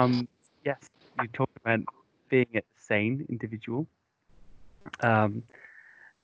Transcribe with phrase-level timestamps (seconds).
[0.00, 0.28] Um,
[0.64, 0.78] yes,
[1.20, 1.80] you talked about
[2.28, 3.86] being a sane individual.
[5.00, 5.42] Um,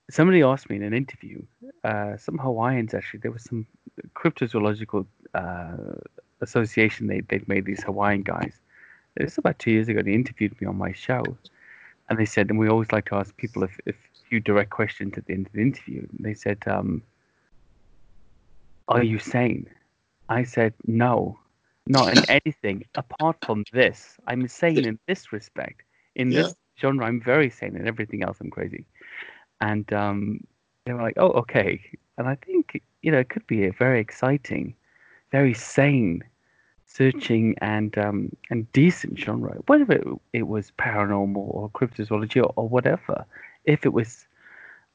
[0.09, 1.43] somebody asked me in an interview,
[1.83, 3.67] uh, some Hawaiians actually, there was some
[4.15, 5.05] cryptozoological
[5.35, 5.93] uh,
[6.41, 8.53] association they, they'd made these Hawaiian guys.
[9.15, 10.01] It was about two years ago.
[10.01, 11.23] They interviewed me on my show,
[12.09, 13.95] and they said, and we always like to ask people if, if
[14.29, 16.05] few direct questions at the end of the interview.
[16.19, 17.01] They said, um,
[18.87, 19.69] "Are you sane?"
[20.29, 21.39] I said, "No,
[21.87, 24.17] not in anything apart from this.
[24.27, 25.83] I'm sane in this respect.
[26.15, 26.43] In Yeah.
[26.43, 27.75] this genre, I'm very sane.
[27.75, 28.85] In everything else, I'm crazy."
[29.61, 30.41] And um,
[30.85, 31.81] they were like, "Oh, okay."
[32.17, 34.75] And I think you know it could be a very exciting,
[35.31, 36.23] very sane,
[36.85, 39.55] searching and um, and decent genre.
[39.67, 43.25] Whether it, it was paranormal or cryptozoology or, or whatever,
[43.65, 44.27] if it was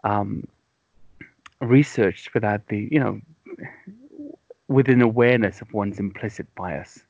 [0.05, 0.47] um,
[1.61, 3.21] researched without the you know
[4.73, 7.01] with an awareness of one's implicit bias.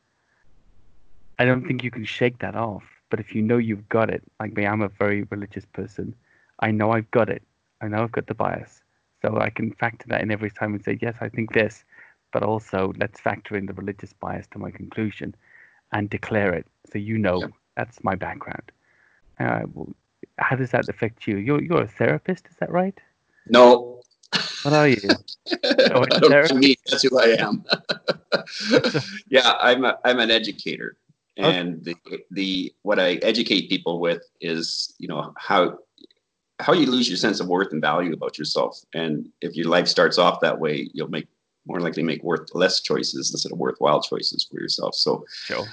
[1.39, 2.85] I don't think you can shake that off.
[3.11, 6.15] But if you know you've got it, like me, I'm a very religious person.
[6.61, 7.43] I know I've got it.
[7.81, 8.83] I know I've got the bias.
[9.21, 11.85] So I can factor that in every time and say, yes, I think this,
[12.33, 15.35] but also let's factor in the religious bias to my conclusion
[15.93, 16.67] and declare it.
[16.91, 17.51] So you know Yep.
[17.77, 18.73] that's my background.
[19.39, 19.63] Uh,
[20.39, 21.37] how does that affect you?
[21.37, 22.99] You're, you're a therapist, is that right?
[23.47, 24.02] No.
[24.63, 25.17] What are you?
[25.91, 26.77] Oh, I don't me.
[26.89, 27.65] That's who I am.
[29.29, 30.97] yeah, I'm a, I'm an educator,
[31.39, 31.59] Okay.
[31.59, 31.97] and the
[32.31, 35.79] the what I educate people with is you know how
[36.61, 39.89] how you lose your sense of worth and value about yourself, and if your life
[39.89, 41.27] starts off that way, you'll make
[41.67, 44.95] more likely make worth less choices instead of worthwhile choices for yourself.
[44.95, 45.67] So Sure.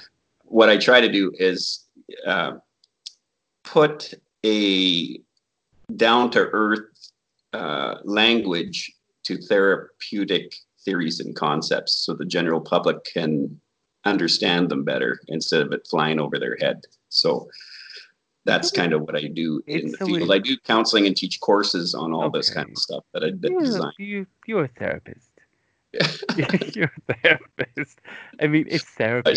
[0.44, 1.84] what I try to do is
[2.26, 2.52] uh,
[3.64, 4.14] put
[4.46, 5.20] a
[5.96, 7.10] down to earth
[7.52, 8.92] uh, language
[9.24, 13.60] to therapeutic theories and concepts so the general public can
[14.06, 16.80] understand them better instead of it flying over their head.
[17.10, 17.48] So
[18.46, 20.28] that's kind of what I do in It's the field.
[20.28, 20.30] weird.
[20.30, 23.50] I do counseling and teach courses on all this kind of stuff that I that
[23.50, 23.92] You're, design.
[23.98, 25.28] you, you're a therapist.
[26.74, 27.98] you're a therapist.
[28.40, 29.34] I mean, it's therapy.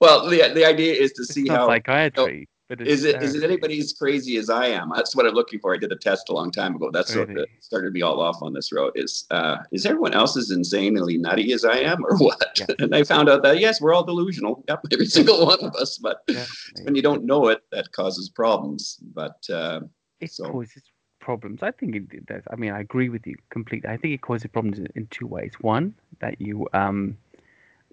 [0.00, 2.48] well, the, the idea is to It's see how psychiatry,
[2.80, 4.90] is it is it anybody as crazy as I am?
[4.94, 5.74] That's what I'm looking for.
[5.74, 6.90] I did a test a long time ago.
[6.92, 7.42] That's what Really?
[7.42, 8.92] that started me all off on this road.
[8.94, 12.58] Is uh, is everyone else as insanely nutty as I am, or what?
[12.58, 12.66] Yeah.
[12.78, 14.64] and I found out that yes, we're all delusional.
[14.68, 15.98] Yep, every single one of us.
[15.98, 16.44] But Yeah,
[16.82, 18.98] when you don't know it, that causes problems.
[19.14, 19.80] But uh,
[20.20, 20.82] it so- causes
[21.20, 21.62] problems.
[21.62, 22.42] I think it, it does.
[22.50, 23.88] I mean, I agree with you completely.
[23.88, 25.52] I think it causes problems in, in two ways.
[25.60, 27.16] One, that you um,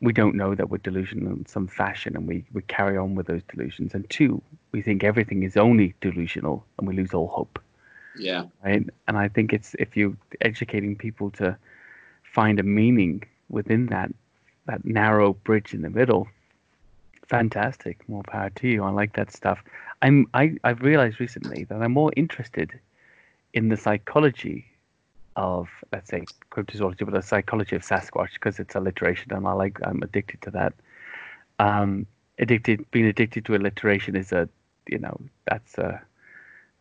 [0.01, 3.27] we don't know that we're delusional in some fashion, and we we carry on with
[3.27, 3.93] those delusions.
[3.93, 4.41] And two,
[4.71, 7.59] we think everything is only delusional, and we lose all hope.
[8.15, 8.85] yeah, right?
[9.07, 11.57] And I think it's if you're educating people to
[12.23, 14.11] find a meaning within that
[14.67, 16.27] that narrow bridge in the middle,
[17.27, 18.07] fantastic.
[18.09, 18.83] More power to you.
[18.83, 19.63] I like that stuff.
[20.01, 22.79] I'm I I've realized recently that I'm more interested
[23.53, 24.65] in the psychology
[25.41, 29.79] of let's say cryptozoology, but the psychology of Sasquatch because it's alliteration, and I like
[29.83, 30.73] I'm addicted to that.
[31.57, 32.05] Um,
[32.37, 34.47] addicted, being addicted to alliteration is a
[34.87, 35.19] you know
[35.49, 36.01] that's a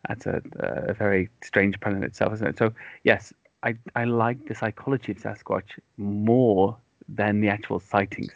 [0.07, 2.57] that's a, a very strange pun in itself, isn't it?
[2.57, 2.71] So
[3.03, 3.33] yes,
[3.63, 6.77] I I like the psychology of Sasquatch more
[7.09, 8.33] than the actual sightings.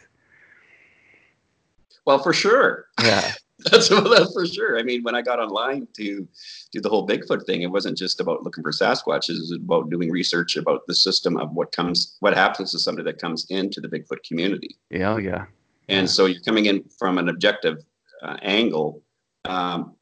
[2.04, 2.86] well, for sure.
[3.04, 3.32] Yeah,
[3.70, 4.78] That's, that's for sure.
[4.78, 6.28] I mean, when I got online to
[6.72, 9.30] do the whole Bigfoot thing, it wasn't just about looking for Sasquatches.
[9.36, 13.04] It was about doing research about the system of what comes, what happens to somebody
[13.10, 14.76] that comes into the Bigfoot community.
[14.90, 15.46] yeah, oh, yeah.
[15.88, 16.06] And Yeah.
[16.06, 17.78] so you're coming in from an objective
[18.22, 19.02] uh, angle.
[19.46, 19.94] Um,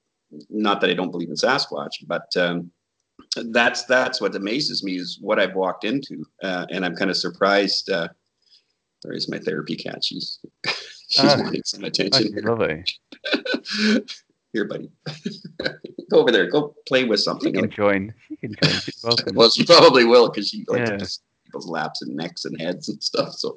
[0.50, 2.72] not that I don't believe in Sasquatch, but um,
[3.53, 7.16] that's that's what amazes me is what I've walked into, uh, and I'm kind of
[7.16, 7.88] surprised.
[7.88, 8.09] Uh,
[9.04, 10.03] there is my therapy cat.
[10.03, 10.41] She's
[11.14, 11.41] she's Ah.
[11.42, 12.34] wanting some attention.
[12.44, 12.84] lovely.
[14.52, 14.88] Here, buddy.
[16.10, 16.48] go over there.
[16.48, 17.52] Go play with She something.
[17.54, 18.14] can join.
[18.28, 18.72] She can join.
[18.80, 19.34] She's welcome.
[19.34, 20.98] well, she probably will because she likes Yeah.
[21.44, 23.34] people's laps and necks and heads and stuff.
[23.34, 23.56] So,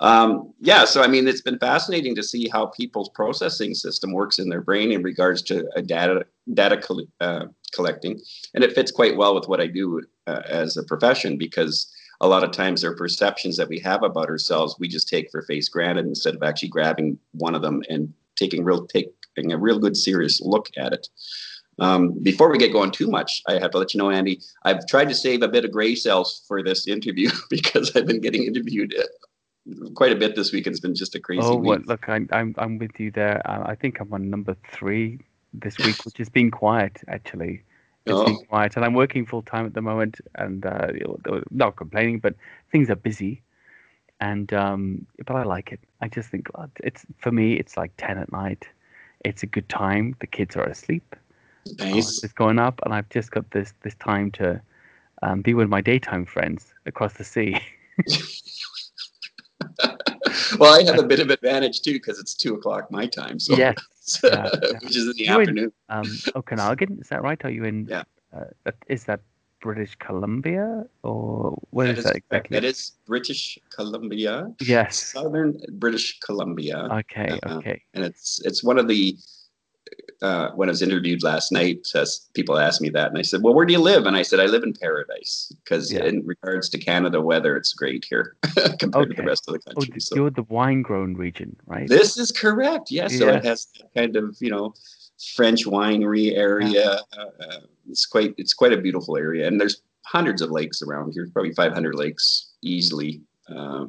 [0.00, 0.84] um, yeah.
[0.84, 4.60] So, I mean, it's been fascinating to see how people's processing system works in their
[4.60, 6.24] brain in regards to uh, data
[6.54, 6.78] data
[7.20, 8.20] uh, collecting,
[8.54, 12.28] and it fits quite well with what I do uh, as a profession because a
[12.28, 15.42] lot of times there are perceptions that we have about ourselves we just take for
[15.42, 19.78] face granted instead of actually grabbing one of them and taking real taking a real
[19.78, 21.08] good serious look at it.
[21.80, 24.84] Um, before we get going too much, I have to let you know, Andy, I've
[24.86, 28.44] tried to save a bit of gray cells for this interview because I've been getting
[28.44, 30.66] interviewed uh, quite a bit this week.
[30.66, 31.66] It's been just a crazy Oh, week.
[31.66, 31.86] what?
[31.86, 33.40] Look, I'm I'm I'm with you there.
[33.48, 35.20] Uh, I think I'm on number three
[35.52, 37.62] this week, which has been quiet actually.
[38.08, 38.22] It's Oh.
[38.22, 40.88] been quiet, and I'm working full time at the moment, and uh,
[41.50, 42.34] not complaining, but
[42.72, 43.42] things are busy.
[44.20, 45.80] and um, but I like it.
[46.00, 47.54] I just think uh, it's for me.
[47.54, 48.68] It's like ten at night.
[49.24, 50.14] It's a good time.
[50.20, 51.14] The kids are asleep.
[51.78, 52.22] Nice.
[52.22, 54.60] It's going up, and I've just got this this time to
[55.22, 57.56] um, be with my daytime friends across the sea.
[60.58, 63.38] well, I have a bit of advantage too because it's two o'clock my time.
[63.38, 63.76] So yes,
[64.24, 64.78] yeah, yeah.
[64.82, 65.72] which is in the You're in- afternoon.
[65.88, 66.06] um,
[66.36, 67.40] Okanagan, is that right?
[67.44, 67.86] Are you in?
[67.88, 68.02] Yeah.
[68.32, 68.44] Uh,
[68.88, 69.20] is that
[69.60, 72.54] British Columbia or where is is that exactly?
[72.54, 75.12] That is British Columbia, Yes.
[75.12, 77.38] Southern British Columbia, Okay.
[77.42, 77.56] Uh-huh.
[77.58, 77.82] Okay.
[77.94, 79.16] and it's it's one of the.
[80.20, 82.04] Uh, when I was interviewed last night, uh,
[82.34, 84.40] people asked me that, and I said, "Well, where do you live?" And I said,
[84.40, 86.06] "I live in paradise," because Yeah.
[86.06, 88.34] in regards to Canada weather, it's great here
[88.80, 89.92] compared to the rest of the Oh, country.
[89.92, 91.88] th- so you're the wine grown region, right?
[91.88, 92.90] this is correct.
[92.90, 94.74] Yes, so it has that kind of you know
[95.36, 97.00] French winery area.
[97.16, 101.12] Uh, uh, it's quite it's quite a beautiful area, and there's hundreds of lakes around
[101.12, 101.28] here.
[101.32, 103.20] Probably 500 lakes easily.
[103.48, 103.86] Uh,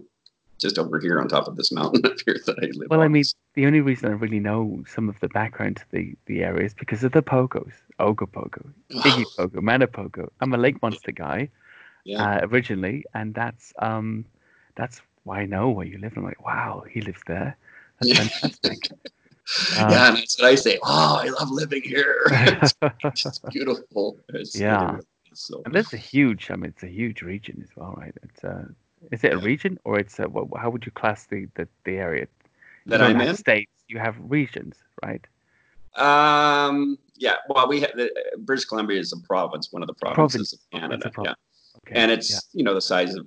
[0.60, 3.08] just over here on top of this mountain up here that I live Well, I
[3.08, 3.24] mean,
[3.56, 6.74] the only reason I really know some of the background to the, the area is
[6.74, 7.72] because of the pogos.
[8.00, 10.30] Ogopogo, Iggy Pogo, Manipogo.
[10.40, 11.50] I'm a lake monster guy
[12.06, 12.24] yeah.
[12.24, 14.26] uh, originally, and that's um
[14.76, 16.14] that's why I know where you live.
[16.16, 17.58] I'm like, wow, he lives there.
[18.00, 18.28] That's Yeah.
[18.28, 18.90] fantastic.
[19.72, 20.80] yeah, and that's what I say.
[20.84, 22.22] Oh, I love living here.
[22.32, 22.74] it's
[23.16, 24.20] just beautiful.
[24.30, 24.98] It's, Yeah.
[24.98, 25.06] is.
[25.34, 26.50] so And that's a huge.
[26.52, 28.16] I mean, it's a huge region as well, right?
[28.24, 28.66] It's uh,
[29.12, 29.46] is it a Yeah.
[29.52, 32.28] region or it's a, what, how would you class the the, the area?
[32.86, 33.36] That I'm in.
[33.36, 33.72] states.
[33.88, 35.26] You have regions, right?
[35.96, 37.36] Um, yeah.
[37.50, 38.10] Well, we have the,
[38.40, 41.12] British Columbia is a province, one of the provinces of Canada.
[41.24, 41.34] Yeah.
[41.88, 42.00] Okay.
[42.00, 43.26] and it's yeah, you know the size of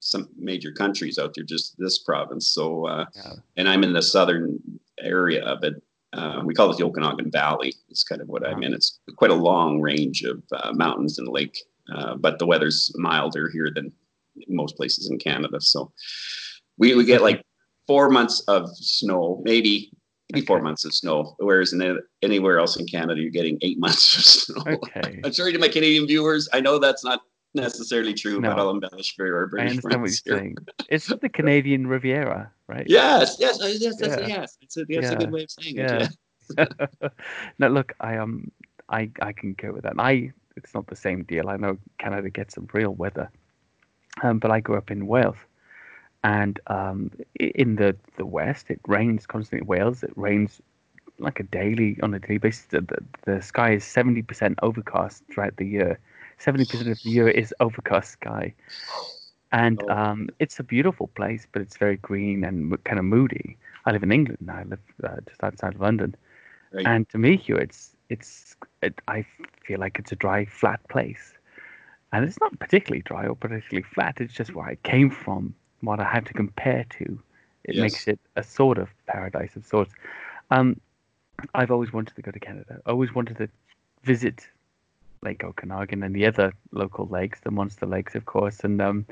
[0.00, 3.32] some major countries out there just this province so uh, yeah.
[3.56, 4.58] and i'm in the southern
[5.00, 8.62] area of it uh, we call it the okanagan valley it's kind of what i'm
[8.62, 11.58] in it's quite a long range of uh, mountains and lake
[11.94, 13.90] uh, but the weather's milder here than
[14.48, 15.92] most places in canada so
[16.78, 17.42] we, we get like
[17.86, 19.90] four months of snow maybe
[20.32, 24.16] maybe four months of snow whereas in anywhere else in canada you're getting eight months
[24.16, 25.20] of snow Okay.
[25.24, 26.48] I'm sorry to my Canadian viewers.
[26.52, 27.20] I know that's not
[27.54, 28.62] necessarily true, but No.
[28.62, 30.44] I'll embellish for our I British understand what you're here.
[30.44, 30.56] saying.
[30.88, 32.86] It's the Canadian Riviera, right?
[32.88, 34.26] Yes, yes, yes, that's, Yeah.
[34.28, 34.56] yes.
[34.62, 35.12] It's a, that's Yeah.
[35.12, 36.08] a good way of saying Yeah.
[36.58, 36.68] it.
[37.02, 37.08] Yeah.
[37.58, 38.50] no, look, I um,
[38.88, 39.92] I I can go with that.
[39.92, 41.48] And I it's not the same deal.
[41.48, 43.30] I know Canada gets some real weather,
[44.22, 45.36] um, but I grew up in Wales,
[46.22, 49.60] and um, in the the west it rains constantly.
[49.62, 50.60] in Wales it rains
[51.18, 52.64] like a daily on a daily basis.
[52.66, 55.98] The the, the sky is seventy percent overcast throughout the year.
[56.38, 58.54] Seventy percent of the year is overcast sky,
[59.52, 59.88] and Oh.
[59.88, 63.56] um, it's a beautiful place, but it's very green and kind of moody.
[63.86, 64.56] I live in England now.
[64.58, 66.14] I live uh, just outside of London.
[66.72, 66.86] Right.
[66.86, 69.24] And to me, here, it's it's it, I
[69.64, 71.34] feel like it's a dry, flat place,
[72.12, 74.20] and it's not particularly dry or particularly flat.
[74.20, 77.18] It's just where I came from, what I have to compare to.
[77.64, 77.82] It Yes.
[77.82, 79.92] makes it a sort of paradise of sorts.
[80.50, 80.80] Um,
[81.54, 82.80] I've always wanted to go to Canada.
[82.84, 83.48] I always wanted to
[84.02, 84.48] visit
[85.22, 89.06] Lake Okanagan and the other local lakes, the monster lakes, of course, and um,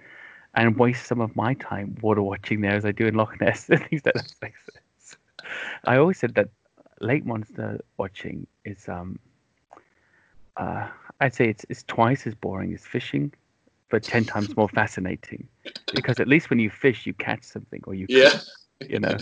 [0.54, 3.68] and waste some of my time water watching there as I do in Loch Ness
[3.70, 4.52] and things like that.
[5.84, 6.48] I always said that
[7.00, 9.18] lake monster watching is um
[10.58, 10.88] uh
[11.20, 13.32] I'd say it's it's twice as boring as fishing,
[13.90, 15.48] but ten times more fascinating.
[15.92, 18.40] Because at least when you fish you catch something or you Yeah.
[18.88, 19.20] you know.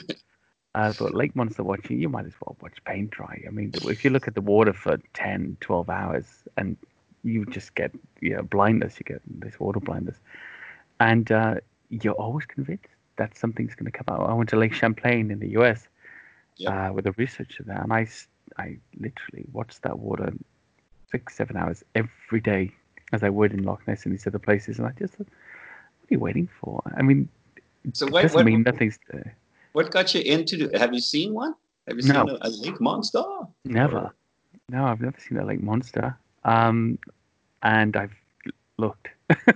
[0.74, 3.42] Uh, but lake monster watching, you might as well watch paint dry.
[3.46, 6.26] I mean, if you look at the water for 10, 12 hours
[6.56, 6.76] and
[7.24, 10.16] you just get you know, blindness, you get this water blindness.
[11.00, 11.56] And uh,
[11.90, 14.28] you're always convinced that something's going to come out.
[14.28, 15.88] I went to Lake Champlain in the US
[16.58, 16.70] Yeah.
[16.70, 18.06] uh, with a researcher there, and I,
[18.58, 20.32] I literally watched that water
[21.10, 22.72] six, seven hours every day
[23.12, 24.78] as I would in Loch Ness and these other places.
[24.78, 26.82] And I just thought, what are you waiting for?
[26.96, 27.28] I mean,
[27.92, 29.34] So what, doesn't what, mean nothing's there.
[29.72, 31.54] what got you into Have you seen one?
[31.86, 32.26] Have you seen No.
[32.42, 33.22] a, a lake monster?
[33.64, 33.98] Never.
[33.98, 34.14] Or-
[34.68, 36.16] No, I've never seen a lake monster.
[36.44, 36.98] Um,
[37.62, 38.14] and I've
[38.78, 39.08] looked.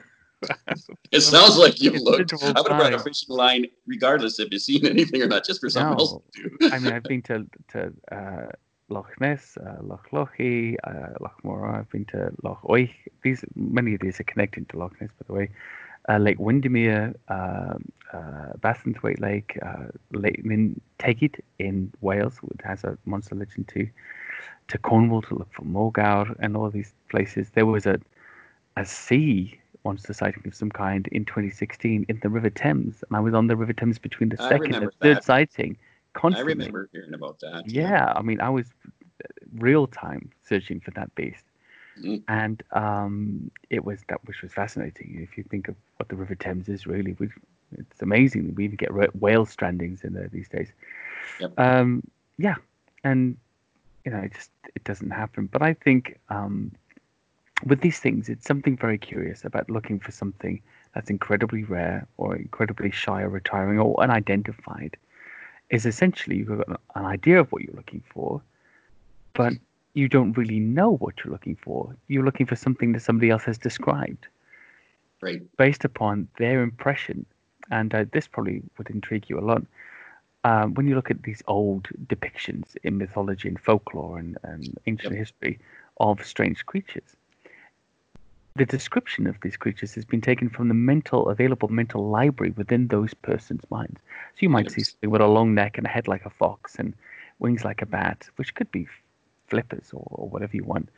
[1.12, 2.33] It sounds like you've looked.
[2.33, 5.61] I would have brought a fishing line regardless if you've seen anything or not, just
[5.61, 6.71] for something else to do.
[6.73, 8.47] I mean, I've been to to uh,
[8.91, 11.81] Loch Ness, uh, Loch Lochy, uh, Loch Morar.
[11.81, 12.91] I've been to Loch Oich.
[13.23, 15.51] These many of these are connected to Loch Ness, by the way.
[16.09, 17.75] Uh, Lake Windermere, uh,
[18.13, 23.89] uh, Bassenthwaite Lake, uh, Lake Llyn Tegid in Wales, which has a monster legend too.
[24.69, 27.51] To Cornwall to look for Morgawr and all these places.
[27.51, 28.01] There was a
[28.77, 33.21] a sea monster sighting of some kind in 2016 in the River Thames, and I
[33.21, 35.25] was on the River Thames between the I second and third that.
[35.25, 35.77] sighting.
[36.14, 37.64] I remember hearing about that.
[37.67, 38.67] Yeah, I mean, I was
[39.59, 41.45] real time searching for that beast,
[41.99, 42.23] Mm.
[42.29, 45.19] and um, it was that which was fascinating.
[45.23, 47.29] If you think of what the River Thames is really, we
[47.79, 48.55] It's amazing.
[48.55, 50.73] We even get whale strandings in there these days.
[51.38, 51.52] Yep.
[51.59, 52.02] Um,
[52.38, 52.57] yeah,
[53.05, 53.37] and
[54.05, 55.47] you know, it just it doesn't happen.
[55.52, 56.73] But I think um,
[57.67, 60.61] with these things, it's something very curious about looking for something
[60.95, 64.97] that's incredibly rare or incredibly shy or retiring or unidentified.
[65.71, 68.43] Is essentially you've got an idea of what you're looking for,
[69.35, 69.53] but
[69.95, 71.95] you don't really know what you're looking for.
[72.09, 74.27] You're looking for something that somebody else has described,
[75.21, 75.43] right?
[75.57, 77.25] Based upon their impression,
[77.71, 79.62] and uh, this probably would intrigue you a lot.
[80.43, 85.12] Um, when you look at these old depictions in mythology and folklore and, and ancient
[85.12, 85.19] yep.
[85.19, 85.59] history
[85.99, 87.15] of strange creatures,
[88.57, 92.88] the description of these creatures has been taken from the mental available mental library within
[92.88, 94.00] those persons' minds.
[94.35, 94.75] So you might yes.
[94.75, 96.95] see something with a long neck and a head like a fox and
[97.38, 98.87] wings like a bat, which could be
[99.47, 100.88] flippers or, or whatever you want.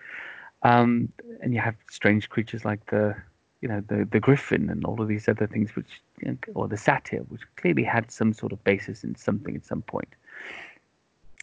[0.63, 3.15] Um, and you have strange creatures like the,
[3.61, 6.69] you know, the the griffin and all of these other things, which you know, or
[6.69, 10.09] the satyr, which clearly had some sort of basis in something at some point.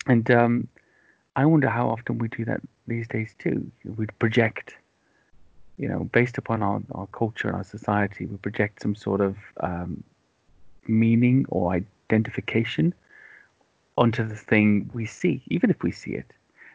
[0.07, 0.67] And um,
[1.35, 3.71] I wonder how often we do that these days too.
[3.85, 4.75] We project
[5.79, 9.38] you know, based upon our, our culture and our society, we project some sort of
[9.62, 10.03] um,
[10.88, 12.93] meaning or identification
[13.98, 16.31] onto the thing we see, even if we see it.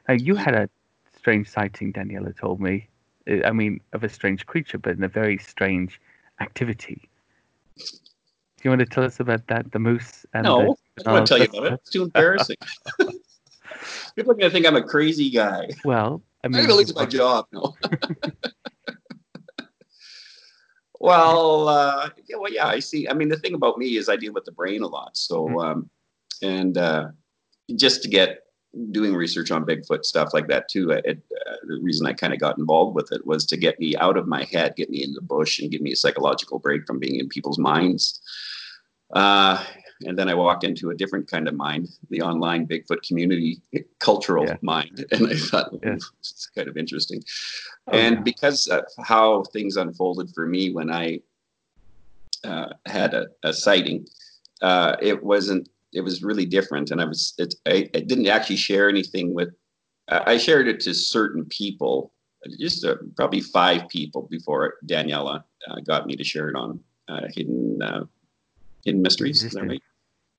[0.08, 0.70] Now, you had a
[1.14, 2.88] strange sighting, Daniela told me.
[3.44, 6.00] I mean, of a strange creature, but in a very strange
[6.40, 7.08] activity.
[7.76, 7.84] Do
[8.62, 10.24] you want to tell us about that, the moose?
[10.32, 11.72] And no, the, I don't want to tell you about it.
[11.74, 12.56] It's too embarrassing.
[14.16, 15.70] People are going to think I'm a crazy guy.
[15.84, 17.46] Well, I mean, I'm going to lose my job.
[17.52, 17.74] No.
[21.04, 23.06] Well, uh, yeah, well, yeah, I see.
[23.06, 25.18] I mean, the thing about me is I deal with the brain a lot.
[25.18, 25.58] So, mm-hmm.
[25.58, 25.90] um,
[26.40, 27.08] and uh,
[27.76, 28.38] just to get
[28.90, 30.92] doing research on Bigfoot stuff like that too.
[30.92, 33.94] It, uh, the reason I kind of got involved with it was to get me
[33.96, 36.86] out of my head, get me in the bush, and give me a psychological break
[36.86, 38.18] from being in people's minds.
[39.12, 39.62] Uh,
[40.06, 43.60] and then I walked into a different kind of mind, the online Bigfoot community
[43.98, 44.56] cultural yeah.
[44.62, 45.94] mind, and I thought yeah.
[45.94, 47.22] it's kind of interesting.
[47.88, 48.22] Oh, and yeah.
[48.22, 51.20] because of how things unfolded for me when I
[52.44, 54.06] uh, had a, a sighting,
[54.62, 55.68] uh, it wasn't.
[55.92, 57.34] It was really different, and I was.
[57.38, 59.50] It, I, I didn't actually share anything with.
[60.08, 62.12] I shared it to certain people,
[62.58, 67.22] just uh, probably five people before Daniela uh, got me to share it on uh,
[67.34, 68.04] Hidden uh,
[68.84, 69.42] Hidden Mysteries.
[69.42, 69.82] Is that right?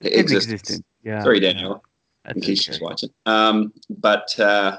[0.05, 0.85] Existent.
[1.03, 1.21] Yeah.
[1.23, 1.83] Sorry, Daniel.
[2.23, 3.09] That's in case she's watching.
[3.25, 4.77] Um, but uh,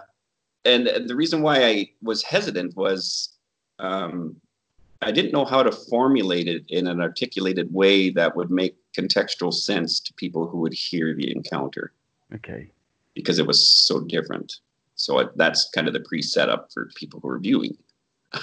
[0.65, 3.37] and the reason why I was hesitant was
[3.79, 4.37] um,
[5.03, 9.53] I didn't know how to formulate it in an articulated way that would make contextual
[9.53, 11.93] sense to people who would hear the encounter.
[12.35, 12.71] Okay.
[13.15, 14.57] Because it was so different.
[14.95, 17.77] So it, that's kind of the pre-setup for people who are viewing.
[18.33, 18.43] I'm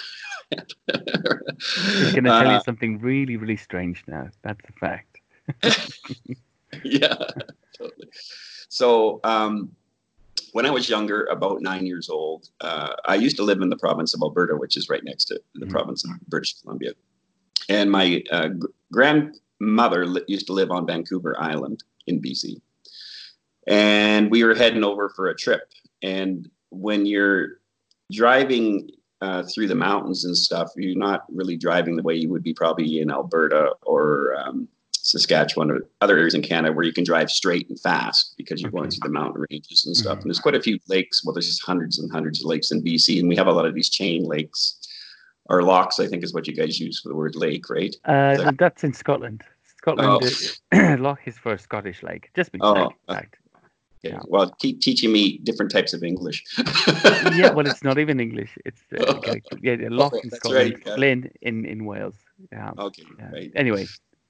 [0.88, 4.30] going to tell uh, you something really, really strange now.
[4.44, 5.20] That's a fact.
[6.84, 7.16] yeah,
[7.78, 8.08] totally.
[8.70, 9.72] So, um,
[10.54, 13.78] when I was younger, about nine years old, uh, I used to live in the
[13.78, 15.72] province of Alberta, which is right next to the mm-hmm.
[15.72, 16.92] province of British Columbia.
[17.70, 18.50] And my uh,
[18.92, 22.62] grandmother li- used to live on Vancouver Island in BC.
[23.68, 25.72] And we were heading over for a trip.
[26.02, 27.60] And when you're
[28.12, 28.90] driving
[29.22, 32.54] uh, through the mountains and stuff, you're not really driving the way you would be
[32.54, 34.68] probably in Alberta or um,
[35.04, 38.70] Saskatchewan or other areas in Canada where you can drive straight and fast because you're
[38.70, 38.78] okay.
[38.78, 40.14] going through the mountain ranges and stuff.
[40.14, 40.22] Mm-hmm.
[40.22, 41.24] And there's quite a few lakes.
[41.24, 43.66] Well, there's just hundreds and hundreds of lakes in BC, and we have a lot
[43.66, 44.80] of these chain lakes
[45.48, 46.00] or locks.
[46.00, 47.94] I think is what you guys use for the word lake, right?
[48.06, 48.58] Uh, that...
[48.58, 49.44] that's in Scotland.
[49.78, 50.24] Scotland
[50.72, 50.96] oh.
[51.00, 52.30] loch is for a Scottish lake.
[52.34, 52.96] Just be oh, fact.
[53.10, 53.28] Okay.
[54.04, 54.20] Yeah.
[54.26, 56.44] Well, keep teaching me different types of English.
[57.36, 58.58] yeah, well, it's not even English.
[58.66, 59.42] It's uh, okay.
[59.62, 61.24] yeah, loch in Scotland, right, yeah.
[61.42, 62.16] in in Wales.
[62.52, 62.72] Yeah.
[62.78, 63.04] Okay.
[63.18, 63.32] Yeah.
[63.32, 63.52] Right.
[63.56, 63.88] Anyway,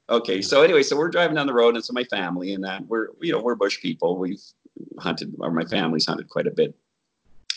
[0.10, 2.86] Okay, so anyway, so we're driving down the road, and so my family and that
[2.88, 4.18] we're you know we're bush people.
[4.18, 4.44] We've
[5.00, 6.76] hunted, or my family's hunted quite a bit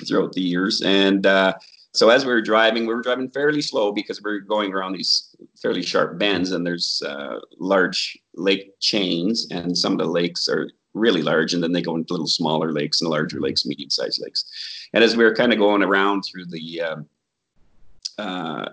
[0.07, 1.55] throughout the years, and uh,
[1.97, 4.93] so as we were driving, we were driving fairly slow because we are going around
[4.93, 10.47] these fairly sharp bends, and there's uh, large lake chains, and some of the lakes
[10.47, 14.21] are really large, and then they go into little smaller lakes and larger lakes, medium-sized
[14.23, 14.45] lakes.
[14.93, 16.97] And as we were kind of going around through the uh,
[18.19, 18.69] uh,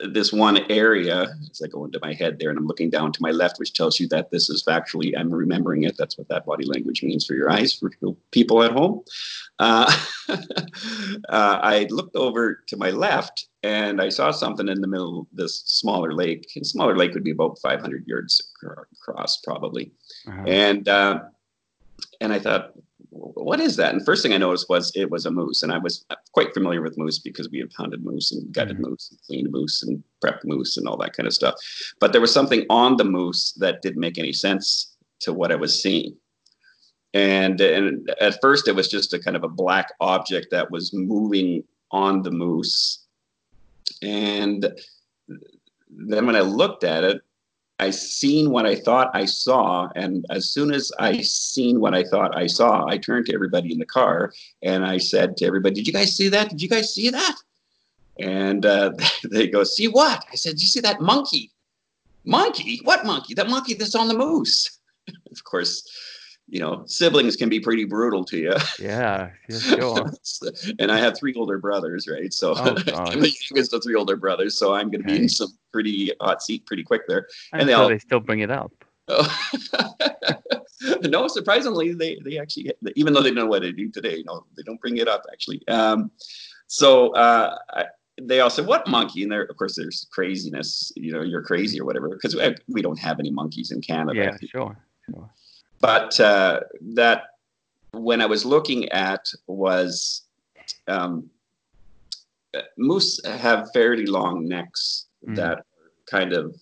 [0.00, 3.22] this one area as I go into my head there and I'm looking down to
[3.22, 5.96] my left, which tells you that this is factually, I'm remembering it.
[5.96, 7.90] That's what that body language means for your eyes, for
[8.30, 9.02] people at home.
[9.58, 9.92] Uh,
[10.28, 10.36] uh,
[11.28, 15.62] I looked over to my left and I saw something in the middle of this
[15.66, 16.48] smaller lake.
[16.54, 19.90] And smaller lake would be about 500 yards across, probably.
[20.28, 20.44] Uh-huh.
[20.46, 21.20] And uh,
[22.20, 22.72] and I thought,
[23.18, 23.94] what is that?
[23.94, 26.82] And first thing I noticed was it was a moose, and I was quite familiar
[26.82, 28.90] with moose because we had pounded moose and gutted mm-hmm.
[28.90, 31.54] moose and cleaned moose and prepped moose and all that kind of stuff.
[32.00, 35.56] But there was something on the moose that didn't make any sense to what I
[35.56, 36.16] was seeing.
[37.14, 40.92] And and at first it was just a kind of a black object that was
[40.92, 43.06] moving on the moose.
[44.02, 44.72] And
[45.90, 47.22] then when I looked at it,
[47.80, 52.02] I seen what I thought I saw, and as soon as I seen what I
[52.02, 54.32] thought I saw, I turned to everybody in the car
[54.62, 56.50] and I said to everybody, "Did you guys see that?
[56.50, 57.36] Did you guys see that?"
[58.18, 58.92] And uh,
[59.30, 61.52] they go, "See what?" I said, "Did you see that monkey?
[62.24, 62.80] Monkey?
[62.82, 63.34] What monkey?
[63.34, 64.78] That monkey that's on the moose."
[65.30, 65.88] of course,
[66.48, 68.54] you know, siblings can be pretty brutal to you.
[68.78, 70.10] Yeah, sure.
[70.78, 72.32] and I have three older brothers, right?
[72.32, 75.18] So oh, I'm the youngest of three older brothers, so I'm going to okay.
[75.18, 77.28] be in some pretty hot seat pretty quick there.
[77.52, 78.72] And, and they all they still bring it up.
[79.08, 79.38] Oh.
[81.02, 84.46] no, surprisingly, they they actually, even though they know what they do today, you know,
[84.56, 85.66] they don't bring it up actually.
[85.68, 86.10] Um,
[86.66, 87.84] so uh, I,
[88.20, 90.92] they all said, "What monkey?" And there, of course, there's craziness.
[90.96, 94.18] You know, you're crazy or whatever, because we, we don't have any monkeys in Canada.
[94.18, 94.76] Yeah, sure,
[95.10, 95.30] sure.
[95.80, 96.60] But uh,
[96.94, 97.22] that
[97.92, 100.22] when I was looking at was
[100.86, 101.30] um,
[102.76, 105.36] moose have fairly long necks mm.
[105.36, 105.64] that
[106.06, 106.56] kind of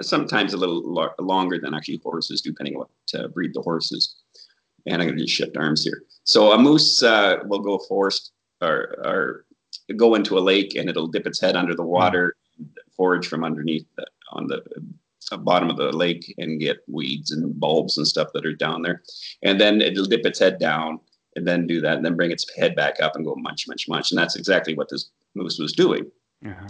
[0.00, 4.16] sometimes a little lo- longer than actually horses, depending on what uh, breed the horses.
[4.86, 6.02] And I'm going to just shift arms here.
[6.24, 9.44] So a moose uh, will go forest or, or
[9.96, 12.34] go into a lake and it'll dip its head under the water,
[12.96, 14.62] forage from underneath the, on the
[15.38, 19.02] bottom of the lake and get weeds and bulbs and stuff that are down there.
[19.42, 21.00] And then it'll dip its head down
[21.36, 23.88] and then do that and then bring its head back up and go munch, munch,
[23.88, 24.10] munch.
[24.10, 26.10] And that's exactly what this moose was doing.
[26.44, 26.66] Uh-huh.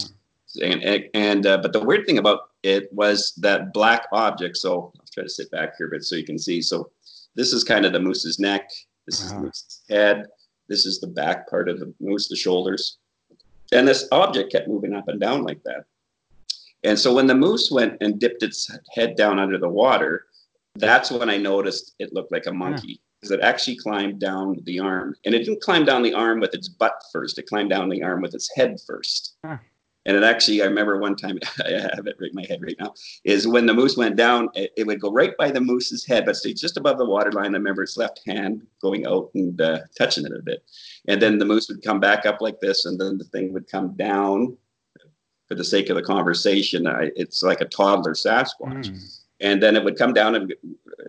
[0.62, 4.56] And, and uh, but the weird thing about it was that black object.
[4.58, 6.60] So I'll try to sit back here a bit so you can see.
[6.60, 6.90] So
[7.34, 8.70] this is kind of the moose's neck.
[9.06, 9.24] This uh-huh.
[9.24, 9.44] is the uh-huh.
[9.44, 10.26] moose's head.
[10.68, 12.98] This is the back part of the moose, the shoulders.
[13.72, 15.84] And this object kept moving up and down like that.
[16.84, 20.26] And so when the moose went and dipped its head down under the water,
[20.76, 23.00] that's when I noticed it looked like a monkey.
[23.20, 25.14] Because it actually climbed down the arm.
[25.24, 28.02] And it didn't climb down the arm with its butt first, it climbed down the
[28.02, 29.36] arm with its head first.
[29.44, 29.58] Huh.
[30.04, 32.76] And it actually, I remember one time, I have it right in my head right
[32.80, 36.04] now, is when the moose went down, it, it, would go right by the moose's
[36.04, 37.54] head, but stay just above the water line.
[37.54, 40.64] I remember its left hand going out and uh, touching it a bit.
[41.06, 43.70] And then the moose would come back up like this, and then the thing would
[43.70, 44.56] come down
[45.52, 48.88] for the sake of the conversation, I, it's like a toddler Sasquatch.
[48.88, 49.18] Mm.
[49.40, 50.54] And then it would come down and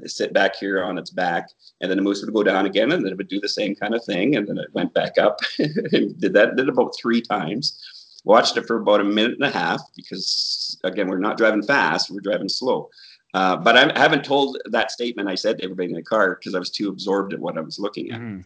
[0.05, 3.05] sit back here on its back, and then the moose would go down again, and
[3.05, 5.39] then it would do the same kind of thing, and then it went back up.
[5.59, 7.79] and did that did about three times.
[8.25, 12.09] Watched it for about a minute and a half because again, we're not driving fast;
[12.09, 12.89] we're driving slow.
[13.35, 16.55] Uh, but I haven't told that statement I said to everybody in the car because
[16.55, 18.19] I was too absorbed at what I was looking at.
[18.19, 18.45] Mm.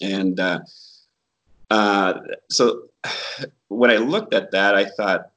[0.00, 0.60] And uh,
[1.70, 2.14] uh,
[2.50, 2.88] so
[3.68, 5.30] when I looked at that, I thought,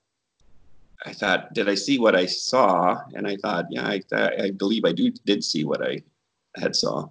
[1.05, 2.99] I thought, did I see what I saw?
[3.13, 4.01] And I thought, yeah, I,
[4.39, 6.03] I believe I do did see what I
[6.55, 7.07] had saw,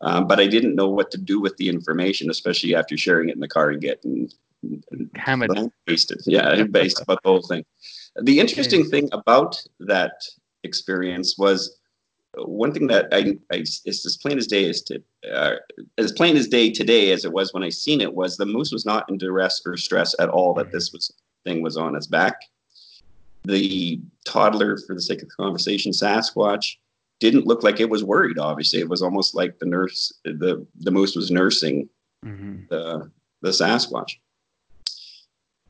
[0.00, 3.34] um, but I didn't know what to do with the information, especially after sharing it
[3.34, 4.30] in the car and getting
[5.16, 5.50] hammered,
[5.86, 6.22] basted.
[6.26, 7.64] Yeah, based about the whole thing.
[8.22, 8.90] The interesting okay.
[8.90, 10.24] thing about that
[10.62, 11.78] experience was
[12.36, 15.56] one thing that I, I is as plain as day as to uh,
[15.98, 18.72] as plain as day today as it was when I seen it was the moose
[18.72, 21.12] was not in duress or stress at all that this was
[21.44, 22.36] thing was on its back
[23.46, 26.76] the toddler, for the sake of the conversation, Sasquatch,
[27.20, 28.38] didn't look like it was worried.
[28.38, 31.88] Obviously, it was almost like the nurse, the the moose was nursing
[32.24, 32.56] mm-hmm.
[32.68, 33.10] the
[33.42, 34.12] the Sasquatch.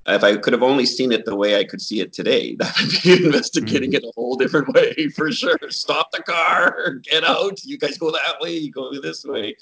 [0.08, 2.76] If I could have only seen it the way I could see it today, that
[2.80, 4.04] would be investigating mm-hmm.
[4.04, 5.58] it a whole different way for sure.
[5.68, 7.64] Stop the car, get out.
[7.64, 9.56] You guys go that way, you go this way.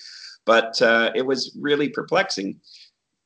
[0.46, 2.60] But uh, it was really perplexing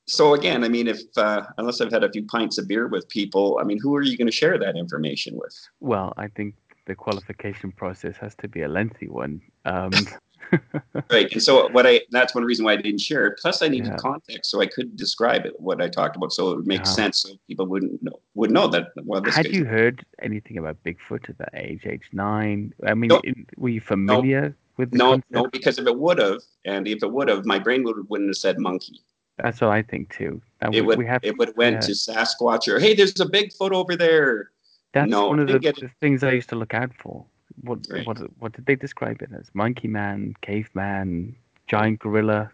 [0.09, 3.09] so again, I mean, if uh, unless I've had a few pints of beer with
[3.09, 5.55] people, I mean, who are you going to share that information with?
[5.81, 6.55] Well, I think
[6.87, 9.41] the qualification process has to be a lengthy one.
[9.65, 9.93] Um,
[11.11, 13.39] right, and so what I that's one reason why I didn't share it.
[13.39, 13.97] Plus, I needed yeah.
[13.97, 16.85] context so I could describe it what I talked about, so it would make yeah.
[16.85, 18.89] sense, so people wouldn't know would know that.
[19.05, 22.73] Well, had you heard anything about Bigfoot at that age, age nine?
[22.87, 23.21] I mean, no.
[23.59, 24.55] were you familiar no.
[24.79, 24.95] with?
[24.95, 25.31] no, concept?
[25.31, 28.31] no, because if it would have, and if it would have, my brain would wouldn't
[28.31, 29.03] have said monkey.
[29.43, 30.41] That's what I think too.
[30.63, 30.99] Uh, it would.
[30.99, 34.51] We have, it would went to Sasquatch or hey, there's a Bigfoot over there.
[34.93, 37.25] That's no, one of the, the, things I used to look out for.
[37.63, 38.07] What right.
[38.07, 39.51] what what did they describe it as?
[39.55, 42.51] Monkey man, caveman, giant gorilla,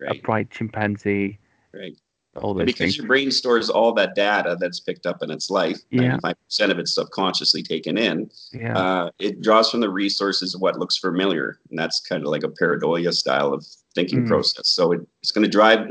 [0.00, 0.18] right.
[0.18, 1.38] upright chimpanzee.
[1.72, 1.96] Right.
[2.36, 2.96] All those because things.
[2.96, 5.80] your brain stores all that data that's picked up in its life.
[5.90, 6.18] Yeah.
[6.22, 8.30] 95% of it's subconsciously taken in.
[8.52, 8.78] Yeah.
[8.78, 11.58] Uh, it draws from the resources of what looks familiar.
[11.70, 13.66] And that's kind of like a pareidolia style of
[13.96, 14.28] thinking Mm.
[14.28, 14.68] process.
[14.68, 15.88] So it, it's going to drive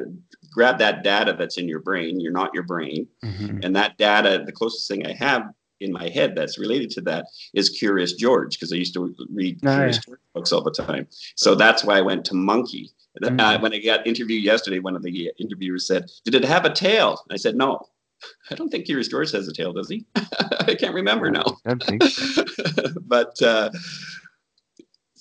[0.52, 2.20] grab that data that's in your brain.
[2.20, 3.64] You're not your brain, Mhm.
[3.64, 4.44] and that data.
[4.46, 5.44] The closest thing I have
[5.80, 9.60] in my head that's related to that is Curious George because I used to read
[9.66, 10.02] Oh, Curious yeah.
[10.08, 11.08] George books all the time.
[11.36, 12.92] So that's why I went to monkey.
[13.24, 13.62] Uh, Mm.
[13.62, 17.24] when I got interviewed yesterday, one of the interviewers said, "Did it have a tail?"
[17.32, 17.80] I said, "No."
[18.52, 20.06] I don't think Curious George has a tail, does he?
[20.68, 21.58] I can't remember now.
[21.66, 22.44] I don't think so.
[23.08, 23.70] but uh,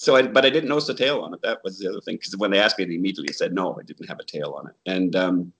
[0.01, 1.43] so I, but I didn't notice the tail on it.
[1.43, 3.83] That was the other thing because when they asked me, I immediately said no, I
[3.83, 4.75] didn't have a tail on it.
[4.87, 5.53] And um,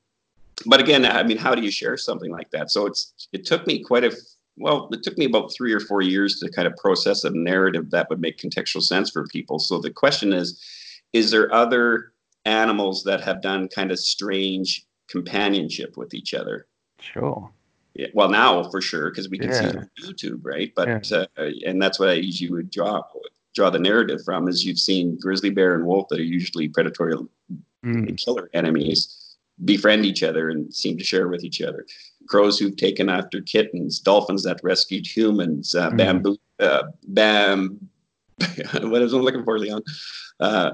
[0.65, 2.71] but again, I mean, how do you share something like that?
[2.71, 4.17] So it's it took me quite a
[4.57, 7.91] well, it took me about three or four years to kind of process a narrative
[7.91, 9.59] that would make contextual sense for people.
[9.59, 10.65] So the question is,
[11.13, 12.13] is there other
[12.45, 16.69] animals that have done kind of strange companionship with each other?
[17.01, 17.51] Sure.
[17.95, 20.73] Yeah, well, now for sure because we can see it on YouTube, right?
[20.77, 21.27] But uh,
[21.67, 23.03] and that's what I usually would draw
[23.59, 27.15] draw the narrative from is you've seen grizzly bear and wolf that are usually predatory
[27.85, 28.09] Mm.
[28.09, 28.99] and killer enemies
[29.65, 31.87] befriend each other and seem to share with each other.
[32.29, 35.97] Crows who've taken after kittens, dolphins that rescued humans, uh, Mm.
[35.97, 37.89] bamboo, uh, bam,
[38.93, 39.83] what was I looking for, Leon?
[40.41, 40.71] Uh,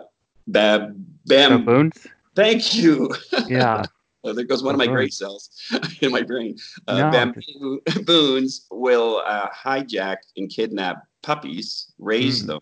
[0.47, 1.65] bam, bam.
[1.65, 2.07] Baboons?
[2.35, 3.15] Thank you.
[3.49, 3.83] Yeah.
[4.27, 5.51] Oh, there goes one of my gray cells
[6.01, 6.57] in my brain.
[6.89, 12.47] Uh, No, bamboo baboons will uh, hijack and kidnap puppies, raise Mm.
[12.47, 12.61] them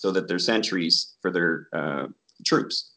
[0.00, 2.06] so that they're sentries for their uh,
[2.46, 2.90] troops.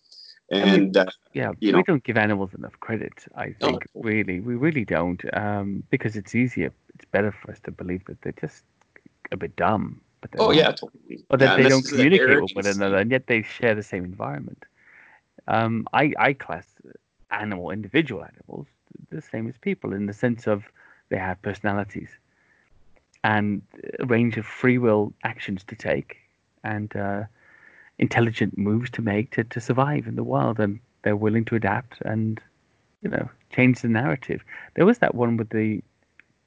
[0.52, 1.84] And we- uh, Yeah, you we know.
[1.90, 3.14] don't give animals enough credit.
[3.36, 3.68] I No.
[3.68, 6.72] think really, we really don't, um, because it's easier.
[6.96, 8.64] It's better for us to believe that they're just
[9.32, 10.00] a bit dumb.
[10.22, 10.56] But oh not.
[10.62, 11.26] yeah, totally.
[11.30, 13.42] or that Yeah, they don't this is the communicate with one another, and yet they
[13.42, 14.64] share the same environment.
[15.56, 16.68] Um, I I class
[17.30, 18.68] animal individual animals
[19.10, 20.64] the same as people in the sense of
[21.10, 22.12] they have personalities
[23.24, 23.62] and
[24.00, 26.10] a range of free will actions to take
[26.64, 27.24] and uh,
[28.00, 32.02] intelligent moves to make to, to survive in the world, and they're willing to adapt
[32.02, 32.40] and
[33.02, 34.44] you know change the narrative.
[34.76, 35.82] There was that one with the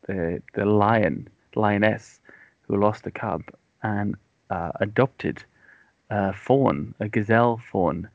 [0.07, 2.21] the the lion lioness
[2.63, 3.43] who lost a cub
[3.83, 4.17] and
[4.51, 5.45] uh, adopted
[6.11, 8.09] a fawn, a gazelle fawn,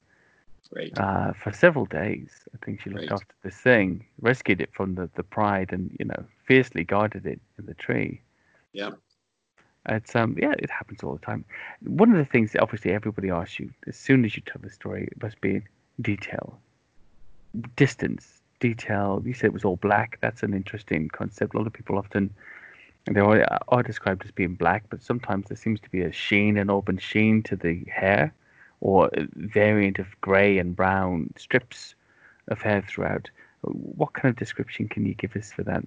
[0.72, 0.98] Right.
[0.98, 2.30] uh, for several days.
[2.54, 3.12] I think she looked Right.
[3.12, 7.40] after this thing, rescued it from the, the pride, and you know fiercely guarded it
[7.58, 8.22] in the tree.
[8.74, 8.92] Yeah.
[9.88, 11.44] It's um yeah, it happens all the time.
[11.82, 14.70] One of the things that obviously everybody asks you as soon as you tell the
[14.70, 15.62] story it must be
[16.00, 16.60] detail,
[17.76, 19.22] distance, detail.
[19.26, 20.20] You said it was all black.
[20.22, 21.56] That's an interesting concept.
[21.56, 22.30] A lot of people often
[23.06, 26.58] they are, are described as being black, but sometimes there seems to be a sheen,
[26.58, 28.34] an open sheen to the hair,
[28.80, 31.96] or a variant of grey and brown strips
[32.50, 33.30] of hair throughout.
[33.62, 35.84] What kind of description can you give us for that?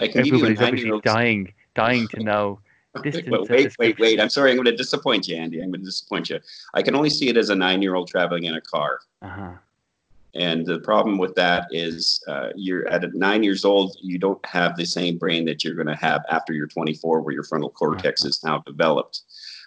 [0.00, 2.60] I can give you a Everybody's obviously dying, dying to know.
[2.94, 4.20] Of wait, wait, wait.
[4.20, 4.50] I'm sorry.
[4.50, 5.60] I'm going to disappoint you, Andy.
[5.60, 6.40] I'm going to disappoint you.
[6.74, 8.98] I can only see it as a nine-year-old traveling in a car.
[9.22, 9.52] Uh-huh.
[10.34, 14.44] And the problem with that is uh, you're at a nine years old, you don't
[14.46, 17.70] have the same brain that you're going to have after you're 24, where your frontal
[17.70, 19.22] cortex is now developed.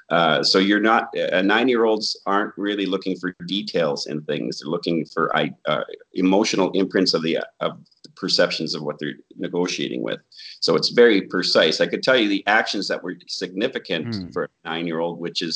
[0.09, 4.59] Uh, so you're not, uh, nine year olds aren't really looking for details in things.
[4.59, 5.83] They're looking for uh,
[6.13, 10.19] emotional imprints of the, of the perceptions of what they're negotiating with.
[10.65, 11.75] So it's very precise.
[11.81, 14.29] I could tell you the actions that were significant Hmm.
[14.33, 15.53] for a nine year old, which is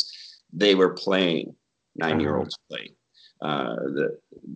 [0.63, 1.55] they were playing,
[1.95, 2.85] nine year olds play.
[3.49, 4.07] Uh, the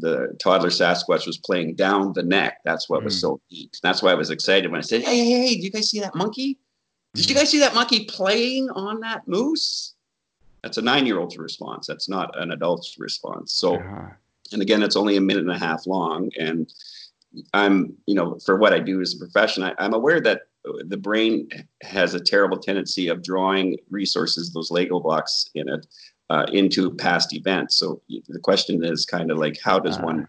[0.06, 2.54] the toddler Sasquatch was playing down the neck.
[2.66, 3.22] That's what was Mm.
[3.26, 3.74] so neat.
[3.86, 5.54] That's why I was excited when I said, "Hey, hey, hey!
[5.56, 6.50] Did you guys see that monkey?
[7.14, 7.30] Did Mm.
[7.30, 9.94] you guys see that monkey playing on that moose?"
[10.64, 11.84] That's a nine-year-old's response.
[11.92, 13.48] That's not an adult's response.
[13.54, 14.10] So, Uh-huh.
[14.54, 16.20] and again, it's only a minute and a half long.
[16.48, 16.60] And
[17.54, 20.42] I'm, you know, for what I do as a profession, I, I'm aware that
[20.86, 21.50] the brain
[21.82, 25.88] has a terrible tendency of drawing resources, those Lego blocks in it,
[26.30, 27.76] uh, into past events.
[27.76, 30.04] So the question is kind of like, how does Ah.
[30.04, 30.28] one,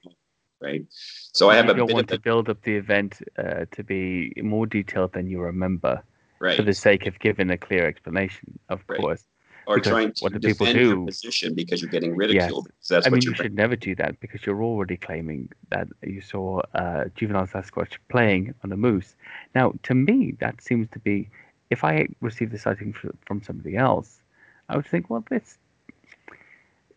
[0.60, 0.84] right?
[0.90, 3.66] So I have you a don't bit want of to build up the event uh,
[3.72, 6.02] to be more detailed than you remember
[6.40, 9.00] right, for the sake of giving a clear explanation, of Right.
[9.00, 9.24] course.
[9.66, 12.68] Or because trying to what do people defend your position because you're getting ridiculed.
[12.80, 15.88] So that's I what mean, you should never do that because you're already claiming that
[16.02, 19.14] you saw uh, juvenile Sasquatch playing on a moose.
[19.54, 21.28] Now, to me, that seems to be,
[21.70, 22.94] if I received the sighting
[23.24, 24.20] from somebody else,
[24.68, 25.58] I would think, well, this,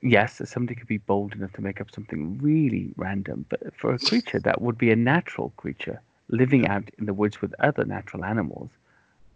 [0.01, 3.99] yes, somebody could be bold enough to make up something really random, but for a
[3.99, 8.25] creature that would be a natural creature living out in the woods with other natural
[8.25, 8.69] animals,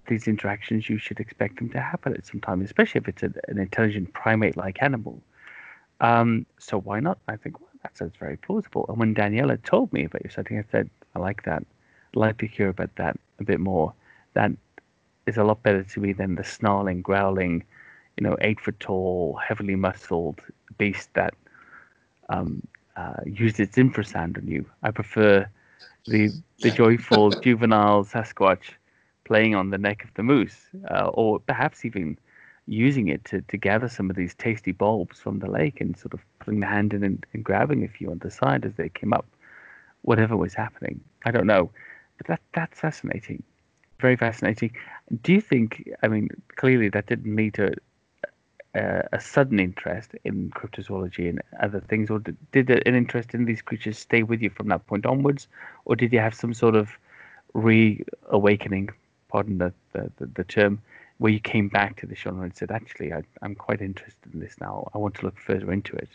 [0.10, 3.32] these interactions you should expect them to happen at some time, especially if it's a,
[3.48, 5.22] an intelligent primate-like animal.
[6.02, 7.20] Um, so why not?
[7.28, 8.86] I think well, that sounds very plausible.
[8.90, 11.64] And when Daniela told me about your sighting, I said, I like that.
[11.64, 13.94] I'd like to hear about that a bit more.
[14.34, 14.52] That
[15.26, 17.64] is a lot better to me than the snarling, growling,
[18.18, 20.42] you know, eight foot tall, heavily muscled
[20.78, 21.34] beast that
[22.30, 22.62] um,
[22.96, 24.66] uh, used its infrasound on you.
[24.84, 25.48] I prefer
[26.06, 28.74] the the joyful juvenile Sasquatch
[29.30, 32.18] playing on the neck of the moose, uh, or perhaps even
[32.66, 36.14] using it to, to gather some of these tasty bulbs from the lake and sort
[36.14, 38.90] of putting the hand in and, and grabbing a few on the side as they
[38.90, 39.28] came up,
[40.02, 41.00] whatever was happening.
[41.26, 41.70] I don't know,
[42.18, 43.44] but that that's fascinating,
[44.00, 44.72] very fascinating.
[45.22, 45.88] Do you think?
[46.04, 47.74] I mean, clearly that didn't to
[48.76, 53.46] a, a sudden interest in cryptozoology and other things, or did, did an interest in
[53.46, 55.48] these creatures stay with you from that point onwards,
[55.86, 56.90] or did you have some sort of
[57.54, 58.90] reawakening?
[59.30, 60.82] Pardon the, the, the, the term
[61.20, 64.40] where you came back to the genre and said, actually, I, am quite interested in
[64.40, 64.90] this now.
[64.94, 66.10] I want to look further into it?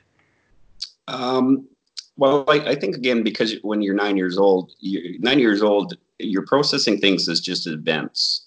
[1.08, 1.68] Um,
[2.16, 5.96] well, I, I, think again because when you're nine years old, you're, nine years old,
[6.18, 8.46] you're processing things as just events.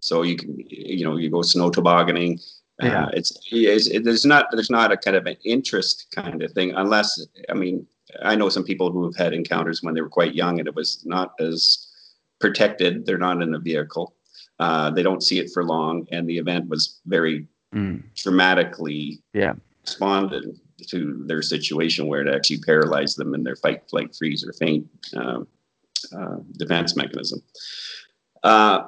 [0.00, 2.38] So you can, you know, you go snow tobogganing.
[2.82, 3.04] Uh, yeah.
[3.04, 6.52] Uh, it's, it's it, there's not there's not a kind of an interest kind of
[6.52, 7.86] thing unless I mean
[8.22, 10.74] I know some people who have had encounters when they were quite young and it
[10.74, 11.89] was not as
[12.40, 13.06] protected.
[13.06, 14.14] They're not in a vehicle
[14.60, 18.02] uh, they don't see it for long, and the event was very mm.
[18.14, 19.54] dramatically yeah.
[19.82, 24.52] responded to their situation where it actually paralyzed them in their fight, flight, freeze, or
[24.52, 25.40] faint uh,
[26.14, 27.42] uh, defense mechanism.
[28.42, 28.82] Uh,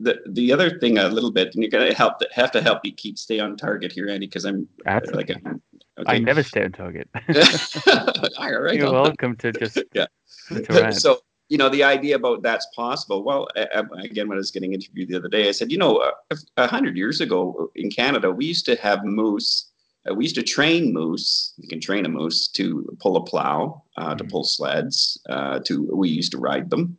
[0.00, 2.90] the the other thing a little bit, and you're gonna help have to help me
[2.90, 5.34] keep stay on target here, Andy, because I'm Absolutely.
[5.34, 5.56] like
[6.00, 6.16] okay.
[6.16, 7.08] I never stay on target.
[8.38, 10.90] All right, you're welcome to just yeah.
[10.90, 13.24] So you know, the idea about that's possible.
[13.24, 16.12] Well, again, when I was getting interviewed the other day, I said, you know,
[16.56, 19.66] a hundred years ago in Canada, we used to have moose.
[20.08, 21.52] Uh, we used to train moose.
[21.58, 24.30] You can train a moose to pull a plow, uh, to mm-hmm.
[24.30, 25.20] pull sleds.
[25.28, 26.96] Uh, to we used to ride them.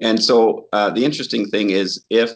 [0.00, 2.34] And so uh, the interesting thing is, if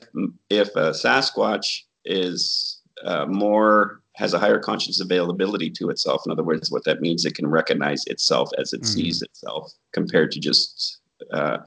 [0.48, 6.22] if a Sasquatch is uh, more has a higher conscious availability to itself.
[6.24, 8.86] In other words, what that means, it can recognize itself as it mm.
[8.86, 11.00] sees itself, compared to just
[11.32, 11.58] uh,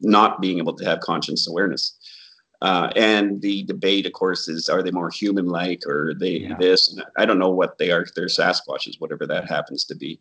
[0.00, 1.98] not being able to have conscious awareness.
[2.60, 6.56] Uh, and the debate, of course, is are they more human-like or they yeah.
[6.58, 6.92] this?
[6.92, 8.04] And I don't know what they are.
[8.16, 10.20] They're Sasquatches, whatever that happens to be.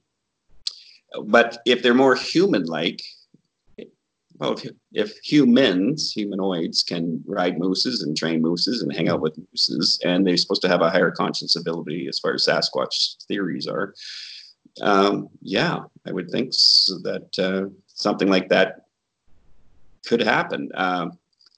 [1.23, 3.01] But if they're more human-like,
[4.39, 9.37] well, if, if, humans, humanoids, can ride mooses and train mooses and hang out with
[9.37, 13.67] mooses, and they're supposed to have a higher conscience ability as far as Sasquatch theories
[13.67, 13.93] are,
[14.81, 18.85] um, yeah, I would think so that uh, something like that
[20.05, 20.69] could happen.
[20.73, 21.07] Uh,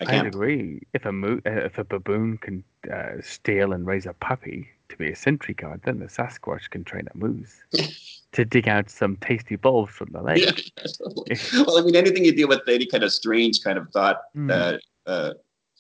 [0.02, 0.82] I can't I'd agree.
[0.94, 4.98] If a mo- uh, if a baboon can uh, steal and raise a puppy to
[4.98, 7.64] be a sentry guard, then the Sasquatch can train a moose.
[8.32, 10.72] to dig out some tasty bulbs from the lake.
[11.28, 14.22] Yeah, well, I mean, anything you deal with any kind of strange kind of thought,
[14.36, 14.52] mm.
[14.52, 14.78] uh,
[15.10, 15.34] uh,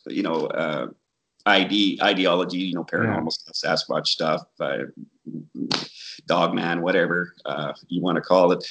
[0.07, 0.87] you know, uh,
[1.45, 3.51] ID ideology, you know, paranormal yeah.
[3.53, 4.77] stuff, Sasquatch stuff, uh,
[6.27, 8.65] dogman, whatever uh, you want to call it.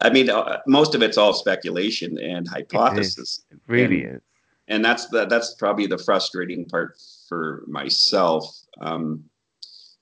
[0.00, 3.44] I mean, uh, most of it's all speculation and hypothesis.
[3.50, 4.22] It, it really and, is.
[4.68, 6.96] And that's the that's probably the frustrating part
[7.28, 8.44] for myself.
[8.80, 9.24] Um,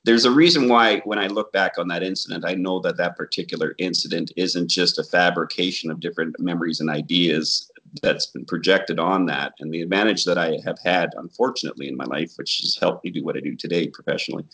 [0.07, 3.17] there's a reason why when I look back on that incident, I know that that
[3.17, 7.69] particular incident isn't just a fabrication of different memories and ideas
[8.03, 9.55] that's been projected on that.
[9.59, 13.11] And the advantage that I have had, unfortunately, in my life, which has helped me
[13.11, 14.45] do what I do today professionally,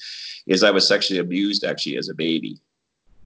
[0.46, 2.58] is I was sexually abused actually as a baby.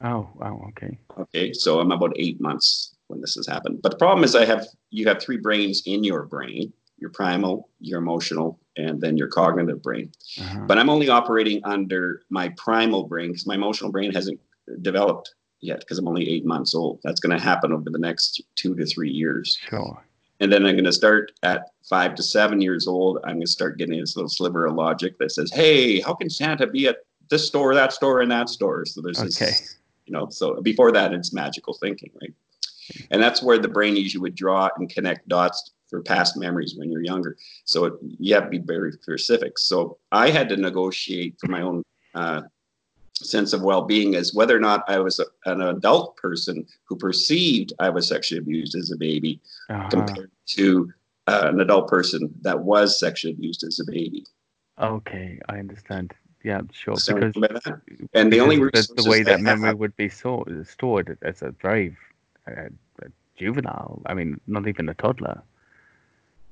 [0.02, 0.98] Oh, wow, okay.
[1.16, 3.82] Okay, so I'm about eight months when this has happened.
[3.82, 7.68] But the problem is, I have you have three brains in your brain: your primal,
[7.78, 10.12] your emotional, and then your cognitive brain.
[10.40, 10.64] Uh-huh.
[10.66, 14.40] But I'm only operating under my primal brain because my emotional brain hasn't
[14.82, 17.00] developed yet because I'm only eight months old.
[17.02, 19.58] That's going to happen over the next two to three years.
[19.68, 20.02] Sure.
[20.40, 23.18] And then I'm going to start at five to seven years old.
[23.24, 26.28] I'm going to start getting this little sliver of logic that says, "Hey, how can
[26.28, 26.98] Santa be at
[27.30, 29.46] this store, that store, and that store?" So there's okay.
[29.46, 30.28] this, you know.
[30.28, 32.34] So before that, it's magical thinking, right?
[33.10, 36.90] And that's where the brain usually would draw and connect dots for past memories when
[36.90, 37.36] you're younger.
[37.64, 39.58] So it, you have to be very specific.
[39.58, 41.82] So I had to negotiate for my own
[42.14, 42.42] uh,
[43.14, 47.72] sense of well-being as whether or not I was a, an adult person who perceived
[47.78, 49.88] I was sexually abused as a baby uh-huh.
[49.88, 50.92] compared to
[51.26, 54.24] uh, an adult person that was sexually abused as a baby.
[54.80, 56.14] Okay, I understand.
[56.44, 56.96] Yeah, sure.
[56.96, 57.34] So because
[58.12, 61.50] and the only the, the way that memory have, would be stored, stored as a
[61.60, 61.96] very
[62.46, 62.68] uh,
[63.36, 64.02] juvenile.
[64.06, 65.42] I mean, not even a toddler.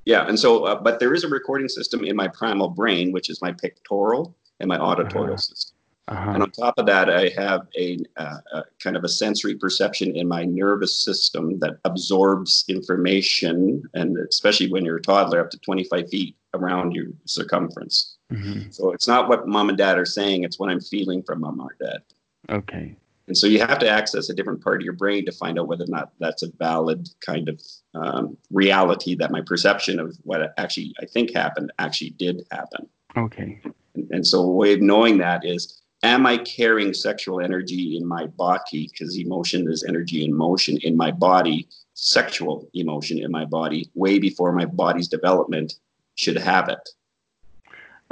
[0.05, 3.29] Yeah, and so, uh, but there is a recording system in my primal brain, which
[3.29, 5.37] is my pictorial and my auditorial uh-huh.
[5.37, 5.75] system.
[6.07, 6.31] Uh-huh.
[6.31, 10.15] And on top of that, I have a, uh, a, kind of a sensory perception
[10.15, 15.57] in my nervous system that absorbs information, and especially when you're a toddler, up to
[15.57, 18.17] 25 feet around your circumference.
[18.31, 18.71] Mhm.
[18.71, 21.59] So it's not what mom and dad are saying; it's what I'm feeling from mom
[21.59, 22.03] or dad.
[22.49, 22.95] Okay.
[23.27, 25.67] And so you have to access a different part of your brain to find out
[25.67, 27.61] whether or not that's a valid kind of
[27.95, 32.87] um, reality that my perception of what actually I think happened actually did happen.
[33.17, 33.61] Okay.
[33.95, 38.05] And, and so a way of knowing that is, am I carrying sexual energy in
[38.05, 38.89] my body?
[38.91, 44.19] Because emotion is energy in motion in my body, sexual emotion in my body, way
[44.19, 45.73] before my body's development
[46.13, 46.89] should have it.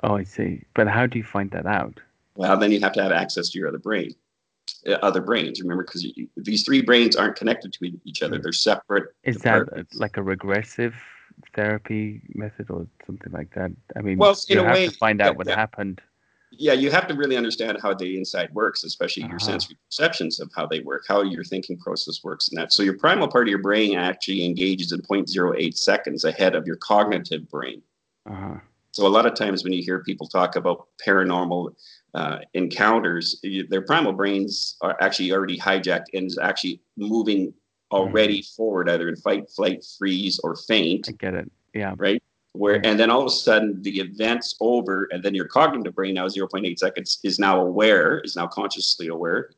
[0.01, 0.63] Oh, I see.
[0.73, 1.99] But how do you find that out?
[2.35, 4.15] Well, then you have to have access to your other brain,
[5.01, 5.61] other brains.
[5.61, 6.05] Remember, because
[6.37, 9.13] these three brains aren't connected to each other; they're separate.
[9.23, 10.95] Is that uh, like a regressive
[11.55, 13.71] therapy method or something like that?
[13.95, 15.55] I mean, Well, in you a have way, to find yeah, out what yeah.
[15.55, 16.01] happened.
[16.55, 19.51] Yeah, you have to really understand how the inside works, especially your Uh-huh.
[19.53, 22.71] sensory perceptions of how they work, how your thinking process works, and that.
[22.71, 26.75] So your primal part of your brain actually engages in 0.08 seconds ahead of your
[26.75, 27.81] cognitive brain.
[28.29, 28.59] Uh-huh.
[28.91, 31.73] So a lot of times when you hear people talk about paranormal
[32.13, 37.53] uh, encounters, their primal brains are actually already hijacked and is actually moving
[37.91, 41.51] already forward, either in fight, flight, freeze, or faint, I get it.
[41.73, 41.93] Yeah.
[41.97, 42.21] right?
[42.53, 46.13] Where and then all of a sudden the event's over, and then your cognitive brain
[46.15, 49.49] now 0.8 seconds is now aware, is now consciously aware.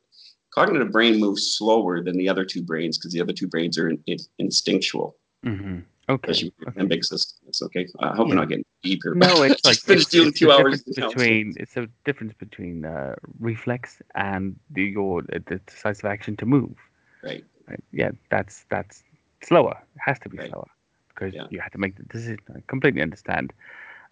[0.54, 3.90] Cognitive brain moves slower than the other two brains because the other two brains are
[3.90, 6.30] in, in, instinctual, hmm Okay.
[6.30, 6.80] especially with okay.
[6.82, 7.48] limbic system.
[7.48, 7.86] It's okay.
[8.00, 8.32] I hope Yeah.
[8.32, 9.14] I'm not getting deep here.
[9.14, 10.82] No, it's like it's, it's two hours.
[10.82, 11.10] difference in counseling.
[11.10, 16.46] between it's a difference between uh, reflex and the, your uh, the decisive action to
[16.46, 16.76] move.
[17.22, 17.44] Right.
[17.68, 17.82] Right?
[17.92, 19.02] Yeah, that's that's
[19.42, 19.76] slower.
[19.96, 20.50] It has to be Right.
[20.50, 20.68] slower
[21.08, 21.46] because Yeah.
[21.50, 22.38] you had to make the decision.
[22.54, 23.52] I completely understand.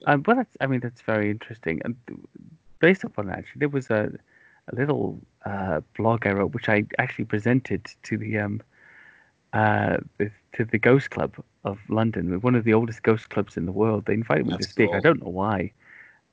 [0.06, 1.80] Um, but that's, I mean, that's very interesting.
[1.84, 1.94] And
[2.80, 4.10] based upon that, actually, there was a,
[4.70, 8.60] a little uh, blog I wrote, which I actually presented to the um,
[9.52, 11.32] uh, the, to the Ghost Club
[11.64, 14.04] of London, with one of the oldest ghost clubs in the world.
[14.06, 14.90] They invited me That's to speak.
[14.92, 15.72] I don't know why.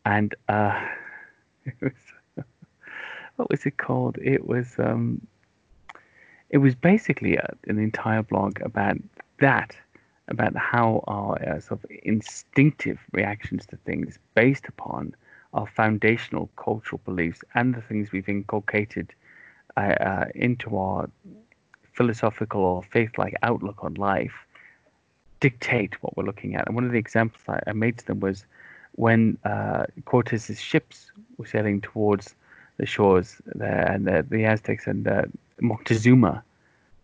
[0.06, 0.80] And uh,
[1.66, 2.46] it was,
[3.36, 4.18] what was it called?
[4.22, 5.26] It was um,
[6.50, 8.98] it was basically a, an entire blog about
[9.40, 9.76] that,
[10.28, 15.16] about how our uh, sort of instinctive reactions to things, based upon
[15.54, 19.14] our foundational cultural beliefs and the things we've inculcated
[19.78, 21.10] uh, uh, into our
[21.94, 24.46] philosophical or faith-like outlook on life,
[25.42, 26.66] dictate what we're looking at.
[26.68, 28.46] And one of the examples I, made to them was
[28.94, 32.36] when uh, Cortez's ships were sailing towards
[32.78, 35.24] the shores there, and the, the Aztecs and uh,
[35.62, 36.42] Moctezuma,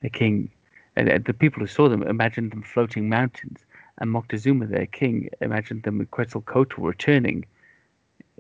[0.02, 0.50] the king,
[0.96, 3.60] and uh, the people who saw them imagined them floating mountains,
[4.00, 7.46] and Moctezuma, their king, imagined them with Quetzalcoatl returning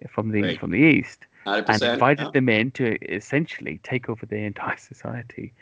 [0.10, 0.60] from the Right.
[0.60, 2.32] from the east, and invited yeah.
[2.32, 5.54] them in to essentially take over their entire society.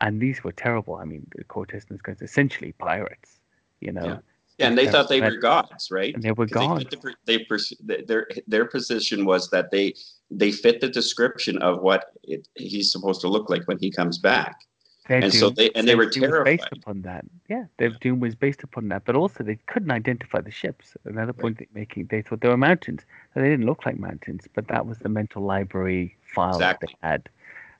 [0.00, 0.94] And these were terrible.
[0.94, 3.39] I mean, Cortez and his guys, essentially pirates,
[3.80, 4.04] you know.
[4.04, 4.18] Yeah.
[4.58, 5.32] Yeah, and they thought they right.
[5.32, 6.14] were gods, right?
[6.14, 6.84] And they were they gods.
[6.84, 9.94] fit the They, their their position was that they
[10.30, 14.18] they fit the description of what it, he's supposed to look like when he comes
[14.18, 14.60] back.
[15.08, 17.24] Their And so they- and they were doom was based upon that.
[17.48, 19.04] Yeah, their doom was based upon that.
[19.06, 20.94] But also, they couldn't identify the ships.
[21.04, 23.06] Another point they're making, they thought they were mountains.
[23.34, 27.28] They didn't look like mountains, but that was the mental library file that they had.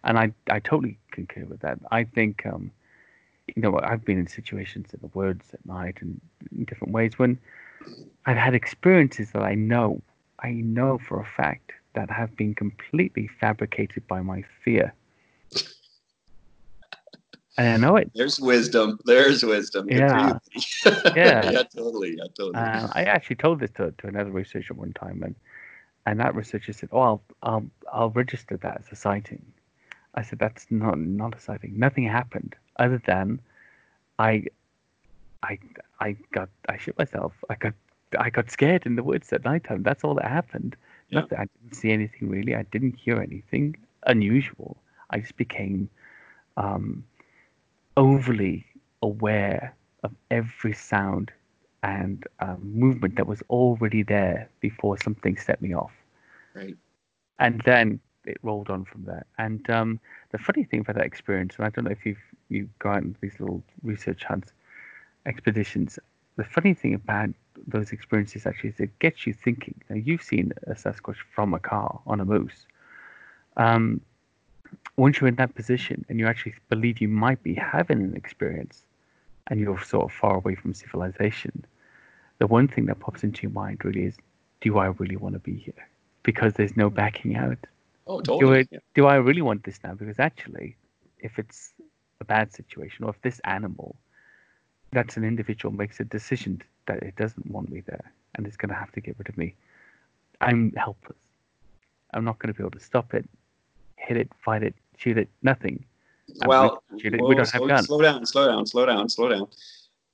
[0.03, 1.79] And I, I totally concur with that.
[1.91, 2.73] I think, um,
[3.47, 6.21] you know, I've been in situations in the woods at night and
[6.53, 7.39] in different ways when
[8.27, 10.03] I've had experiences that I know,
[10.41, 14.95] I know for a fact that have been completely fabricated by my fear.
[17.59, 18.11] And I know it.
[18.15, 18.99] There's wisdom.
[19.05, 19.89] There's wisdom.
[19.91, 20.39] Yeah.
[20.55, 20.61] you.
[21.17, 21.51] Yeah.
[21.51, 22.17] yeah, totally.
[22.17, 22.55] Yeah, totally.
[22.55, 25.35] Uh, I actually told this to, to another researcher one time, and
[26.07, 29.45] and that researcher said, "Oh, I'll I'll I'll register that as a sighting."
[30.15, 31.79] I said, "That's not not a sighting.
[31.79, 33.41] Nothing happened other than
[34.19, 34.47] I
[35.43, 35.59] I
[36.01, 37.33] I got I shit myself.
[37.49, 37.75] I got
[38.19, 39.83] I got scared in the woods at nighttime.
[39.83, 40.77] That's all that happened.
[41.09, 41.21] Yeah.
[41.21, 41.39] Nothing.
[41.39, 42.55] I didn't see anything really.
[42.57, 44.77] I didn't hear anything unusual.
[45.11, 45.89] I just became
[46.57, 47.05] um,
[47.97, 48.67] overly
[49.03, 51.31] aware of every sound
[51.83, 55.93] and um, movement that was already there before something set me off.
[56.55, 56.77] right.
[57.39, 59.25] And then it rolled on from there.
[59.39, 62.69] And um, the funny thing about that experience, and I don't know if you've you
[62.81, 64.53] go out on these little research hunts,
[65.25, 65.99] expeditions.
[66.37, 67.31] The funny thing about
[67.67, 69.81] those experiences actually is it gets you thinking.
[69.89, 72.67] Now you've seen a Sasquatch from a car on a moose.
[73.57, 74.01] Um,
[74.97, 78.85] once you're in that position and you actually believe you might be having an experience,
[79.51, 81.65] and you're sort of far away from civilization,
[82.39, 84.17] the one thing that pops into your mind really is,
[84.61, 85.89] do I really want to be here?
[86.23, 87.59] Because there's no backing out.
[88.11, 88.67] Oh, Do I.
[88.71, 88.79] Yeah.
[88.95, 89.95] do I really want this now?
[89.95, 90.77] Because actually,
[91.21, 91.73] if it's
[92.21, 93.95] a bad situation, or if this animal,
[94.91, 98.71] that's an individual makes a decision that it doesn't want me there and it's going
[98.71, 99.55] to have to get rid of me,
[100.41, 101.19] I'm helpless.
[102.13, 103.29] I'm not going to be able to stop it,
[103.97, 105.85] hit it, fight it, shoot it, nothing.
[106.45, 107.87] Well, it, whoa, we don't slow, have guns.
[107.87, 109.47] slow down, slow down, slow down, slow down.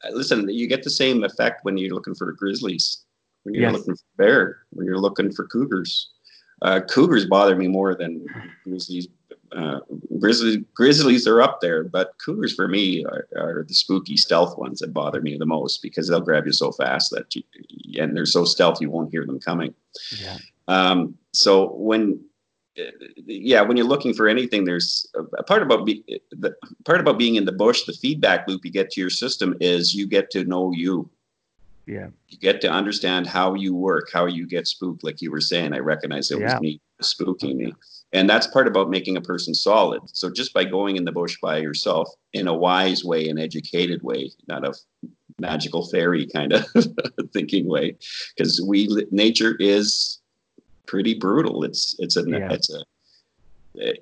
[0.05, 3.05] Uh, listen, you get the same effect when you're looking for grizzlies,
[3.45, 3.79] when you're Yes.
[3.79, 6.11] looking for bear, when you're looking for cougars.
[6.63, 8.25] Uh, cougars bother me more than
[8.65, 9.09] grizzlies.
[9.53, 9.79] Uh,
[10.19, 14.81] grizzlies, grizzlies are up there, but cougars for me are, are the spooky stealth ones
[14.81, 17.43] that bother me the most because they'll grab you so fast that you,
[18.03, 19.73] and they're so stealth you won't hear them coming.
[20.21, 20.39] Yeah.
[20.67, 22.21] Um, so when,
[23.25, 26.55] yeah, when you're looking for anything, there's a, a part about be, the
[26.85, 27.85] part about being in the bush.
[27.85, 31.09] The feedback loop you get to your system is you get to know you.
[31.87, 32.09] Yeah.
[32.29, 35.05] You get to understand how you work, how you get spooked.
[35.05, 36.55] Like you were saying, I recognize it Yeah.
[36.55, 37.73] was me spooking me,
[38.13, 40.01] and that's part about making a person solid.
[40.13, 44.03] So just by going in the bush by yourself in a wise way, an educated
[44.03, 44.75] way, not a
[45.39, 46.65] magical fairy kind of
[47.33, 47.97] thinking way,
[48.37, 50.19] because we nature is
[50.87, 51.63] pretty brutal.
[51.63, 52.51] It's it's a Yeah.
[52.53, 52.83] it's a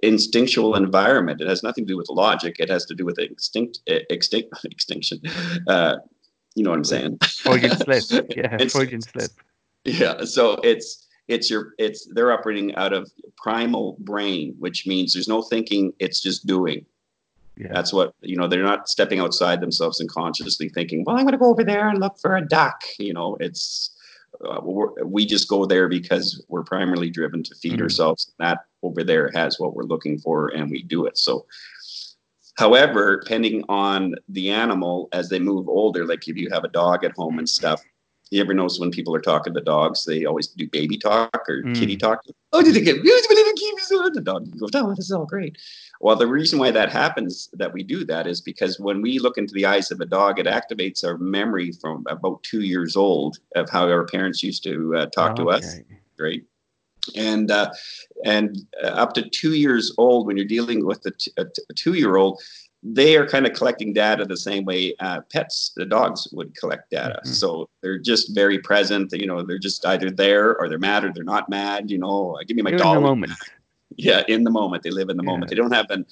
[0.07, 1.41] instinctual environment.
[1.41, 2.57] It has nothing to do with logic.
[2.61, 5.21] It has to do with extinct extinct extinction.
[5.67, 5.97] Uh,
[6.55, 7.19] you know what I'm saying?
[7.43, 8.27] Freudian slip.
[8.37, 8.55] Yeah.
[8.55, 9.31] It's- Freudian slip.
[9.85, 10.25] yeah.
[10.25, 15.43] So it's it's your it's they're operating out of primal brain, which means there's no
[15.43, 15.93] thinking.
[15.99, 16.85] It's just doing.
[17.57, 17.69] Yeah.
[17.73, 18.49] That's what you know.
[18.49, 21.89] They're not stepping outside themselves and consciously thinking, "Well, I'm going to go over there
[21.89, 23.91] and look for a duck." You know, it's
[24.45, 27.83] uh, we're, we just go there because we're primarily driven to feed Mhm.
[27.83, 28.33] ourselves.
[28.41, 31.17] That over there has what we're looking for, and we do it.
[31.17, 31.47] So,
[32.57, 37.05] however, depending on the animal as they move older, like if you have a dog
[37.05, 37.83] at home and stuff,
[38.31, 41.63] you ever notice when people are talking to dogs, they always do baby talk or
[41.63, 41.75] Mm.
[41.79, 42.21] kitty talk.
[42.53, 45.59] Oh, did they get used to keep The dog goes, oh, this is all great.
[46.01, 49.39] Well, the reason why that happens, that we do that, is because when we look
[49.39, 53.39] into the eyes of a dog, it activates our memory from about two years old
[53.55, 55.81] of how our parents used to uh, talk to us,
[56.19, 56.45] Okay.
[57.17, 57.71] And uh,
[58.25, 61.63] and uh, up to two years old, when you're dealing with a, t- a t-
[61.71, 62.41] a two-year-old,
[62.83, 66.91] they are kind of collecting data the same way uh, pets, the dogs, would collect
[66.91, 67.21] data.
[67.25, 67.35] Mhm.
[67.35, 69.13] So they're just very present.
[69.13, 71.91] You know, they're just either there or they're mad or they're not mad.
[71.91, 73.33] You know, give me my doll moment.
[73.97, 76.05] yeah in the moment they live in the moment they don't have an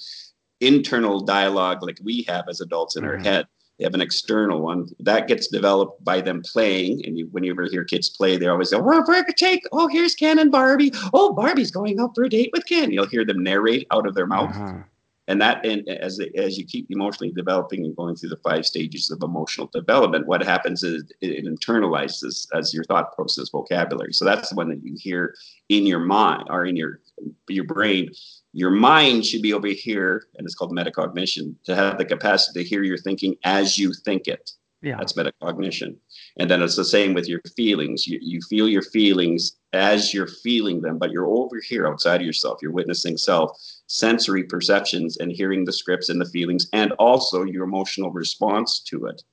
[0.61, 3.25] internal dialogue like we have as adults in our Mhm.
[3.25, 3.45] head
[3.77, 7.05] they have an external one that gets developed by them playing.
[7.05, 9.87] And you, when you ever hear kids play they always go well a take oh
[9.87, 10.91] here's ken and barbie.
[11.13, 12.91] Oh barbie's going out for a date with ken.
[12.91, 14.55] You'll hear them narrate out of their mouth.
[14.55, 14.83] Uh-huh.
[15.27, 19.09] and that and as as you keep emotionally developing and going through the five stages
[19.09, 24.13] of emotional development what happens is it internalizes as your thought process vocabulary.
[24.13, 25.35] So that's the one that you hear
[25.69, 26.99] in your mind or in your
[27.47, 28.09] your brain
[28.53, 32.69] your mind should be over here and it's called metacognition to have the capacity to
[32.69, 34.51] hear your thinking as you think it
[34.83, 34.97] Yeah.
[34.97, 35.95] that's metacognition.
[36.37, 38.05] And then it's the same with your feelings.
[38.05, 42.27] You, you feel your feelings as you're feeling them, but you're over here outside of
[42.27, 42.59] yourself.
[42.61, 47.63] You're witnessing self, sensory perceptions, and hearing the scripts and the feelings, and also your
[47.63, 49.23] emotional response to it.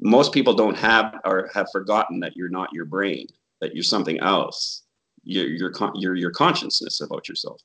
[0.00, 3.26] Most people don't have or have forgotten that you're not your brain,
[3.60, 4.84] that you're something else.
[5.22, 7.60] You're, you're, con- you're your consciousness about yourself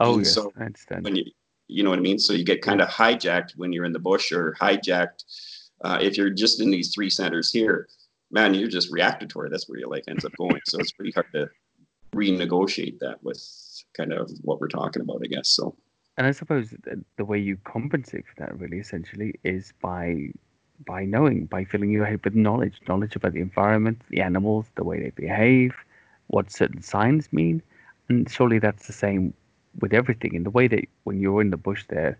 [0.00, 0.34] Oh, and yes.
[0.34, 1.04] so I understand.
[1.04, 1.24] when you
[1.68, 2.18] you know what I mean.
[2.18, 5.24] So you get kind of hijacked when you're in the bush, or hijacked
[5.82, 7.88] uh, if you're just in these three centers here.
[8.30, 9.50] Man, you're just reactatory.
[9.50, 10.60] That's where your life ends up going.
[10.66, 11.48] So it's pretty hard to
[12.14, 13.42] renegotiate that with
[13.96, 15.48] kind of what we're talking about, I guess.
[15.48, 15.76] So
[16.16, 20.30] And I suppose the, the way you compensate for that really essentially is by
[20.86, 24.84] by knowing, by filling your head with knowledge, knowledge about the environment, the animals, the
[24.84, 25.74] way they behave,
[26.28, 27.60] what certain signs mean.
[28.08, 29.34] And surely that's the same
[29.80, 30.34] with everything.
[30.34, 32.18] In the way that when you're in the bush there,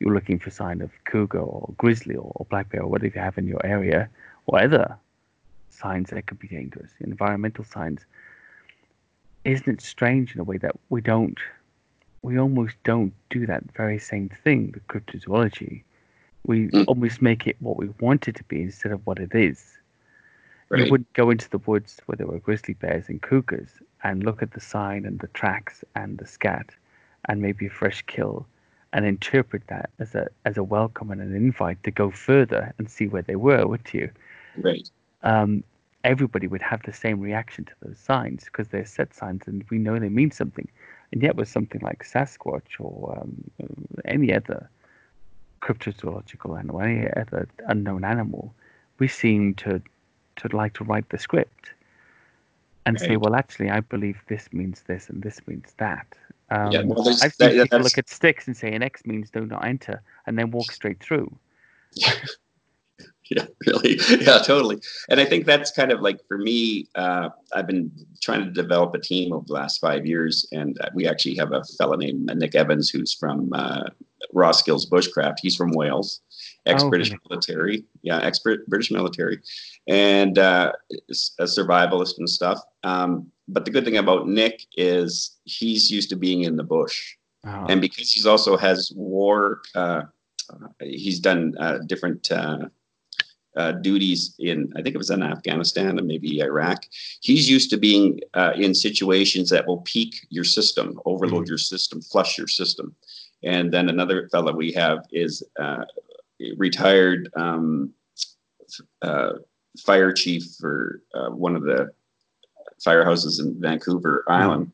[0.00, 3.20] you're looking for sign of cougar or grizzly or, or black bear or whatever you
[3.20, 4.08] have in your area,
[4.46, 4.96] or other
[5.70, 8.04] signs that could be dangerous, environmental signs.
[9.44, 11.38] Isn't it strange in a way that we don't
[12.22, 15.82] we almost don't do that very same thing with cryptozoology.
[16.46, 16.84] We Mm.
[16.88, 19.78] almost make it what we want it to be instead of what it is.
[20.70, 23.68] You wouldn't go into the woods where there were grizzly bears and cougars
[24.02, 26.74] and look at the sign and the tracks and the scat
[27.26, 28.46] and maybe a fresh kill
[28.92, 32.88] and interpret that as a as a welcome and an invite to go further and
[32.90, 34.10] see where they were, would you?
[34.58, 34.88] right,
[35.22, 35.64] um,
[36.04, 39.78] everybody would have the same reaction to those signs because they're set signs and we
[39.78, 40.68] know they mean something.
[41.12, 43.44] And yet, with something like Sasquatch or um,
[44.04, 44.68] any other
[45.62, 48.54] cryptozoological animal, any other unknown animal,
[48.98, 49.80] we seem to
[50.36, 51.72] to like to write the script
[52.86, 56.06] and say, well, actually, I believe this means this and this means that.
[56.50, 56.82] Um, yeah.
[56.84, 60.02] Well, I've that, people look at sticks and say an X means do not enter,
[60.26, 61.34] and then walk straight through.
[63.30, 63.98] yeah, really.
[64.20, 64.80] Yeah, totally.
[65.08, 67.90] And I think that's kind of like for me, uh, I've been
[68.20, 70.46] trying to develop a team over the last five years.
[70.52, 73.84] And we actually have a fellow named Nick Evans who's from uh,
[74.52, 75.36] skills Bushcraft.
[75.40, 76.20] He's from Wales,
[76.66, 77.84] ex British oh, military.
[78.02, 79.40] Yeah, ex British military,
[79.86, 80.72] and uh,
[81.38, 82.60] a survivalist and stuff.
[82.82, 87.16] Um, but the good thing about Nick is he's used to being in the bush.
[87.46, 87.66] Oh.
[87.68, 90.02] And because he's also has war, uh,
[90.80, 92.68] he's done uh, different uh,
[93.56, 96.86] uh, duties in, I think it was in Afghanistan and maybe Iraq.
[97.20, 101.50] He's used to being uh, in situations that will peak your system, overload mm-hmm.
[101.50, 102.94] your system, flush your system.
[103.42, 105.84] And then another fellow we have is uh,
[106.56, 107.92] retired um,
[109.02, 109.34] uh,
[109.78, 111.90] fire chief for uh, one of the
[112.84, 114.72] firehouses in Vancouver Island.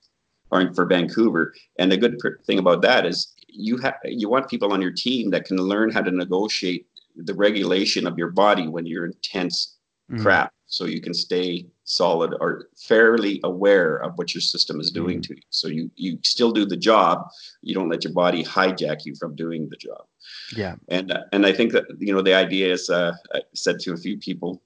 [0.52, 4.72] Or for Vancouver, and the good thing about that is you have you want people
[4.72, 6.86] on your team that can learn how to negotiate
[7.16, 9.76] the regulation of your body when you're intense
[10.10, 10.20] mm.
[10.20, 15.18] crap so you can stay solid or fairly aware of what your system is doing
[15.18, 15.22] mm.
[15.22, 17.28] to you so you you still do the job
[17.62, 20.04] you don't let your body hijack you from doing the job
[20.56, 23.78] yeah and uh, and i think that you know the idea is uh, i said
[23.80, 24.62] to a few people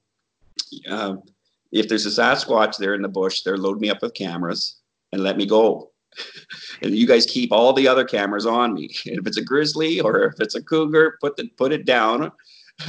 [0.88, 1.14] uh,
[1.74, 4.76] if there's a sasquatch there in the bush they're load me up with cameras
[5.12, 5.90] and let me go
[6.82, 8.94] and you guys keep all the other cameras on me.
[9.06, 12.32] And if it's a grizzly or if it's a cougar, put the put it down.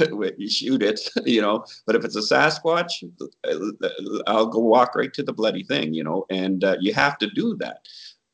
[0.36, 1.64] you shoot it, you know.
[1.86, 3.04] But if it's a Sasquatch,
[4.26, 6.26] I'll go walk right to the bloody thing, you know.
[6.28, 7.86] And uh, you have to do that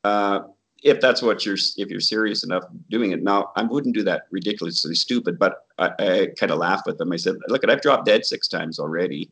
[0.03, 0.39] uh,
[0.81, 3.21] if that's what you're if you're serious enough doing it.
[3.21, 7.11] Now, I wouldn't do that ridiculously stupid, but I, I kind of laughed with them.
[7.11, 9.29] I said, "Look, I've dropped dead six times already."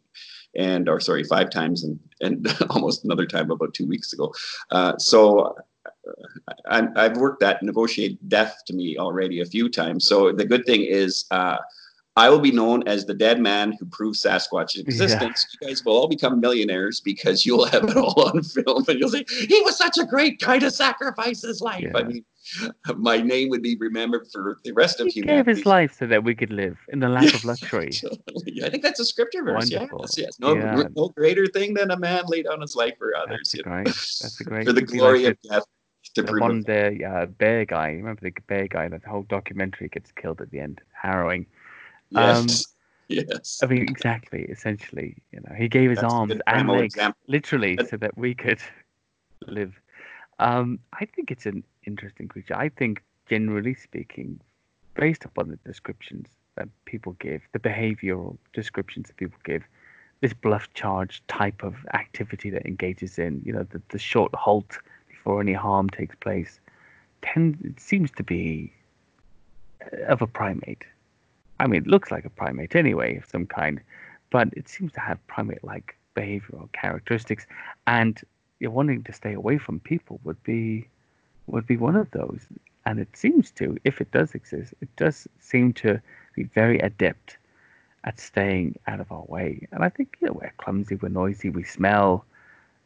[0.56, 4.34] And or sorry five times and and almost another time about two weeks ago.
[4.72, 5.56] Uh, so
[6.70, 10.06] uh, I, have worked that negotiate death to me already a few times.
[10.06, 11.58] So the good thing is uh,
[12.18, 15.47] I will be known as the dead man who proves Sasquatch's existence.
[15.53, 15.68] Yeah.
[15.68, 19.09] You guys will all become millionaires because you'll have it all on film and you'll
[19.09, 21.84] say, he was such a great guy to sacrifice his life.
[21.84, 21.91] Yeah.
[21.95, 22.26] I mean,
[22.97, 26.24] my name would be remembered for the rest of he gave his life so that
[26.24, 27.91] we could live in the lap of luxury.
[28.64, 29.72] I think that's a scripture verse.
[29.72, 30.01] Wonderful.
[30.01, 30.39] Yes, yes.
[30.39, 30.84] No, yeah.
[30.95, 33.53] no greater thing than a man laid down his life for others.
[33.53, 33.86] That's great.
[33.86, 34.68] That's a great.
[34.68, 35.64] for the glory like of death.
[36.16, 37.91] To the one, the uh, bear guy.
[37.91, 38.89] Remember the bear guy?
[38.89, 40.82] That whole documentary gets killed at the end.
[40.91, 41.45] Harrowing.
[42.12, 42.38] Yes.
[42.38, 42.47] Um,
[43.07, 43.59] yes.
[43.64, 44.43] I mean, exactly.
[44.43, 47.20] Essentially, you know, he gave his that's arms and legs, example.
[47.28, 48.59] literally, so that we could
[49.47, 49.74] live.
[50.39, 52.55] Um, I think it's an interesting creature.
[52.55, 54.39] I think, generally speaking,
[54.95, 59.64] based upon the descriptions that people give, the behavioral descriptions that people give,
[60.22, 64.78] this bluff charge type of activity that engages in, you know, the, the short halt
[65.09, 66.59] before any harm takes place,
[67.22, 68.72] tend, it seems to be
[70.07, 70.84] of a primate.
[71.62, 73.80] I mean, it looks like a primate anyway, of some kind,
[74.32, 77.45] but it seems to have primate like behavioral characteristics.
[77.86, 78.20] And
[78.59, 80.88] you're wanting to stay away from people would be
[81.45, 82.41] would be one of those.
[82.88, 86.01] And it seems to, if it does exist, it does seem to
[86.36, 87.38] be very adept
[88.05, 89.68] at staying out of our way.
[89.72, 92.26] And I think you know, we're clumsy, we're noisy, we smell.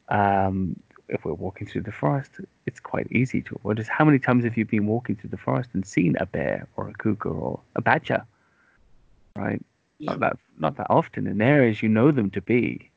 [0.10, 2.32] Um, if we're walking through the forest,
[2.66, 3.80] it's quite easy to avoid.
[3.88, 6.90] How many times have you been walking through the forest and seen a bear or
[6.90, 8.26] a cougar or a badger?
[9.36, 9.64] Right?
[10.00, 10.12] Yeah.
[10.12, 12.90] Not that not that often in areas you know them to be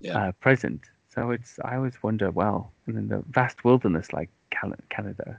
[0.00, 0.28] yeah.
[0.28, 0.82] uh, present.
[1.14, 5.38] So it's I always wonder, well, in the vast wilderness like Canada,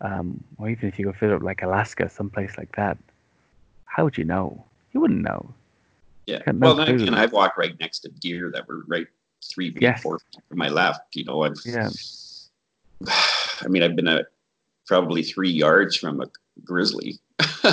[0.00, 2.98] um, or even if you go further up like Alaska, someplace like that,
[3.86, 4.64] how would you know?
[4.92, 5.54] You wouldn't know.
[6.26, 6.42] Yeah.
[6.52, 9.06] Well, then again, I've walked right next to deer that were right
[9.52, 10.02] three feet, yes.
[10.02, 11.00] four feet from my left.
[11.14, 11.56] You know, I've.
[11.64, 11.90] Yeah.
[13.08, 14.26] I mean, I've been at
[14.86, 16.26] probably three yards from a
[16.64, 17.18] grizzly,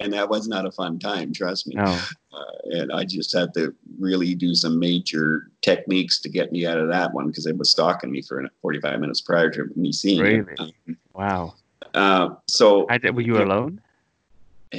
[0.00, 1.32] and that was not a fun time.
[1.32, 1.74] Trust me.
[1.74, 1.98] No.
[2.32, 6.78] Uh, and I just had to really do some major techniques to get me out
[6.78, 10.20] of that one because it was stalking me for 45 minutes prior to me seeing
[10.20, 10.52] really?
[10.52, 10.60] it.
[10.60, 10.72] Um,
[11.14, 11.54] wow.
[11.94, 13.80] Uh, so were you alone?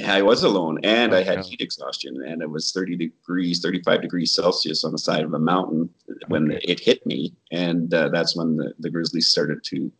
[0.04, 1.44] I was alone, and oh, I had no.
[1.44, 5.40] heat exhaustion, and it was 30 degrees, 35 degrees Celsius on the side of a
[5.40, 5.90] mountain
[6.28, 6.60] when okay.
[6.64, 9.92] it hit me, and uh, that's when the, the grizzlies started to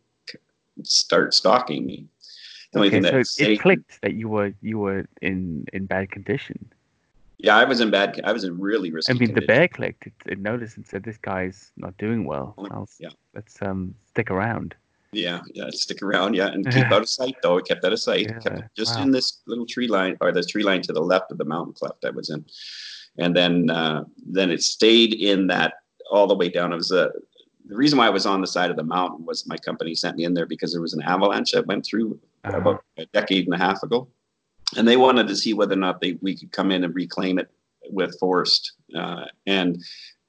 [0.82, 2.06] start stalking me.
[2.72, 5.86] The only okay, thing that so it clicked that you were you were in in
[5.86, 6.72] bad condition.
[7.38, 8.20] Yeah, I was in bad.
[8.24, 9.10] I was in really risky.
[9.10, 9.40] I mean, condition.
[9.40, 10.06] the bear clicked.
[10.06, 12.54] It, it, noticed and said, "This guy's not doing well.
[12.70, 14.74] I'll, yeah, let's um stick around."
[15.12, 16.34] Yeah, yeah, stick around.
[16.34, 17.58] Yeah, and keep out of sight though.
[17.58, 18.26] It kept out of sight.
[18.28, 19.02] Yeah, kept just wow.
[19.02, 21.74] in this little tree line or the tree line to the left of the mountain
[21.74, 22.44] cleft I was in,
[23.18, 25.74] and then uh, then it stayed in that
[26.10, 26.72] all the way down.
[26.72, 27.12] It was a
[27.68, 30.16] the reason why I was on the side of the mountain was my company sent
[30.16, 32.58] me in there because there was an avalanche that went through uh-huh.
[32.58, 34.08] about a decade and a half ago.
[34.76, 37.38] and they wanted to see whether or not they we could come in and reclaim
[37.38, 37.50] it
[37.90, 39.82] with forest, uh, and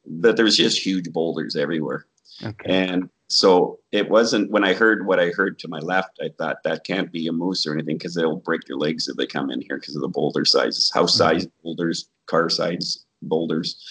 [0.05, 2.05] that there's just huge boulders everywhere.
[2.43, 2.69] Okay.
[2.69, 6.63] And so it wasn't when I heard what I heard to my left, I thought
[6.63, 9.49] that can't be a moose or anything because they'll break their legs if they come
[9.51, 11.63] in here because of the boulder sizes, house size mm-hmm.
[11.63, 13.83] boulders, car size boulders.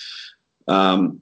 [0.68, 1.20] Um,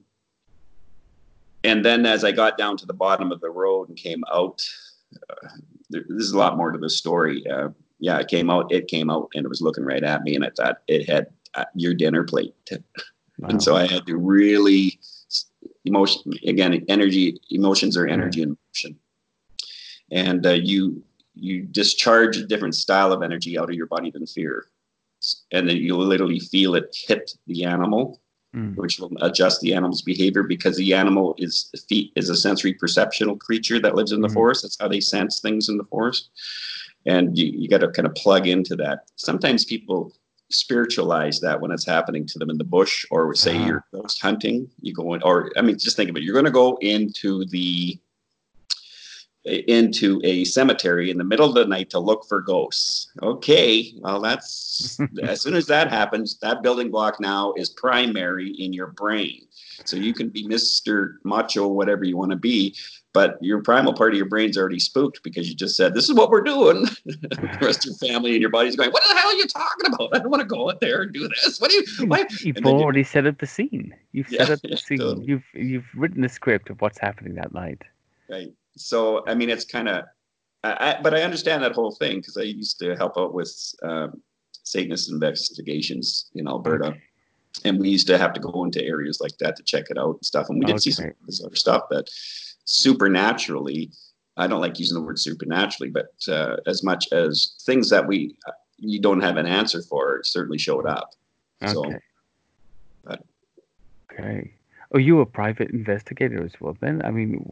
[1.63, 4.63] and then as I got down to the bottom of the road and came out,
[5.89, 7.43] there, there's a lot more to the story.
[7.47, 8.71] Uh, yeah, it came out.
[8.71, 11.27] It came out, and it was looking right at me, and I thought it had
[11.55, 12.53] uh, your dinner plate.
[12.71, 12.77] Wow.
[13.49, 14.97] And so I had to really
[15.83, 16.85] emotion again.
[16.87, 18.97] Energy, emotions are energy and motion,
[20.09, 21.03] and uh, you
[21.33, 24.67] you discharge a different style of energy out of your body than fear,
[25.51, 28.21] and then you literally feel it hit the animal,
[28.55, 28.75] mm.
[28.75, 33.37] which will adjust the animal's behavior because the animal is feet is a sensory perceptual
[33.37, 34.33] creature that lives in the mm.
[34.33, 34.63] forest.
[34.63, 36.29] That's how they sense things in the forest
[37.05, 40.11] and you, you got to kind of plug into that sometimes people
[40.49, 43.65] spiritualize that when it's happening to them in the bush or say uh-huh.
[43.65, 46.45] you're ghost hunting you go in or i mean just think of it you're going
[46.45, 47.97] to go into the
[49.45, 54.19] into a cemetery in the middle of the night to look for ghosts okay well
[54.19, 59.45] that's as soon as that happens that building block now is primary in your brain
[59.85, 62.75] so you can be mr macho whatever you want to be
[63.15, 66.13] but your primal part of your brain's already spooked because you just said, "This is
[66.13, 69.29] what we're doing." the rest of your family and your body's going, "What the hell
[69.29, 70.09] are you talking about?
[70.13, 71.61] I don't want to go out there and do this.
[71.61, 72.07] What do you?
[72.07, 72.25] Why?
[72.41, 73.95] You've already you, set up the scene.
[74.11, 74.97] You've yeah, set up the yeah, scene.
[74.97, 75.27] Totally.
[75.27, 77.83] You've you've written the script of what's happening that night.
[78.29, 78.51] Right.
[78.77, 80.05] So I mean, it's kind of,
[80.63, 83.53] I, but I understand that whole thing because I used to help out with
[83.83, 84.21] um,
[84.63, 86.87] Satanist investigations in Alberta.
[86.87, 87.01] Okay.
[87.63, 90.15] And we used to have to go into areas like that to check it out
[90.15, 90.49] and stuff.
[90.49, 90.79] And we did okay.
[90.79, 91.11] see some
[91.45, 92.09] other stuff that
[92.65, 93.91] supernaturally
[94.37, 98.35] i don't like using the word supernaturally but uh, as much as things that we
[98.77, 101.11] you don't have an answer for certainly showed up
[101.63, 101.71] okay.
[101.71, 101.83] so
[103.03, 103.23] but.
[104.11, 104.51] okay
[104.93, 107.45] Are you a private investigator as well then i mean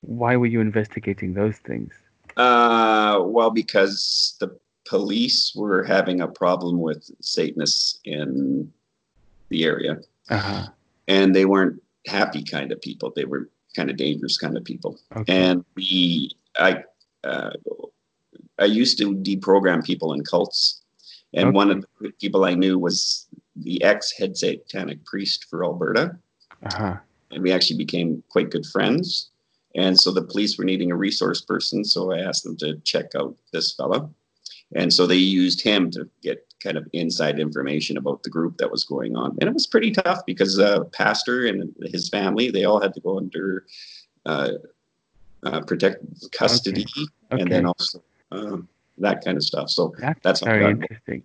[0.00, 1.92] why were you investigating those things
[2.36, 8.70] uh, well because the police were having a problem with satanists in
[9.48, 9.98] the area
[10.30, 10.66] uh-huh.
[11.08, 14.98] and they weren't happy kind of people they were kind of dangerous kind of people.
[15.16, 15.36] Okay.
[15.36, 16.82] And we, I,
[17.24, 17.50] uh,
[18.58, 20.82] I used to deprogram people in cults,
[21.32, 21.54] and okay.
[21.54, 26.16] one of the people I knew was the ex head satanic priest for Alberta,
[26.64, 26.96] uh-huh.
[27.30, 29.30] and we actually became quite good friends.
[29.74, 33.14] And so the police were needing a resource person, so I asked them to check
[33.14, 34.08] out this fella,
[34.74, 38.70] and so they used him to get kind of inside information about the group that
[38.70, 39.36] was going on.
[39.40, 43.00] And it was pretty tough because uh, pastor and his family, they all had to
[43.00, 43.64] go under
[44.26, 44.50] uh,
[45.44, 47.06] uh, protective custody okay.
[47.32, 47.42] Okay.
[47.42, 48.02] and then also
[48.32, 49.70] um, that kind of stuff.
[49.70, 51.22] So that's, that's very interesting.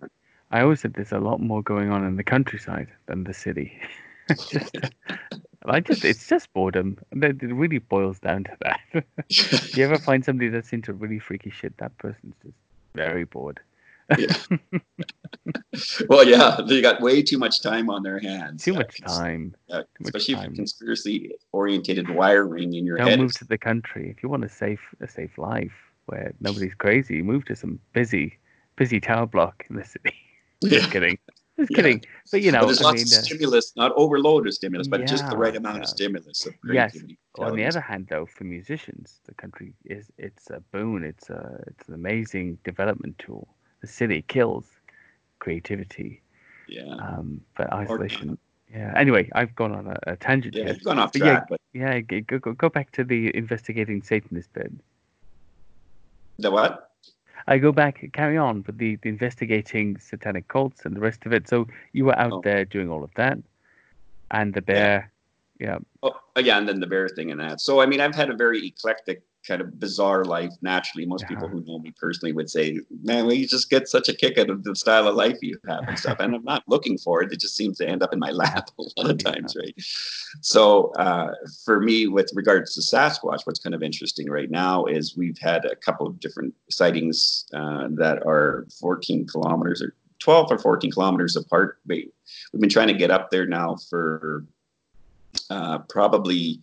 [0.50, 3.78] I always said there's a lot more going on in the countryside than the city.
[4.28, 4.76] just,
[5.64, 6.98] I just, it's just boredom.
[7.12, 9.04] It really boils down to that.
[9.76, 11.76] you ever find somebody that's into really freaky shit?
[11.78, 12.56] That person's just
[12.94, 13.60] very bored
[14.18, 14.36] yeah.
[16.08, 18.64] well, yeah, they got way too much time on their hands.
[18.64, 19.54] Too much time.
[19.68, 20.54] Yeah, too especially much time.
[20.54, 23.18] conspiracy oriented wiring in your Don't head.
[23.18, 25.72] move to the country if you want a safe a safe life
[26.06, 27.22] where nobody's crazy.
[27.22, 28.38] Move to some busy
[28.76, 30.14] busy tower block in the city.
[30.60, 30.78] Yeah.
[30.78, 31.18] Just kidding.
[31.56, 31.76] Just yeah.
[31.76, 32.04] kidding.
[32.30, 34.88] But you know, but there's I lots mean, of uh, stimulus, not overload of stimulus,
[34.88, 35.82] but yeah, just the right amount yeah.
[35.82, 36.46] of stimulus.
[36.46, 36.96] Of yes.
[37.38, 41.04] on the other hand, though, for musicians, the country is it's a boon.
[41.04, 43.48] It's a it's an amazing development tool
[43.84, 44.64] the city kills
[45.40, 46.22] creativity.
[46.68, 46.94] Yeah.
[46.94, 48.38] Um, but isolation.
[48.72, 48.92] Yeah.
[48.96, 50.72] Anyway, I've gone on a, a tangent yeah, here.
[50.72, 51.46] You've gone off track.
[51.50, 54.72] But yeah, yeah go, go, go back to the investigating Satanist bit.
[56.38, 56.93] The what?
[57.46, 61.32] I go back, carry on with the, the investigating satanic cults and the rest of
[61.32, 61.48] it.
[61.48, 62.40] So you were out oh.
[62.42, 63.38] there doing all of that,
[64.30, 65.12] and the bear,
[65.60, 65.78] yeah.
[66.02, 66.10] yeah.
[66.36, 67.60] Oh, yeah, and then the bear thing and that.
[67.60, 71.06] So I mean, I've had a very eclectic kind of bizarre life naturally.
[71.06, 71.28] Most yeah.
[71.28, 74.38] people who know me personally would say man well you just get such a kick
[74.38, 76.18] out of the style of life you have and stuff.
[76.20, 77.32] And i'm not looking for it.
[77.32, 79.74] It just seems to end up in my lap a lot of times right?
[80.40, 81.32] So uh,
[81.64, 85.64] for me with regards to sasquatch what's kind of interesting right now is we've had
[85.64, 91.36] a couple of different sightings uh, that are 14 kilometers or 12 or 14 kilometers
[91.36, 91.78] apart.
[91.86, 92.10] We've
[92.54, 94.46] been trying to get up there now for
[95.50, 96.60] uh, probably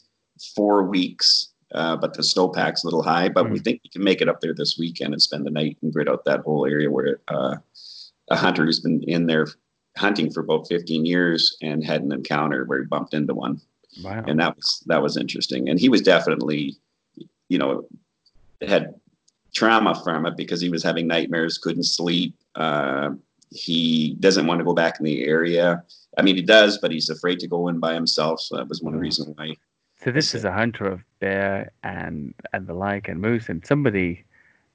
[0.55, 3.29] four weeks uh, but the snowpack's a little high.
[3.29, 3.51] But mm.
[3.51, 3.63] we hmm.
[3.63, 6.09] think we can make it up there this weekend and spend the night and grid
[6.09, 7.55] out that whole area where uh,
[8.29, 9.47] a hunter who's been in there
[9.97, 13.61] hunting for about 15 years and had an encounter where he bumped into one.
[14.03, 14.23] Wow.
[14.25, 15.69] And that was that was interesting.
[15.69, 16.75] And he was definitely,
[17.49, 17.87] you know,
[18.65, 18.95] had
[19.53, 22.33] trauma from it because he was having nightmares, couldn't sleep.
[22.55, 23.11] Uh,
[23.49, 25.83] he doesn't want to go back in the area.
[26.17, 28.39] I mean, he does, but he's afraid to go in by himself.
[28.39, 29.01] So that was one mm.
[29.01, 29.55] reason why.
[30.03, 34.25] So this is a hunter of bear and and the like and moose and somebody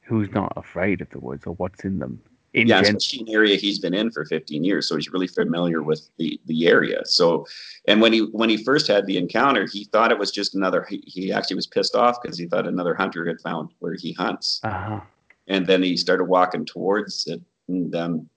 [0.02, 2.20] who's not afraid of the woods or what's in them.
[2.54, 5.26] In yeah, gen- especially an area he's been in for 15 years, so he's really
[5.26, 7.04] familiar with the the area.
[7.04, 7.44] So,
[7.86, 10.86] and when he when he first had the encounter, he thought it was just another.
[10.88, 14.12] He, he actually was pissed off because he thought another hunter had found where he
[14.12, 14.60] hunts.
[14.62, 15.00] Uh-huh.
[15.48, 18.28] And then he started walking towards it, and um,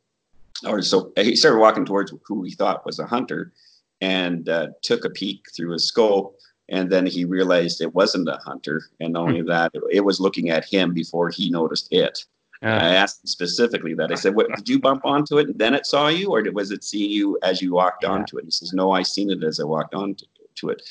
[0.67, 3.53] or so he started walking towards who he thought was a hunter,
[4.01, 6.35] and uh, took a peek through his scope
[6.69, 9.47] and then he realized it wasn't a hunter and only hmm.
[9.47, 12.25] that it was looking at him before he noticed it.
[12.61, 14.11] Uh, i asked him specifically that.
[14.11, 16.71] I said what did you bump onto it and then it saw you or was
[16.71, 18.09] it seeing you as you walked yeah.
[18.09, 18.45] onto it?
[18.45, 20.81] He says no i seen it as i walked onto to it.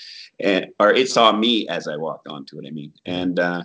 [0.41, 2.93] And or it saw me as i walked onto it i mean.
[3.05, 3.65] And uh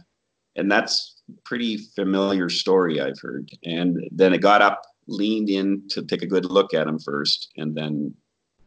[0.56, 3.50] and that's pretty familiar story i've heard.
[3.64, 7.52] And then it got up leaned in to take a good look at him first
[7.58, 8.14] and then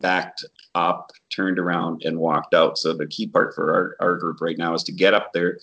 [0.00, 0.44] backed
[0.74, 2.78] up, turned around, and walked out.
[2.78, 5.58] So the key part for our, our group right now is to get up there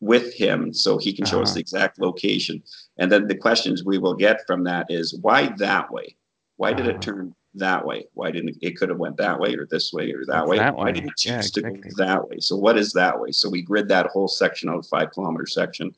[0.00, 1.44] with him so he can show uh-huh.
[1.44, 2.62] us the exact location.
[2.98, 6.16] And then the questions we will get from that is why that way?
[6.56, 6.96] Why did uh-huh.
[6.96, 8.06] it turn that way?
[8.14, 10.58] Why didn't it, could have went that way or this way or that way?
[10.58, 11.72] That why did it choose yeah, exactly.
[11.72, 12.40] to go that way?
[12.40, 13.30] So what is that way?
[13.30, 15.94] So we grid that whole section out, five kilometer section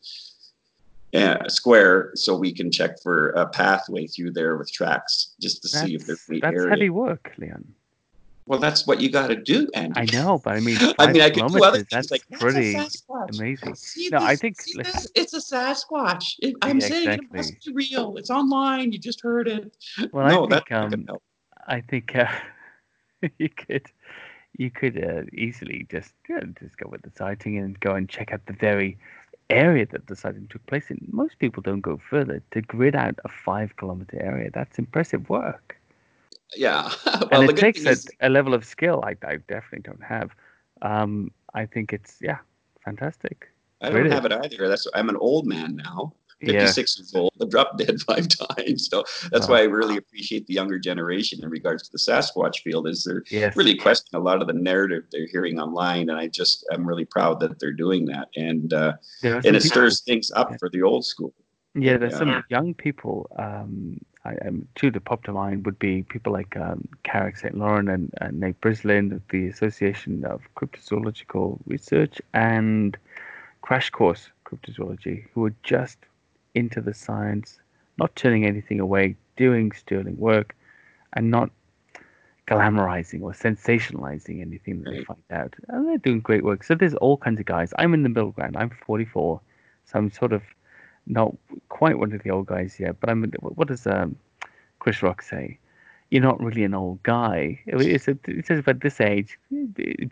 [1.15, 5.69] uh, square so we can check for a pathway through there with tracks just to
[5.73, 6.71] that's, see if there's any that's area.
[6.71, 7.65] heavy work leon.
[8.47, 11.23] Well that's what you got to do and i know but i mean i mean
[11.23, 12.77] i could do other that's like pretty
[13.29, 13.75] amazing.
[13.75, 15.11] See no this, i think this?
[15.15, 16.35] it's a sasquatch.
[16.41, 17.27] It, i'm yeah, saying exactly.
[17.27, 18.17] it must be real.
[18.19, 18.93] It's online.
[18.93, 19.75] You just heard it.
[20.13, 21.07] Well no, i think um,
[21.67, 22.27] i think uh,
[23.39, 23.87] you could
[24.59, 28.33] you could uh, easily just yeah, just go with the sighting and go and check
[28.33, 28.99] out the very
[29.51, 33.19] area that the sighting took place in, most people don't go further to grid out
[33.25, 34.51] a five kilometer area.
[34.53, 35.77] That's impressive work.
[36.57, 36.91] Yeah.
[37.31, 38.09] well, and it takes a, is...
[38.21, 40.31] a, level of skill I, I definitely don't have.
[40.83, 42.39] Um, I think it's, yeah,
[42.85, 43.51] fantastic.
[43.81, 44.69] I don't have it either.
[44.69, 46.13] That's I'm an old man now.
[46.45, 47.03] 56 yeah.
[47.03, 47.33] years old.
[47.41, 48.89] I've dropped dead five times.
[48.89, 49.53] So that's oh.
[49.53, 53.25] why I really appreciate the younger generation in regards to the Sasquatch field is they're
[53.31, 53.57] yes.
[53.57, 56.11] really questioning a lot of the narrative they're hearing online.
[56.11, 58.29] And I just, I'm really proud that they're doing that.
[58.37, 60.57] And, uh, and it stirs things up yeah.
[60.59, 61.35] for the old school.
[61.75, 62.19] Yeah, there's yeah.
[62.19, 63.29] some young people.
[63.37, 67.57] Um, I, um, two that pop to mind would be people like um, Carrick St.
[67.57, 72.97] Laurent and, and Nate Brislin of the Association of Cryptozoological Research and
[73.63, 75.99] Crash Course Cryptozoology, who are just
[76.55, 77.61] into the science,
[77.99, 80.55] not turning anything away, doing sterling work,
[81.13, 81.51] and not
[82.47, 85.55] glamorizing or sensationalizing anything that they find out.
[85.69, 86.63] And they're doing great work.
[86.63, 87.73] So there's all kinds of guys.
[87.79, 88.57] I'm in the middle ground.
[88.57, 89.41] I'm 44,
[89.85, 90.43] so I'm sort of
[91.07, 91.35] not
[91.69, 93.01] quite one of the old guys yet.
[93.01, 93.25] But I'm.
[93.41, 94.17] What does um,
[94.79, 95.59] Chris Rock say?
[96.15, 97.59] You're not really an old guy.
[97.67, 99.37] It's, a, it says about this age,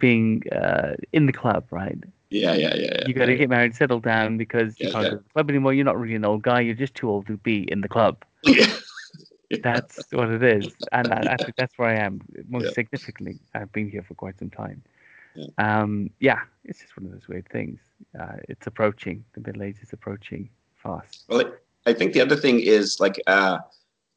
[0.01, 1.97] being uh, in the club, right?
[2.29, 2.91] Yeah, yeah, yeah.
[2.97, 3.39] yeah you got to yeah.
[3.39, 5.75] get married, settle down because yeah, you can't go to the club anymore.
[5.75, 6.59] You're not really an old guy.
[6.59, 8.25] You're just too old to be in the club.
[9.63, 13.39] That's what it is, and I, I, think that's where I am most significantly.
[13.55, 14.83] I've been here for quite some time.
[15.37, 15.47] Yeah.
[15.59, 17.79] Um, yeah, it's just one of those weird things.
[18.19, 19.25] Uh, it's approaching.
[19.35, 21.25] The middle age is approaching fast.
[21.29, 21.53] Well,
[21.87, 23.59] I think the other thing is like uh,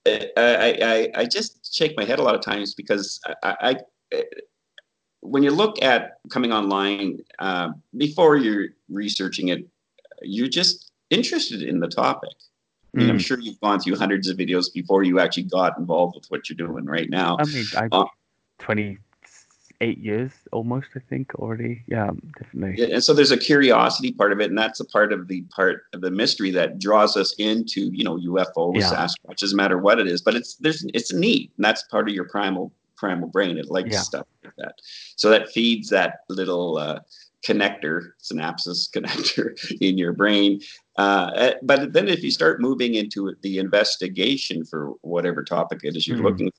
[0.06, 3.78] I, I, I just shake my head a lot of times because I,
[4.12, 4.24] I
[5.22, 9.68] when you look at coming online uh, before you're researching it,
[10.22, 12.30] you're just interested in the topic.
[12.94, 13.20] I mean, I'm hmm.
[13.20, 16.56] sure you've gone through hundreds of videos before you actually got involved with what you're
[16.56, 17.36] doing right now.
[17.40, 18.08] I mean, I, um,
[18.60, 18.98] 20,
[19.82, 21.84] eight years almost, I think, already.
[21.88, 22.76] Yeah, definitely.
[22.78, 25.42] Yeah, and so there's a curiosity part of it, and that's a part of the
[25.56, 28.92] part of the mystery that draws us into, you know, UFOs, yeah.
[28.92, 30.22] Sasquatch, doesn't matter what it is.
[30.22, 33.58] But it's there's it's neat, and that's part of your primal primal brain.
[33.58, 34.00] It likes yeah.
[34.00, 34.76] stuff like that,
[35.16, 36.78] so that feeds that little.
[36.78, 37.00] Uh,
[37.46, 40.60] connector, synapses connector in your brain.
[40.98, 45.96] Uh, eh, but then if you start moving into the investigation for whatever topic it
[45.96, 46.24] is you're mm.
[46.24, 46.52] looking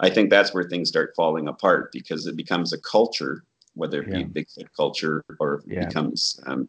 [0.00, 3.44] I think that's where things start falling apart because it becomes a culture,
[3.74, 4.24] whether it yeah.
[4.24, 5.82] be Bigfoot culture or yeah.
[5.82, 6.68] it becomes um,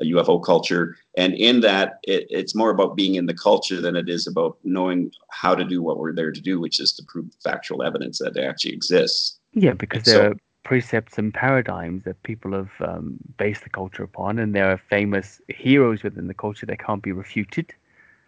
[0.00, 0.96] a UFO culture.
[1.16, 4.58] And in that, it, it's more about being in the culture than it is about
[4.64, 8.18] knowing how to do what we're there to do, which is to prove factual evidence
[8.18, 9.38] that it actually exists.
[9.52, 13.70] Yeah, because and there so, are precepts and paradigms that people have um, based the
[13.70, 17.74] culture upon, and there are famous heroes within the culture that can't be refuted.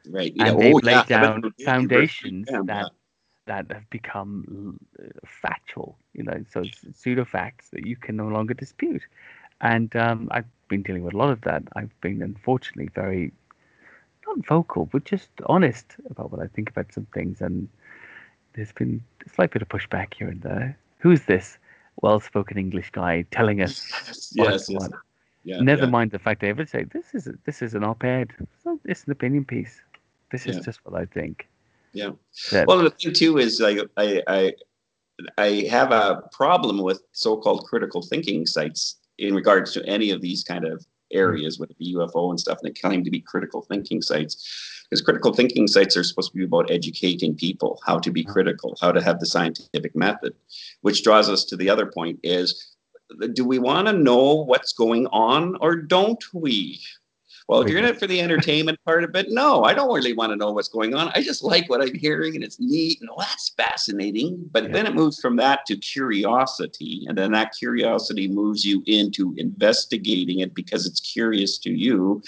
[0.07, 0.32] Right.
[0.35, 0.49] Yeah.
[0.49, 1.05] And they've oh, laid yeah.
[1.05, 2.49] down foundations.
[2.51, 2.91] Yeah that
[3.47, 4.79] have become
[5.27, 6.65] factual, you know, so
[6.95, 9.03] pseudo facts that you can no longer dispute.
[9.61, 11.63] And um, I've been dealing with a lot of that.
[11.77, 13.33] I've been unfortunately very
[14.27, 17.41] not vocal, but just honest about what I think about some things.
[17.41, 17.69] And
[18.55, 20.79] there's been a slight bit of pushback here and there.
[20.99, 21.59] Who's this
[22.03, 24.89] well-spoken English guy telling us yes, yes, yes.
[25.45, 25.91] Yeah, Never yeah.
[25.91, 28.33] mind the fact they ever say this is a, this is an op-ed.
[28.87, 29.83] It's an opinion piece.
[30.33, 30.63] This is yeah.
[30.63, 31.47] just what I think.
[31.95, 32.11] Yeah.
[32.51, 34.53] That, well, the thing too is like I I
[35.39, 40.43] I have a problem with so-called critical thinking sites in regards to any of these
[40.43, 44.03] kind of areas with the UFO and stuff, and they claim to be critical thinking
[44.03, 44.85] sites.
[44.91, 48.77] Because critical thinking sites are supposed to be about educating people how to be critical,
[48.83, 50.35] how to have the scientific method,
[50.83, 52.75] which draws us to the other point is
[53.33, 56.81] do we want to know what's going on or don't we?
[57.47, 60.15] Well, if you're in it for the entertainment part of it, no, I don't really
[60.15, 61.13] want to know what's going on.
[61.15, 64.49] I just like what I'm hearing and it's neat and oh, that's fascinating.
[64.51, 64.73] But yeah.
[64.73, 67.05] then it moves from that to curiosity.
[67.07, 72.23] And then that curiosity moves you into investigating it because it's curious to you.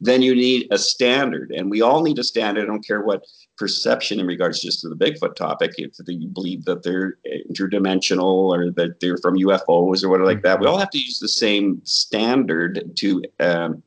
[0.00, 1.50] Then you need a standard.
[1.50, 2.64] And we all need a standard.
[2.64, 3.26] I don't care what
[3.56, 7.18] perception in regards just to the Bigfoot topic, if you believe that they're
[7.50, 10.74] interdimensional or that they're from UFOs or whatever like that, we mm-hmm.
[10.74, 13.82] all have to use the same standard to um,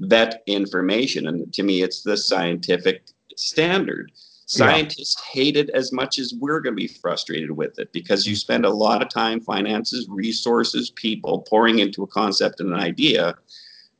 [0.00, 1.26] vet information.
[1.26, 4.12] And to me, it's the scientific standard.
[4.46, 5.42] Scientists yeah.
[5.42, 8.64] hate it as much as we're going to be frustrated with it because you spend
[8.64, 13.34] a lot of time, finances, resources, people pouring into a concept and an idea.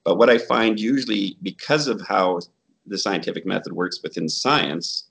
[0.05, 2.41] But what I find usually because of how
[2.87, 5.05] the scientific method works within science,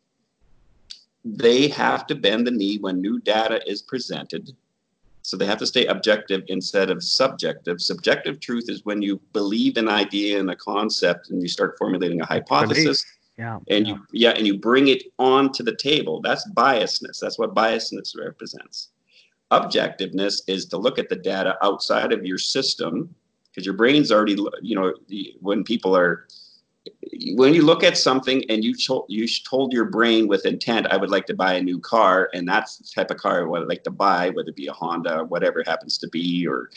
[1.23, 4.55] they have to bend the knee when new data is presented
[5.27, 7.81] so they have to stay objective instead of subjective.
[7.81, 12.21] Subjective truth is when you believe an idea and a concept and you start formulating
[12.21, 13.05] a hypothesis.
[13.37, 13.59] Yeah.
[13.69, 13.93] And yeah.
[13.93, 16.21] you yeah, and you bring it onto the table.
[16.21, 17.19] That's biasness.
[17.19, 18.91] That's what biasness represents.
[19.51, 23.13] Objectiveness is to look at the data outside of your system
[23.51, 24.93] because your brain's already you know
[25.41, 26.25] when people are
[27.35, 30.97] when you look at something and you told you told your brain with intent, I
[30.97, 33.67] would like to buy a new car, and that's the type of car I would
[33.67, 36.69] like to buy, whether it be a Honda, whatever it happens to be, or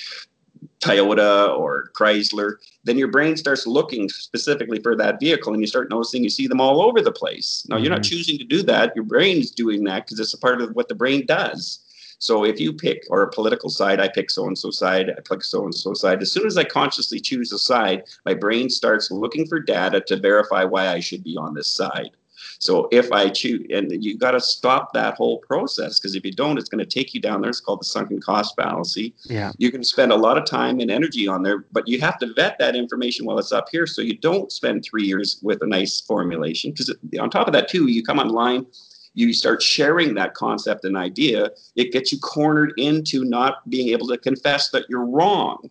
[0.80, 2.54] Toyota or Chrysler,
[2.84, 6.46] then your brain starts looking specifically for that vehicle and you start noticing you see
[6.46, 7.66] them all over the place.
[7.68, 7.84] Now, mm-hmm.
[7.84, 8.11] you're not mm-hmm.
[8.11, 8.94] choosing to do that.
[8.94, 11.80] Your brain's doing that because it's a part of what the brain does.
[12.20, 15.20] So if you pick or a political side, I pick so and so side, I
[15.22, 16.20] pick so and so side.
[16.20, 20.16] As soon as I consciously choose a side, my brain starts looking for data to
[20.16, 22.10] verify why I should be on this side.
[22.58, 26.32] So if I choose, and you got to stop that whole process because if you
[26.32, 27.48] don't, it's going to take you down there.
[27.48, 29.14] It's called the sunken cost fallacy.
[29.24, 29.52] Yeah.
[29.56, 32.34] You can spend a lot of time and energy on there, but you have to
[32.34, 35.66] vet that information while it's up here so you don't spend three years with a
[35.66, 36.72] nice formulation.
[36.72, 38.66] Because on top of that, too, you come online
[39.14, 44.06] you start sharing that concept and idea, it gets you cornered into not being able
[44.08, 45.70] to confess that you're wrong.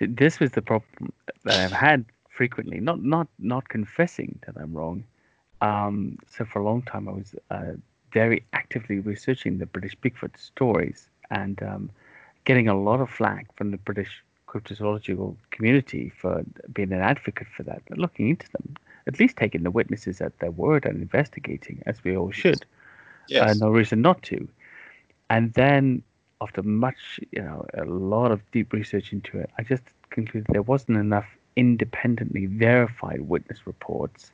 [0.00, 1.12] This was the problem
[1.44, 5.04] that I've had frequently, not not not confessing that I'm wrong.
[5.60, 7.72] Um, so for a long time, I was uh,
[8.12, 11.90] very actively researching the British Bigfoot stories and um,
[12.44, 17.62] getting a lot of flack from the British cryptozoological community for being an advocate for
[17.62, 18.74] that, looking into them
[19.06, 22.64] at least taking the witnesses at their word and investigating, as we all should.
[23.28, 23.50] Yes.
[23.50, 24.48] Uh, no reason not to.
[25.30, 26.02] And then,
[26.40, 30.62] after much, you know, a lot of deep research into it, I just concluded there
[30.62, 31.26] wasn't enough
[31.56, 34.30] independently verified witness reports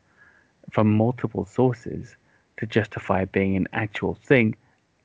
[0.70, 2.16] from multiple sources
[2.58, 4.56] to justify being an actual thing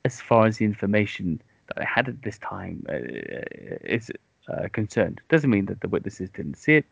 [0.05, 2.95] as far as the information that I had at this time uh,
[3.84, 4.11] is
[4.47, 5.22] uh, concerned.
[5.30, 6.86] Doesn't mean that the witnesses didn't see it,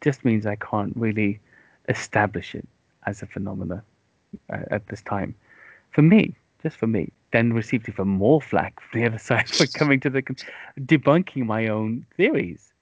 [0.00, 1.40] just means I can't really
[1.88, 2.66] establish it
[3.06, 3.82] as a phenomena
[4.52, 5.34] uh, at this time.
[5.90, 9.66] For me, just for me, then received even more flack from the other side for
[9.66, 10.22] coming to the
[10.80, 12.72] debunking my own theories.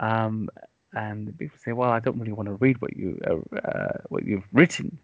[0.00, 0.48] Um,
[0.94, 4.24] and people say, "Well, I don't really want to read what you uh, uh, what
[4.24, 4.98] you've written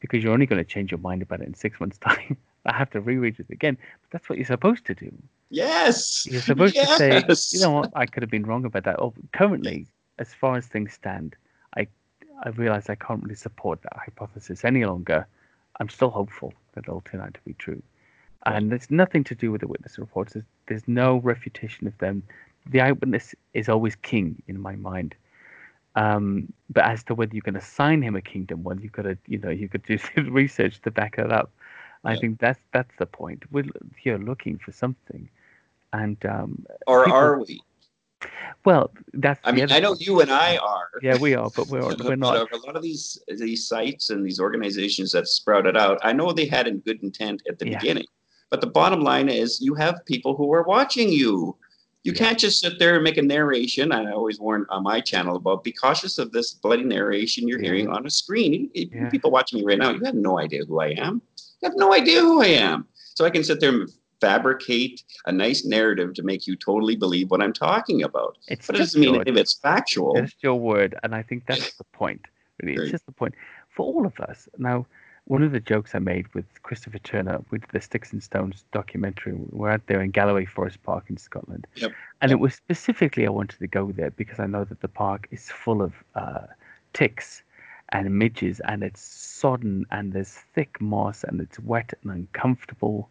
[0.00, 2.36] because you're only going to change your mind about it in six months' time.
[2.66, 5.12] I have to reread it again." But that's what you're supposed to do.
[5.50, 6.26] Yes.
[6.26, 6.98] You're supposed yes.
[6.98, 7.92] to say, "You know what?
[7.94, 9.86] I could have been wrong about that." Oh, currently,
[10.18, 11.36] as far as things stand,
[12.42, 15.26] I realize I can't really support that hypothesis any longer.
[15.80, 17.82] I'm still hopeful that it'll turn out to be true.
[18.46, 20.34] And it's nothing to do with the witness reports.
[20.34, 22.22] There's, there's no refutation of them.
[22.66, 25.14] The eyewitness is always king in my mind.
[25.96, 29.18] Um, but as to whether you can assign him a kingdom, well, you've got to,
[29.26, 31.50] you know, you could do some research to back it up.
[32.04, 33.42] I think that's that's the point.
[33.50, 33.64] We're
[33.98, 35.28] here looking for something,
[35.92, 37.60] and um, or people, are we?
[38.64, 39.40] Well, that's.
[39.44, 40.88] I mean, I know you and I are.
[41.02, 42.50] Yeah, we are, but we're we're not.
[42.52, 46.46] a lot of these these sites and these organizations that sprouted out, I know they
[46.46, 47.78] had a good intent at the yeah.
[47.78, 48.06] beginning,
[48.50, 51.56] but the bottom line is, you have people who are watching you.
[52.04, 52.18] You Yeah.
[52.18, 53.92] can't just sit there and make a narration.
[53.92, 57.66] I always warn on my channel about be cautious of this bloody narration you're Yeah.
[57.66, 58.70] hearing on a screen.
[58.74, 59.10] You- you Yeah.
[59.10, 61.20] People watching me right now, you have no idea who I am.
[61.60, 62.86] You have no idea who I am.
[63.14, 63.90] So I can sit there and
[64.20, 68.36] fabricate a nice narrative to make you totally believe what I'm talking about.
[68.48, 70.14] It's But it doesn't mean if it's factual.
[70.20, 72.22] just your word, and I think that's the point.
[72.62, 72.90] Really, it's Right.
[72.90, 73.34] just the point
[73.68, 74.48] for all of us.
[74.58, 74.86] Now,
[75.26, 79.34] one of the jokes I made with Christopher Turner with the Sticks and Stones documentary,
[79.50, 81.92] we're out there in Galloway Forest Park in Scotland, Yep.
[82.22, 82.36] and Yep.
[82.36, 85.50] it was specifically I wanted to go there because I know that the park is
[85.50, 86.46] full of uh,
[86.94, 87.42] ticks
[87.90, 93.08] and midges, and it's sodden, and there's thick moss, and it's wet and uncomfortable.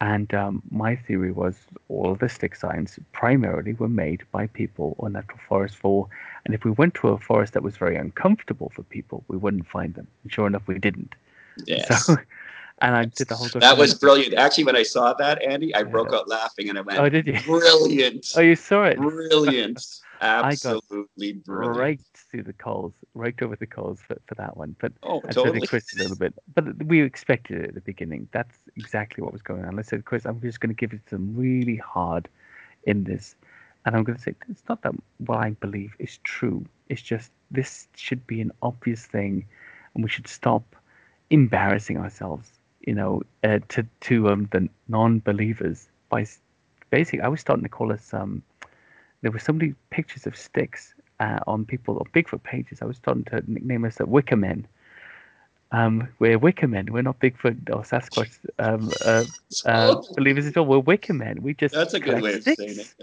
[0.00, 1.56] And um, my theory was
[1.88, 6.08] all of the stick signs primarily were made by people or natural forest for.
[6.44, 9.66] And if we went to a forest that was very uncomfortable for people, we wouldn't
[9.66, 10.06] find them.
[10.22, 11.14] And sure enough, we didn't.
[11.66, 12.06] Yes.
[12.06, 12.16] So,
[12.80, 13.48] and I did the whole.
[13.48, 14.34] that was brilliant.
[14.34, 15.84] Actually, when I saw that, Andy, I Yeah.
[15.84, 17.38] broke out laughing and I went, Oh, did you?
[17.44, 18.26] brilliant.
[18.36, 18.96] Oh, you saw it.
[18.96, 19.84] Brilliant.
[20.22, 21.78] Absolutely brilliant.
[21.78, 22.00] Right
[22.30, 24.76] through the coals, right over the coals for, for that one.
[24.78, 25.60] But Oh, totally.
[25.60, 28.28] to Chris a little bit, but we expected it at the beginning.
[28.32, 29.78] That's exactly what was going on.
[29.78, 32.28] I said, Chris, I'm just going to give it some really hard
[32.84, 33.34] in this,
[33.84, 36.64] and I'm going to say it's not that what I believe is true.
[36.88, 39.46] It's just this should be an obvious thing,
[39.94, 40.76] and we should stop
[41.30, 42.50] embarrassing ourselves.
[42.86, 46.26] You know, uh, to to um the non-believers by
[46.90, 48.42] basically, I was starting to call us um.
[49.22, 52.80] There were so many pictures of sticks uh, on people or Bigfoot pages.
[52.80, 54.66] I was starting to nickname us the Wicker Men.
[55.72, 56.86] Um, we're Wicker Men.
[56.90, 59.24] We're not Bigfoot or Sasquatch um, uh,
[59.66, 60.64] uh, believers at all.
[60.64, 61.42] We're Wicker Men.
[61.42, 62.58] We just That's a good way of sticks.
[62.58, 62.94] saying it.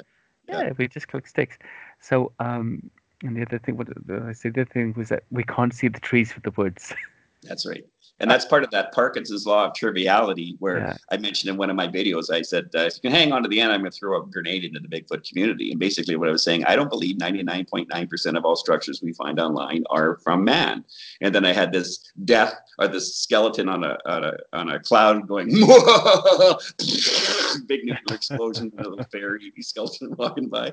[0.50, 0.74] Yeah, Yeah.
[0.78, 1.58] we just collect sticks.
[2.02, 2.90] So, um,
[3.22, 4.50] and the other thing, what I say?
[4.50, 6.94] The other thing was that we can't see the trees for the woods.
[7.44, 7.86] That's right.
[8.20, 10.98] And that's part of that Parkinson's law of triviality, where Yeah.
[11.12, 13.44] I mentioned in one of my videos, I said, uh, if you can hang on
[13.44, 15.72] to the end, I'm going to throw a grenade into the Bigfoot community.
[15.72, 19.40] And basically, what I was saying, I don't believe 99.9% of all structures we find
[19.40, 20.84] online are from man.
[21.22, 24.80] And then I had this death or this skeleton on a on a, on a
[24.80, 25.50] cloud going,
[27.68, 30.72] big nuclear explosion, a little fairy skeleton walking by.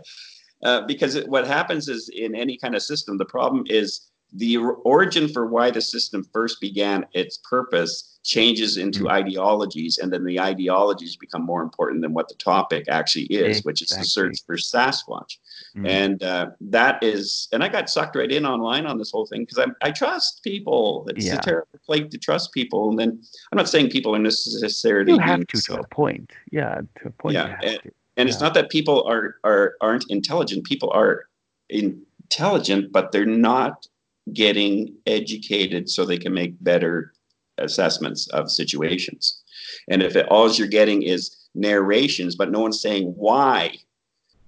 [0.63, 4.57] Uh, because it, what happens is in any kind of system, the problem is the
[4.59, 9.11] origin for why the system first began its purpose changes into Mm.
[9.11, 13.83] ideologies, and then the ideologies become more important than what the topic actually is, which
[13.83, 15.37] is the search for Sasquatch.
[15.77, 15.87] Mm.
[15.89, 19.43] And uh, that is, and I got sucked right in online on this whole thing
[19.43, 21.07] because I, I trust people.
[21.11, 21.37] It's Yeah.
[21.37, 22.89] a terrible plate to trust people.
[22.91, 23.11] And then
[23.53, 25.13] I'm not saying people are necessarily.
[25.13, 26.31] you have to to a point.
[26.51, 27.35] Yeah, to a point.
[27.35, 27.81] Yeah, and-
[28.17, 31.27] and it's not that people are are aren't intelligent people are
[31.69, 33.87] intelligent but they're not
[34.33, 37.13] getting educated so they can make better
[37.59, 39.43] assessments of situations.
[39.89, 43.73] And if it, all you're getting is narrations but no one's saying why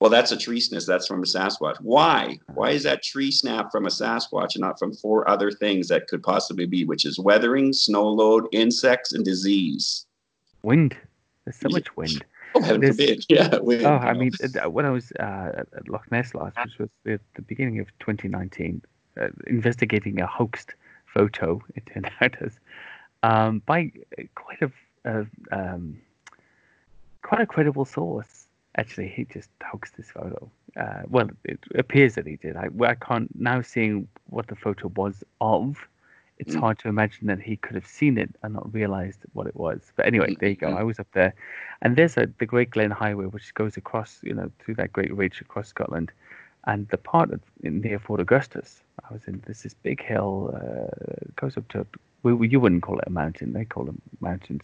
[0.01, 1.77] well that's a tree snap that's from a sasquatch.
[1.81, 2.37] Why?
[2.55, 6.09] Why is that tree snap from a sasquatch and not from four other things that
[6.09, 10.05] could possibly be which is weathering snow load insects and disease?
[10.63, 10.97] Wind.
[11.45, 12.25] There's so much wind.
[12.57, 13.25] oh heaven There's- forbid.
[13.31, 16.57] Yeah wind, Oh, I mean, uh, when I was uh, at at Loch Ness last,
[16.65, 18.83] which was the, the beginning of 2019,
[19.21, 20.75] uh, investigating a hoaxed
[21.07, 22.59] photo, it turned out as
[23.23, 24.71] um, by uh, quite a
[25.05, 25.99] uh, um,
[27.23, 28.47] quite a credible source.
[28.79, 30.51] Actually, he just hoaxed this photo.
[30.77, 32.57] Uh, well, it appears that he did.
[32.57, 35.89] I, I can't now seeing what the photo was of.
[36.39, 36.61] It's Mm.
[36.61, 39.81] hard to imagine that he could have seen it and not realized what it was.
[39.97, 40.69] But anyway, there you go.
[40.69, 40.77] Mhm.
[40.77, 41.33] I was up there,
[41.81, 45.15] and there's a the Great Glen Highway which goes across, you know, through that great
[45.15, 46.13] ridge across Scotland,
[46.67, 47.31] and the part
[47.63, 48.83] near Fort Augustus.
[49.09, 49.43] I was in.
[49.47, 51.87] This big hill uh, goes up to.
[52.23, 53.53] Well, you wouldn't call it a mountain.
[53.53, 54.63] They call them mountains,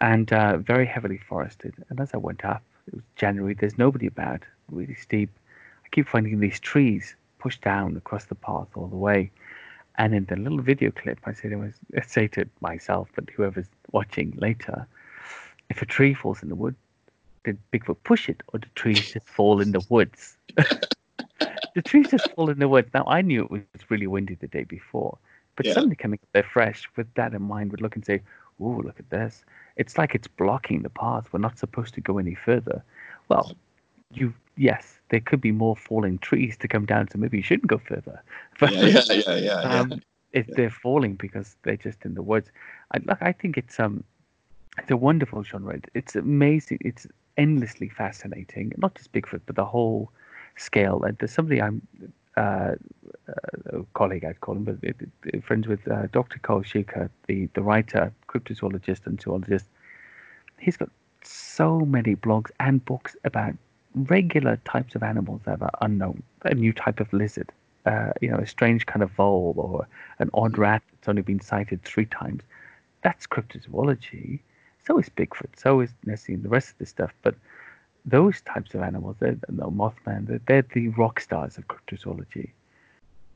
[0.00, 1.74] and uh, very heavily forested.
[1.88, 3.54] And as I went up, it was January.
[3.54, 4.42] There's nobody about.
[4.70, 5.30] Really steep.
[5.84, 9.30] I keep finding these trees pushed down across the path all the way.
[9.96, 13.66] And in the little video clip, I I, was, I say to myself, but whoever's
[13.92, 14.86] watching later,
[15.70, 16.76] if a tree falls in the wood,
[17.44, 20.36] did Bigfoot push it, or did trees just fall in the woods?
[21.78, 22.90] the trees just fall in the woods.
[22.92, 25.16] Now I knew it was really windy the day before,
[25.56, 25.74] but Yeah.
[25.74, 28.20] somebody coming up there fresh with that in mind would look and say,
[28.60, 29.44] "Ooh, look at this!
[29.76, 31.32] It's like it's blocking the path.
[31.32, 32.82] We're not supposed to go any further."
[33.28, 33.56] Well,
[34.12, 37.68] you yes, there could be more falling trees to come down, so maybe you shouldn't
[37.68, 38.20] go further.
[38.60, 39.80] But yeah, yeah, yeah, yeah, yeah.
[39.80, 40.02] um,
[40.32, 40.54] if Yeah.
[40.56, 42.50] they're falling because they're just in the woods.
[42.92, 44.02] I look, I think it's um,
[44.78, 45.78] it's a wonderful genre.
[45.94, 46.78] It's amazing.
[46.80, 47.06] It's
[47.36, 48.72] endlessly fascinating.
[48.78, 50.10] Not just Bigfoot, but the whole
[50.58, 51.02] scale.
[51.04, 51.82] And there's somebody I'm
[52.36, 52.74] uh,
[53.66, 54.96] a colleague, I'd call him, but it,
[55.26, 56.38] it- friends with uh, Dr.
[56.40, 59.66] Karl Shuker, the the writer, cryptozoologist, and zoologist.
[60.58, 60.90] He's got
[61.24, 63.54] so many blogs and books about
[63.94, 66.22] regular types of animals that are unknown.
[66.44, 67.52] A new type of lizard,
[67.86, 69.88] uh, you know, a strange kind of vole or
[70.20, 72.42] an odd rat that's only been sighted three times.
[73.02, 74.40] That's cryptozoology.
[74.86, 75.58] So is Bigfoot.
[75.58, 77.12] So is Nessie and the rest of this stuff.
[77.22, 77.34] But
[78.04, 82.50] those types of animals, they're, no, Mothman, they're, they're the rock stars of cryptozoology.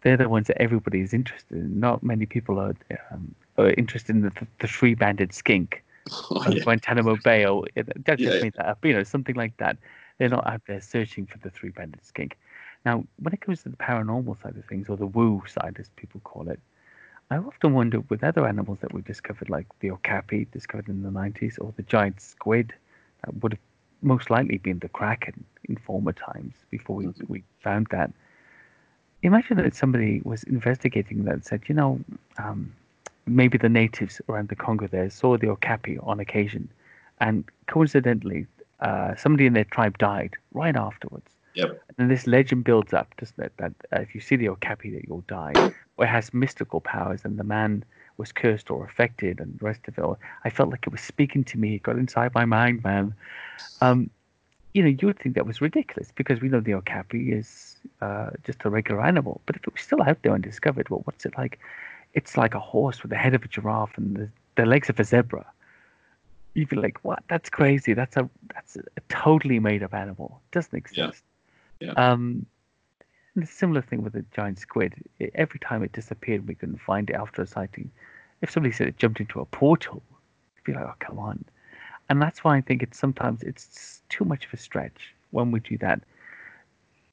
[0.02, 1.78] They're the ones that everybody is interested in.
[1.78, 2.74] Not many people are,
[3.10, 5.82] um, are interested in the, the three-banded skink
[6.30, 6.62] oh, yeah.
[6.64, 7.64] Guantanamo Bay, or
[8.02, 9.76] don't yeah, just that up, you know, something like that.
[10.18, 12.36] They're not out there searching for the three-banded skink.
[12.84, 15.88] Now, when it comes to the paranormal side of things, or the woo side, as
[15.96, 16.60] people call it,
[17.30, 21.08] I often wonder with other animals that we've discovered, like the okapi discovered in the
[21.08, 22.74] 90s, or the giant squid
[23.24, 23.60] that would have
[24.02, 27.32] most likely been the kraken in former times before we, mm-hmm.
[27.32, 28.12] we found that.
[29.22, 32.00] Imagine that somebody was investigating that and said, you know,
[32.38, 32.72] um,
[33.26, 36.68] maybe the natives around the Congo there saw the okapi on occasion,
[37.20, 38.46] and coincidentally,
[38.80, 41.30] uh, somebody in their tribe died right afterwards.
[41.54, 41.80] Yep.
[41.98, 43.52] And this legend builds up, doesn't it?
[43.58, 45.52] That uh, if you see the okapi, that you'll die.
[45.98, 47.84] Or it has mystical powers, and the man
[48.16, 50.04] was cursed or affected, and the rest of it.
[50.44, 51.76] I felt like it was speaking to me.
[51.76, 53.14] It got inside my mind, man.
[53.80, 54.10] Um,
[54.74, 58.30] you know, you would think that was ridiculous because we know the okapi is uh,
[58.44, 59.40] just a regular animal.
[59.46, 61.58] But if it was still out there undiscovered, well, what's it like?
[62.14, 65.00] it's like a horse with the head of a giraffe and the, the legs of
[65.00, 65.46] a zebra.
[66.54, 67.22] You'd be like, what?
[67.28, 67.94] That's crazy.
[67.94, 70.42] That's a that's a totally made up animal.
[70.50, 71.22] It doesn't exist.
[71.80, 71.92] Yeah.
[71.96, 72.10] yeah.
[72.12, 72.44] Um,
[73.34, 74.94] and a similar thing with the giant squid.
[75.18, 77.90] It, every time it disappeared, we couldn't find it after a sighting.
[78.40, 80.02] If somebody said it jumped into a portal,
[80.56, 81.44] you'd be like, oh, come on.
[82.08, 85.60] And that's why I think it's sometimes it's too much of a stretch when we
[85.60, 86.00] do that.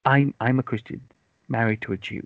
[0.06, 1.02] I'm I'm a Christian,
[1.48, 2.24] married to a Jew.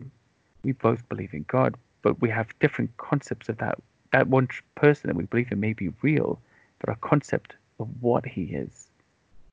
[0.63, 3.77] We both believe in God, but we have different concepts of that.
[4.11, 6.39] That one person that we believe in may be real,
[6.79, 8.87] but our concept of what he is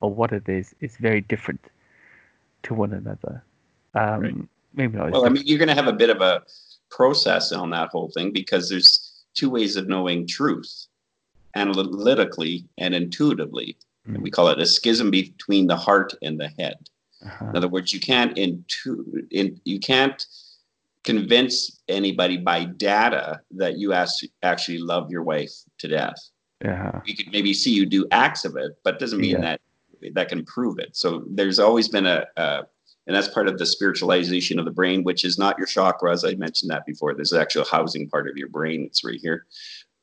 [0.00, 1.64] or what it is is very different
[2.62, 3.42] to one another.
[3.94, 4.34] Um, right.
[4.74, 5.10] Maybe not.
[5.10, 6.42] Well, I mean, you're going to have a bit of a
[6.90, 10.86] process on that whole thing because there's two ways of knowing truth
[11.56, 13.76] analytically and intuitively.
[14.08, 14.14] Mm.
[14.14, 16.76] And we call it a schism between the heart and the head.
[17.24, 17.46] Uh-huh.
[17.50, 20.24] In other words, you can't intu- in, you can't
[21.04, 26.18] convince anybody by data that you actually love your wife to death.
[26.62, 27.00] Yeah.
[27.04, 29.40] You could maybe see you do acts of it, but doesn't mean yeah.
[29.40, 29.60] that
[30.14, 30.96] that can prove it.
[30.96, 32.62] So there's always been a, a,
[33.10, 36.24] and that's part of the spiritualization of the brain, which is not your chakras.
[36.24, 37.12] I mentioned that before.
[37.12, 38.84] There's actual housing part of your brain.
[38.84, 39.46] It's right here,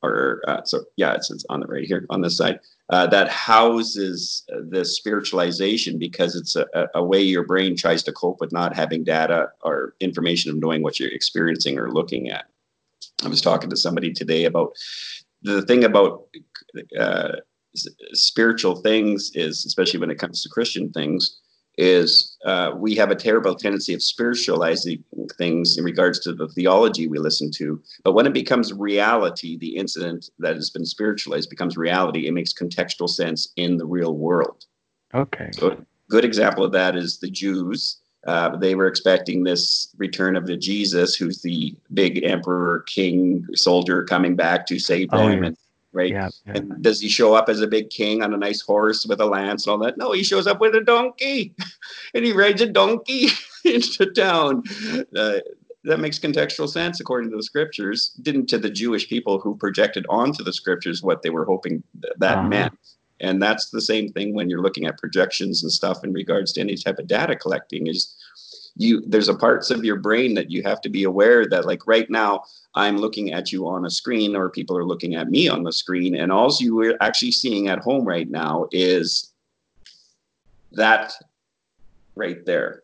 [0.02, 3.30] or uh, so yeah, it's, it's on the right here on this side uh, that
[3.30, 8.76] houses the spiritualization because it's a, a, way your brain tries to cope with not
[8.76, 12.44] having data or information of knowing what you're experiencing or looking at.
[13.24, 14.76] I was talking to somebody today about
[15.40, 16.26] the thing about
[17.00, 17.36] uh,
[18.12, 21.38] spiritual things is, especially when it comes to Christian things,
[21.78, 25.02] is uh, we have a terrible tendency of spiritualizing
[25.38, 27.80] things in regards to the theology we listen to.
[28.02, 32.26] But when it becomes reality, the incident that has been spiritualized becomes reality.
[32.26, 34.66] It makes contextual sense in the real world.
[35.14, 35.50] Okay.
[35.52, 35.76] So, a
[36.10, 37.98] good example of that is the Jews.
[38.26, 44.02] Uh, they were expecting this return of the Jesus, who's the big emperor, king, soldier
[44.02, 45.44] coming back to save oh, them.
[45.44, 45.56] Oh, and
[45.98, 46.12] right?
[46.12, 46.52] Yeah, yeah.
[46.54, 49.26] And does he show up as a big king on a nice horse with a
[49.26, 49.98] lance and all that?
[49.98, 51.54] No, he shows up with a donkey,
[52.14, 53.28] and he rides a donkey
[53.64, 54.62] into town.
[55.14, 55.38] Uh,
[55.84, 58.10] that makes contextual sense according to the scriptures.
[58.22, 62.14] Didn't to the Jewish people who projected onto the scriptures what they were hoping th-
[62.18, 62.48] that uh-huh.
[62.48, 62.78] meant.
[63.20, 66.60] And that's the same thing when you're looking at projections and stuff in regards to
[66.60, 67.88] any type of data collecting.
[67.88, 68.14] Is
[68.78, 71.86] you there's a parts of your brain that you have to be aware that like
[71.86, 72.42] right now
[72.74, 75.72] i'm looking at you on a screen or people are looking at me on the
[75.72, 79.32] screen and all you are actually seeing at home right now is
[80.72, 81.12] that
[82.14, 82.82] right there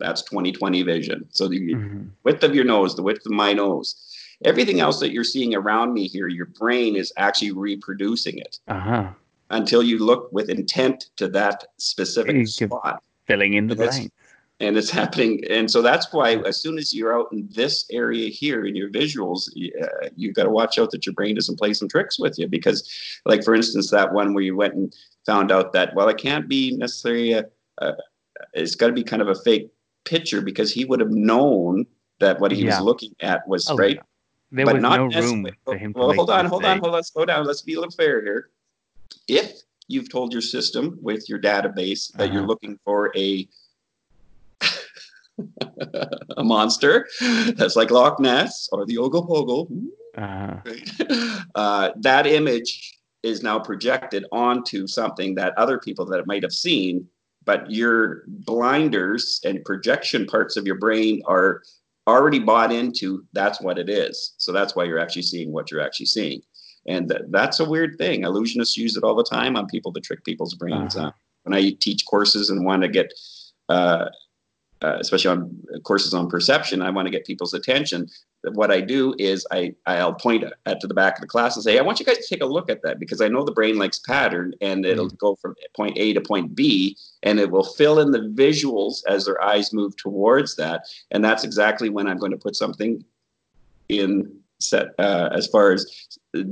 [0.00, 2.04] that's 2020 vision so the mm-hmm.
[2.24, 5.92] width of your nose the width of my nose everything else that you're seeing around
[5.92, 9.08] me here your brain is actually reproducing it uh-huh.
[9.50, 14.10] until you look with intent to that specific spot filling in the blank
[14.64, 15.42] and it's happening.
[15.48, 18.90] And so that's why as soon as you're out in this area here in your
[18.90, 19.48] visuals
[19.82, 22.48] uh, you've got to watch out that your brain doesn't play some tricks with you
[22.48, 22.88] because
[23.24, 24.94] like for instance that one where you went and
[25.26, 27.44] found out that well it can't be necessarily a,
[27.78, 27.92] a
[28.52, 29.70] it's got to be kind of a fake
[30.04, 31.86] picture because he would have known
[32.20, 32.76] that what he yeah.
[32.76, 34.02] was looking at was oh, right yeah.
[34.52, 36.94] there but was not no room for him well hold on hold on hold on
[36.96, 37.46] let's slow down.
[37.46, 38.50] Let's be a little fair here.
[39.28, 39.52] If
[39.88, 42.32] you've told your system with your database that uh-huh.
[42.32, 43.48] you're looking for a
[46.36, 47.08] a monster
[47.56, 49.68] that's like Loch Ness or the Ogopogo.
[50.16, 50.60] Uh-huh.
[51.54, 57.06] Uh, that image is now projected onto something that other people that might have seen
[57.44, 61.62] but your blinders and projection parts of your brain are
[62.06, 64.34] already bought into that's what it is.
[64.38, 66.40] So that's why you're actually seeing what you're actually seeing.
[66.86, 68.22] And th- that's a weird thing.
[68.22, 70.96] Illusionists use it all the time on people to trick people's brains.
[70.96, 71.08] Uh-huh.
[71.08, 71.12] Uh,
[71.44, 73.12] when I teach courses and want to get,
[73.68, 74.06] uh,
[74.84, 75.40] uh, especially on
[75.82, 78.06] courses on perception, I want to get people's attention.
[78.52, 81.62] What I do is I I'll point at to the back of the class and
[81.64, 83.52] say, I want you guys to take a look at that because I know the
[83.60, 85.18] brain likes pattern, and it'll Mm.
[85.18, 89.24] go from point A to point B, and it will fill in the visuals as
[89.24, 93.02] their eyes move towards that, and that's exactly when I'm going to put something
[93.88, 94.08] in
[94.60, 95.80] set uh, as far as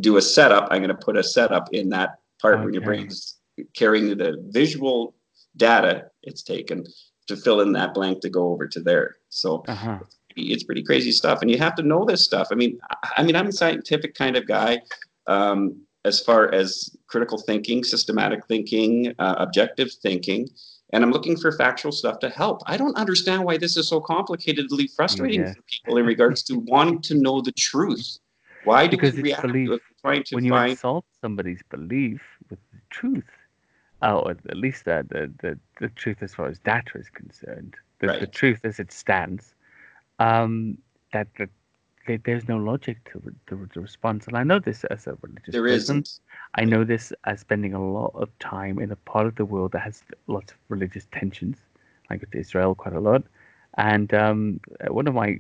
[0.01, 0.69] do a setup.
[0.71, 2.87] I'm going to put a setup in that part where your Okay.
[2.87, 3.37] brain's
[3.75, 5.15] carrying the visual
[5.57, 6.85] data it's taken
[7.29, 9.17] to fill in that blank to go over to there.
[9.29, 9.99] So Uh-huh.
[10.37, 12.49] it's pretty crazy stuff, and you have to know this stuff.
[12.51, 14.83] I mean, I, I mean, I'm a scientific kind of guy.
[15.27, 20.49] Um, as far as critical thinking, systematic thinking, uh, objective thinking,
[20.93, 22.61] and I'm looking for factual stuff to help.
[22.67, 25.53] I don't understand why this is so complicatedly frustrating Yeah.
[25.55, 28.19] for people in regards to wanting to know the truth.
[28.65, 30.73] Why do Because we it's react to trying to when you find?
[30.73, 32.21] insult somebody's belief
[32.51, 33.25] with the truth,
[34.03, 37.75] oh, or at least the, the, the, the truth as far as data is concerned,
[38.01, 39.55] the, the truth as it stands,
[40.19, 40.79] um,
[41.13, 41.29] that,
[42.25, 44.27] there's no logic to the, the response.
[44.27, 45.99] And I know this as a religious There person.
[45.99, 46.19] isn't.
[46.57, 49.73] I know this as spending a lot of time in a part of the world
[49.73, 51.57] that has lots of religious tensions.
[52.11, 53.23] I go to Israel quite a lot.
[53.79, 55.39] And um, uh, one of my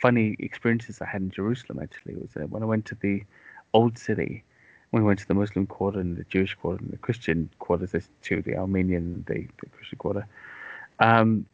[0.00, 3.22] funny experiences I had in Jerusalem actually was uh, when I went to the
[3.74, 4.44] old city.
[4.92, 8.08] We went to the Muslim quarter and the Jewish quarter and the Christian quarters, there's
[8.20, 10.26] two, the Armenian and the, the Christian quarter.
[10.98, 11.46] Um,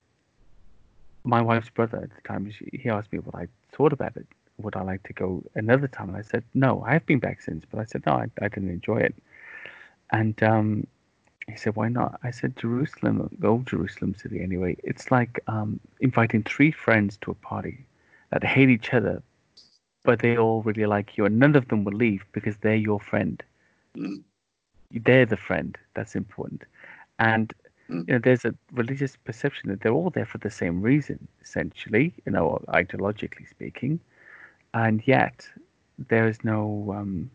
[1.24, 4.26] my wife's brother at the time, he asked me what I thought about it.
[4.58, 6.08] Would I like to go another time?
[6.08, 8.48] And I said, no, I have been back since, but I said, no, I, I
[8.48, 9.14] didn't enjoy it.
[10.10, 10.86] And um,
[11.48, 12.18] he said, why not?
[12.24, 17.30] I said, Jerusalem, the old Jerusalem city anyway, it's like um, inviting three friends to
[17.30, 17.84] a party
[18.30, 19.22] that hate each other,
[20.04, 23.00] but they all really like you, and none of them will leave because they're your
[23.00, 23.42] friend.
[23.96, 24.22] Mm.
[24.90, 25.76] They're the friend.
[25.94, 26.64] That's important.
[27.18, 27.52] And
[27.90, 28.06] Mm.
[28.06, 32.12] you know, there's a religious perception that they're all there for the same reason, essentially,
[32.26, 33.98] you know, ideologically speaking,
[34.74, 35.48] and yet
[36.08, 37.30] there is no um,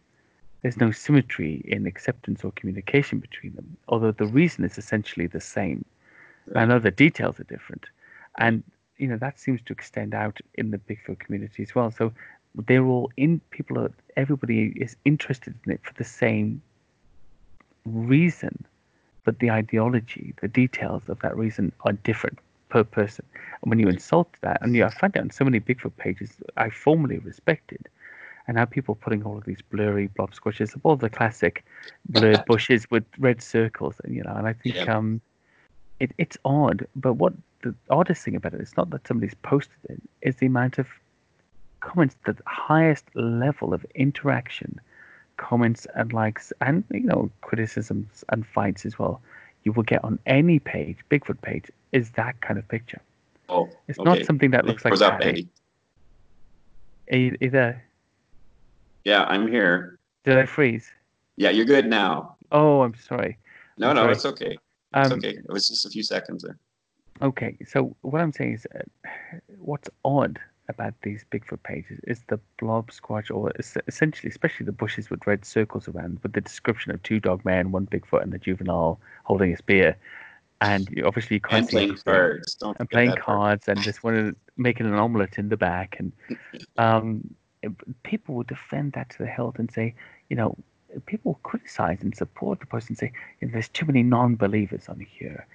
[0.62, 3.78] there's no symmetry in acceptance or communication between them.
[3.88, 5.86] Although the reason is essentially the same.
[6.54, 7.86] Know the details are different,
[8.38, 8.64] and
[8.98, 11.90] you know that seems to extend out in the Bigfoot community as well.
[11.92, 12.12] So
[12.56, 13.42] they're all in.
[13.52, 13.92] People are.
[14.16, 16.62] Everybody is interested in it for the same
[17.86, 18.66] reason,
[19.26, 22.40] but the ideology, the details of that reason are different
[22.70, 23.26] per person.
[23.62, 26.38] And when you insult that, and you, I find out on so many Bigfoot pages
[26.58, 27.88] I formerly respected,
[28.48, 31.66] and now people putting all of these blurry blob squatches of all the classic
[32.10, 34.88] blurred bushes with red circles, and you know, and I think Yep.
[34.88, 35.22] um,
[36.00, 36.88] it, it's odd.
[36.96, 40.48] But what the oddest thing about it is not that somebody's posted it; is the
[40.48, 40.88] amount of
[41.84, 44.80] comments, the highest level of interaction,
[45.38, 49.22] comments and likes, and you know, criticisms and fights as well.
[49.64, 53.02] You will get on any page, Bigfoot page, is that kind of picture.
[53.50, 54.10] Oh, It's okay.
[54.10, 55.48] not something that looks like What's up, Patty.
[57.10, 57.36] Andy?
[57.46, 57.82] Either
[59.04, 60.00] Yeah, I'm here.
[60.24, 60.90] did I freeze?
[61.36, 62.36] Yeah, you're good now.
[62.52, 63.38] Oh, I'm sorry.
[63.78, 64.12] No, I'm no, sorry.
[64.14, 64.58] it's okay.
[64.96, 65.30] It's Um, okay.
[65.32, 66.58] It was just a few seconds there.
[67.22, 68.80] Okay, so what I'm saying is, uh,
[69.60, 70.40] what's odd
[70.70, 73.52] about these Bigfoot pages is the blob squatch, or
[73.88, 77.72] essentially, especially the bushes with red circles around, with the description of two dog men,
[77.72, 79.98] one Bigfoot, and the juvenile holding a spear,
[80.62, 82.56] and you, obviously you can't And playing cards.
[82.56, 83.22] Don't and playing part.
[83.22, 86.12] cards, and just wanted making an omelette in the back, and
[86.78, 87.36] um,
[88.04, 89.94] people will defend that to the hilt and say,
[90.30, 90.58] you know,
[91.06, 93.12] people criticize and support the post and say,
[93.42, 95.46] you know, there's too many non-believers on here,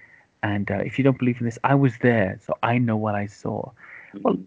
[0.43, 3.15] and uh, if you don't believe in this, I was there, so I know what
[3.15, 3.71] I saw.
[4.21, 4.37] Well,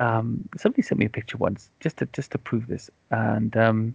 [0.00, 3.94] um, somebody sent me a picture once just to just to prove this, and um,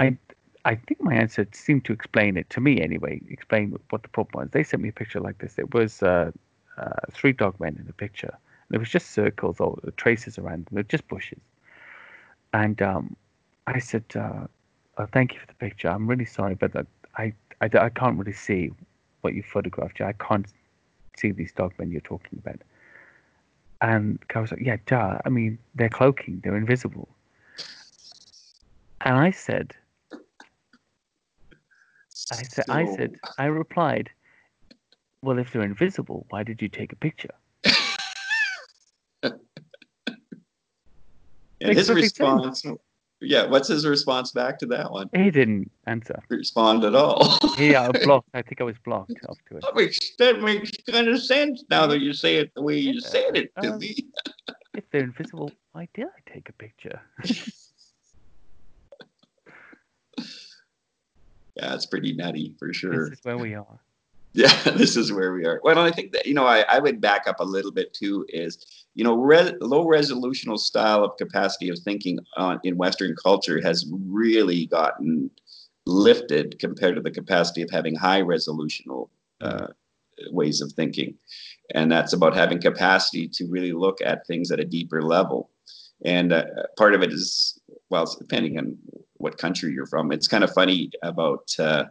[0.00, 0.16] I
[0.64, 3.20] I think my answer seemed to explain it to me anyway.
[3.28, 4.50] Explain what the problem was.
[4.50, 5.58] They sent me a picture like this.
[5.58, 6.32] It was uh,
[6.78, 8.36] uh, three dog men in the picture.
[8.70, 10.74] There was just circles or traces around them.
[10.74, 11.38] They're just bushes.
[12.52, 13.16] And um,
[13.66, 14.46] I said, uh,
[14.98, 15.88] oh, "Thank you for the picture.
[15.88, 16.74] I'm really sorry, but
[17.16, 18.72] I, I I can't really see
[19.20, 20.00] what you photographed.
[20.00, 20.46] I can't
[21.18, 22.60] see these dog men you're talking about."
[23.80, 25.18] And I was like, "Yeah, duh.
[25.24, 26.40] I mean, they're cloaking.
[26.42, 27.08] They're invisible."
[29.02, 29.74] And I said,
[32.32, 34.10] I said, I said, I replied,
[35.22, 37.34] "Well, if they're invisible, why did you take a picture?"
[39.22, 39.40] and
[41.60, 42.78] his response, sense.
[43.20, 45.08] Yeah, what's his response back to that one?
[45.14, 46.22] He didn't answer.
[46.28, 47.38] Respond at all.
[47.58, 48.28] Yeah, blocked.
[48.34, 49.62] I think I was blocked after it.
[49.62, 52.94] that makes that makes kind of sense now that you say it the way you
[52.94, 53.96] Yeah, said it to um, me.
[54.74, 57.00] If they're invisible, why did I take a picture?
[61.56, 63.08] Yeah, it's pretty nutty for sure.
[63.08, 63.80] This is where we are.
[64.36, 65.60] Yeah, this is where we are.
[65.64, 68.26] Well, I think that you know, I, I would back up a little bit too.
[68.28, 73.60] Is you know, re- low resolutional style of capacity of thinking on in Western culture
[73.62, 75.30] has really gotten
[75.86, 79.10] lifted compared to the capacity of having high resolutional
[79.40, 79.68] uh,
[80.30, 81.14] ways of thinking,
[81.74, 85.50] and that's about having capacity to really look at things at a deeper level.
[86.04, 86.44] And uh,
[86.76, 87.58] part of it is,
[87.88, 88.76] well, depending on
[89.14, 91.48] what country you're from, it's kind of funny about.
[91.58, 91.86] Uh,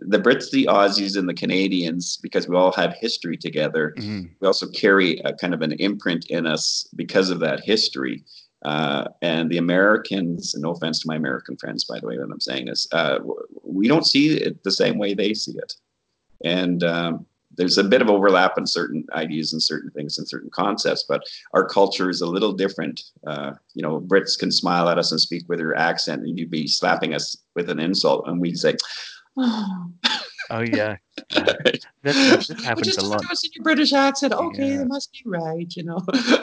[0.00, 4.30] the Brits, the Aussies, and the Canadians, because we all have history together, Mhm.
[4.40, 8.24] we also carry a kind of an imprint in us because of that history.
[8.64, 12.40] Uh, and the Americans, no offense to my American friends, by the way, when I'm
[12.40, 13.20] saying this, uh,
[13.62, 15.74] we don't see it the same way they see it.
[16.44, 17.26] And um,
[17.56, 21.22] there's a bit of overlap in certain ideas and certain things and certain concepts, but
[21.54, 23.02] our culture is a little different.
[23.26, 26.50] Uh, you know, Brits can smile at us and speak with their accent, and you'd
[26.50, 28.74] be slapping us with an insult, and we'd say,
[30.50, 30.96] "Oh, yeah,
[31.32, 31.40] yeah.
[31.64, 31.86] Right.
[32.02, 32.16] This,
[32.48, 33.20] this Well, happens just a lot.
[33.20, 34.76] because it's in your British accent, okay, Yeah.
[34.78, 36.00] that must be right, you know.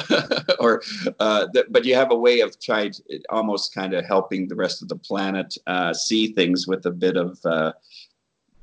[0.60, 0.82] or,
[1.20, 4.56] uh, th- but you have a way of trying, to, almost kind of helping the
[4.56, 7.74] rest of the planet uh, see things with a bit of uh,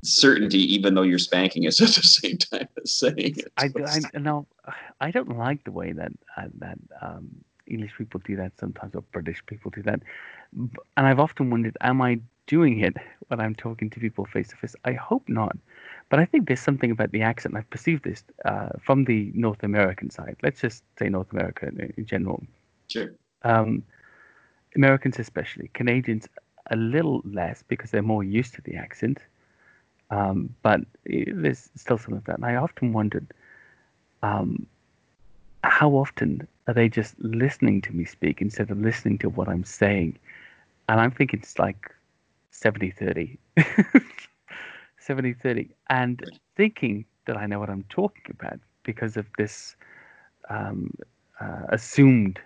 [0.02, 3.52] certainty, even though you're spanking us at the same time as saying it.
[3.56, 4.46] I, do- I no,
[5.00, 7.28] I don't like the way that uh, that um,
[7.66, 10.00] English people do that sometimes, or British people do that.
[10.56, 12.96] And I've often wondered, am I doing it
[13.28, 14.74] when I'm talking to people face to face?
[14.84, 15.56] I hope not,
[16.08, 17.56] but I think there's something about the accent.
[17.56, 20.36] I've perceived this uh, from the North American side.
[20.42, 22.42] Let's just say North America in, in general.
[22.88, 23.12] Sure.
[23.42, 23.82] Um,
[24.76, 26.28] Americans, especially Canadians,
[26.70, 29.18] a little less because they're more used to the accent.
[30.10, 32.36] Um, but i there's still some of that.
[32.36, 33.26] And I often wondered
[34.22, 34.66] um,
[35.64, 39.64] how often are they just listening to me speak instead of listening to what I'm
[39.64, 40.18] saying?
[40.88, 41.90] And I'm thinking it's like
[42.52, 43.38] 70 30.
[44.98, 45.68] 70 30.
[45.90, 46.22] And
[46.56, 49.74] thinking that I know what I'm talking about because of this
[50.48, 50.92] um,
[51.40, 52.38] uh, assumed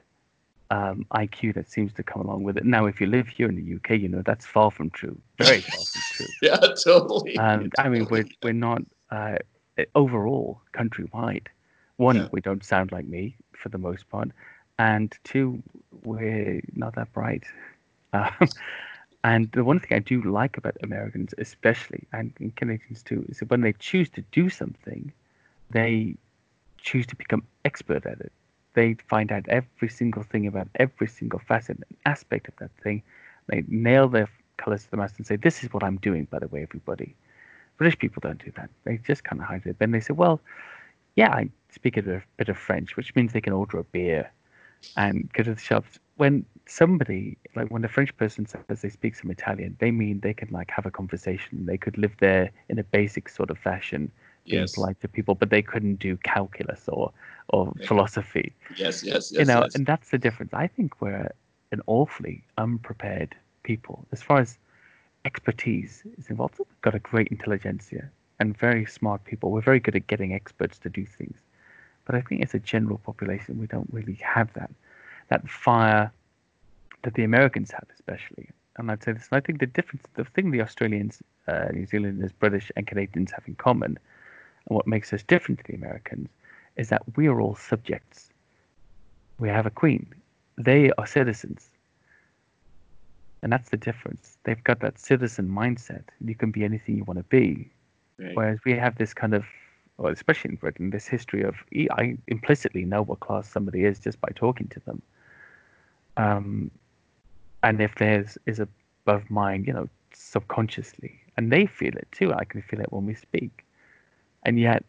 [0.70, 2.64] um, IQ that seems to come along with it.
[2.64, 5.16] Now, if you live here in the UK, you know that's far from true.
[5.38, 6.26] Very far from true.
[6.42, 7.36] Yeah, totally.
[7.36, 9.36] And I mean, we're we're not uh,
[9.94, 11.46] overall countrywide.
[11.98, 12.28] One, Yeah.
[12.32, 14.30] we don't sound like me for the most part,
[14.78, 15.62] and two,
[16.04, 17.44] we're not that bright.
[18.12, 18.48] Um,
[19.26, 23.50] and the one thing I do like about Americans, especially and Canadians too, is that
[23.50, 25.12] when they choose to do something,
[25.70, 26.14] they
[26.78, 28.32] choose to become expert at it.
[28.74, 33.02] They find out every single thing about every single facet and aspect of that thing.
[33.48, 34.28] They nail their
[34.58, 37.16] colors to the mast and say, "This is what I'm doing." By the way, everybody.
[37.78, 38.70] British people don't do that.
[38.84, 39.78] They just kind of hide it.
[39.80, 40.40] Then they say, "Well,
[41.16, 44.30] yeah, I speak a bit of, French," which means they can order a beer
[44.96, 45.98] and go to the shops.
[46.16, 50.34] When somebody, like when a French person says they speak some Italian, they mean they
[50.34, 51.66] can like have a conversation.
[51.66, 54.10] They could live there in a basic sort of fashion,
[54.46, 54.74] being yes.
[54.74, 57.12] polite to people, but they couldn't do calculus or
[57.48, 57.86] or Yeah.
[57.86, 59.74] philosophy yes, yes, yes, you know, yes.
[59.76, 60.52] and that's the difference.
[60.54, 61.30] I think we're
[61.72, 64.58] an awfully unprepared people as far as
[65.24, 66.58] expertise is involved.
[66.58, 68.10] We've got a great intelligentsia
[68.40, 69.50] and very smart people.
[69.50, 71.38] We're very good at getting experts to do things,
[72.04, 74.70] but I think as a general population, we don't really have that
[75.28, 76.12] that fire
[77.02, 78.48] that the Americans have, especially.
[78.76, 79.28] And I'd say this.
[79.30, 83.30] And I think the difference, the thing the Australians, uh, New Zealanders, British, and Canadians
[83.32, 83.98] have in common,
[84.68, 86.28] and what makes us different to the Americans,
[86.76, 88.30] is that we are all subjects
[89.38, 90.06] we have a queen.
[90.56, 91.68] They are citizens.
[93.42, 94.38] And that's the difference.
[94.44, 96.04] They've got that citizen mindset.
[96.24, 97.70] You can be anything you want to be.
[98.18, 98.34] Right.
[98.34, 99.44] Whereas we have this kind of,
[99.98, 101.56] well, especially in Britain, this history of
[101.92, 105.02] I implicitly know what class somebody is just by talking to them.
[106.16, 106.70] Um,
[107.62, 112.32] and if theirs is above mine, you know, subconsciously, and they feel it too.
[112.32, 113.64] I can feel it when we speak.
[114.44, 114.84] And yet,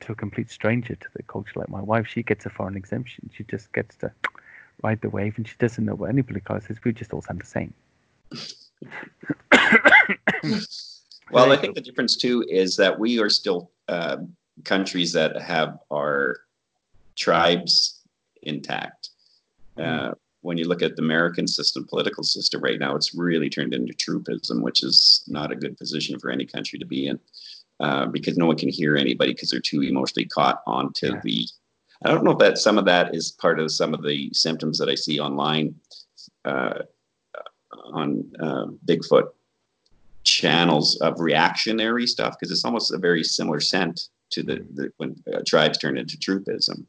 [0.00, 3.30] to a complete stranger to the culture like my wife, she gets a foreign exemption.
[3.34, 4.12] She just gets to
[4.82, 6.78] ride the wave, and she doesn't know what anybody is.
[6.84, 7.74] We just all sound the same.
[11.30, 14.18] Well, I think the difference too is that we are still uh,
[14.64, 16.38] countries that have our
[17.16, 18.00] tribes
[18.42, 19.07] intact.
[19.80, 23.74] Uh, when you look at the American system, political system right now, it's really turned
[23.74, 27.18] into troopism, which is not a good position for any country to be in,
[27.80, 31.20] uh, because no one can hear anybody because they're too emotionally caught onto Yeah.
[31.22, 31.46] the.
[32.04, 34.78] I don't know if that some of that is part of some of the symptoms
[34.78, 35.74] that I see online
[36.44, 36.82] uh,
[37.92, 39.30] on uh, Bigfoot
[40.22, 45.16] channels of reactionary stuff because it's almost a very similar scent to the, the when
[45.32, 46.86] uh, tribes turn into truthism.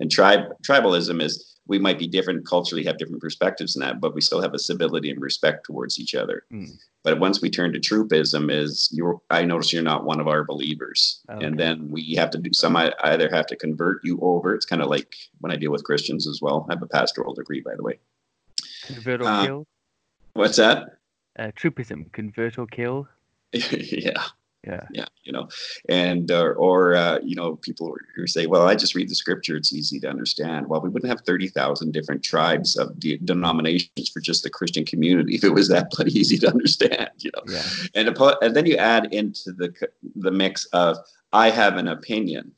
[0.00, 4.14] And tribe tribalism is we might be different culturally, have different perspectives in that, but
[4.14, 6.44] we still have a civility and respect towards each other.
[6.52, 6.70] Mm.
[7.02, 10.44] But once we turn to truthism, is you I notice you're not one of our
[10.44, 11.46] believers, okay.
[11.46, 12.76] and then we have to do some.
[12.76, 14.54] I either have to convert you over.
[14.54, 16.66] It's kind of like when I deal with Christians as well.
[16.68, 17.98] I have a pastoral degree, by the way.
[18.86, 19.66] Convert or uh, kill.
[20.34, 20.98] What's that?
[21.38, 23.08] Uh, truthism, convert or kill.
[23.52, 24.24] yeah
[24.66, 25.48] yeah yeah you know
[25.88, 29.56] and uh, or uh, you know people who say well i just read the scripture
[29.56, 34.20] it's easy to understand well we wouldn't have 30,000 different tribes of de- denominations for
[34.20, 37.62] just the christian community if it was that bloody easy to understand you know yeah.
[37.94, 39.72] and, and then you add into the
[40.16, 40.96] the mix of
[41.32, 42.52] i have an opinion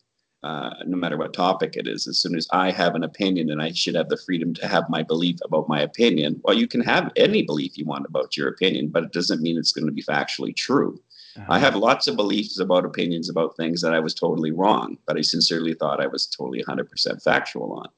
[0.47, 3.61] uh, no matter what topic it is, as soon as I have an opinion and
[3.61, 6.83] I should have the freedom to have my belief about my opinion, well, you can
[6.83, 9.93] have any belief you want about your opinion, but it doesn't mean it's going to
[9.93, 11.01] be factually true.
[11.37, 11.53] Uh-huh.
[11.53, 15.17] I have lots of beliefs about opinions about things that I was totally wrong, but
[15.17, 17.89] I sincerely thought I was totally 100% factual on.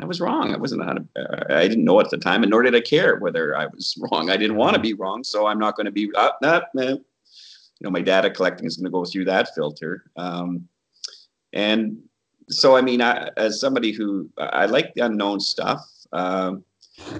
[0.00, 0.52] I was wrong.
[0.52, 0.80] I wasn't.
[0.80, 3.66] 100, uh, I didn't know at the time, and nor did I care whether I
[3.66, 4.30] was wrong.
[4.30, 4.82] I didn't want to uh-huh.
[4.82, 6.10] be wrong, so I'm not going to be.
[6.14, 6.82] Uh, nah, nah.
[6.82, 7.00] You
[7.80, 10.04] know, my data collecting is going to go through that filter.
[10.16, 10.68] Um,
[11.52, 11.98] and
[12.48, 15.80] so, I mean, I, as somebody who I like the unknown stuff.
[16.12, 16.64] Um,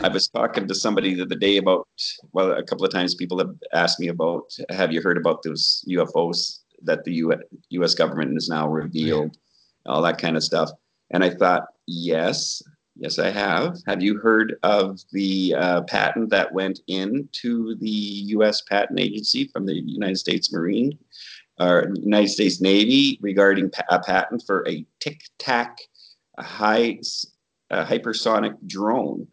[0.02, 1.88] I was talking to somebody the other day about,
[2.32, 5.84] well, a couple of times people have asked me about, have you heard about those
[5.88, 7.24] UFOs that the
[7.70, 9.36] US government has now revealed,
[9.86, 10.70] all that kind of stuff.
[11.10, 12.62] And I thought, yes,
[12.96, 13.78] yes, I have.
[13.86, 17.88] Have you heard of the uh, patent that went into the
[18.36, 20.98] US Patent Agency from the United States Marine
[21.60, 25.78] or United States Navy regarding a patent for a tic tac
[26.38, 26.98] high
[27.70, 29.26] uh, hypersonic drone?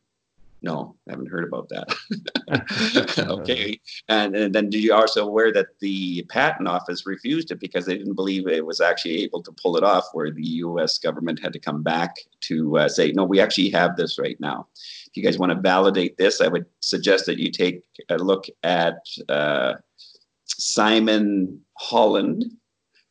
[0.63, 3.17] No, I haven't heard about that.
[3.39, 3.79] okay.
[4.09, 7.97] And, and then did you also aware that the patent office refused it because they
[7.97, 11.53] didn't believe it was actually able to pull it off, where the US government had
[11.53, 14.67] to come back to uh, say, no, we actually have this right now.
[15.07, 18.45] If you guys want to validate this, I would suggest that you take a look
[18.61, 19.73] at uh,
[20.45, 22.45] Simon Holland,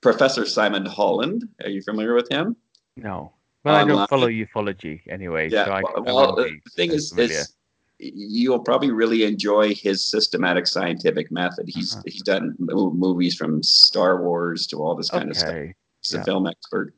[0.02, 1.48] Professor Simon Holland.
[1.64, 2.56] Are you familiar with him?
[2.96, 3.32] No.
[3.64, 5.50] Well, I don't follow ufology anyway.
[5.50, 5.66] Yeah.
[5.66, 7.54] So I, well, the thing is, is,
[7.98, 11.68] you'll probably really enjoy his systematic scientific method.
[11.68, 12.02] He's uh-huh.
[12.06, 15.30] he's done movies from Star Wars to all this kind okay.
[15.30, 15.54] of stuff.
[16.02, 16.20] He's yeah.
[16.20, 16.94] a film expert.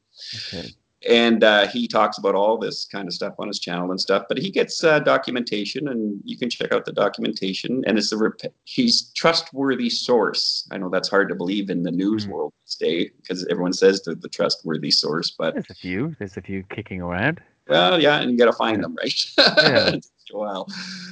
[0.55, 0.73] Okay
[1.09, 4.25] and uh, he talks about all this kind of stuff on his channel and stuff.
[4.29, 7.83] But he gets uh, documentation, and you can check out the documentation.
[7.87, 10.69] And it's a rep- he's trustworthy source.
[10.71, 12.33] I know that's hard to believe in the news mm-hmm.
[12.33, 15.31] world this day because everyone says they're the trustworthy source.
[15.31, 16.17] But there's a few.
[16.19, 17.41] There's a few kicking around.
[17.69, 18.83] Well, yeah, and you got to find yeah.
[18.83, 19.25] them, right?
[19.39, 19.97] Yeah.
[20.35, 20.65] a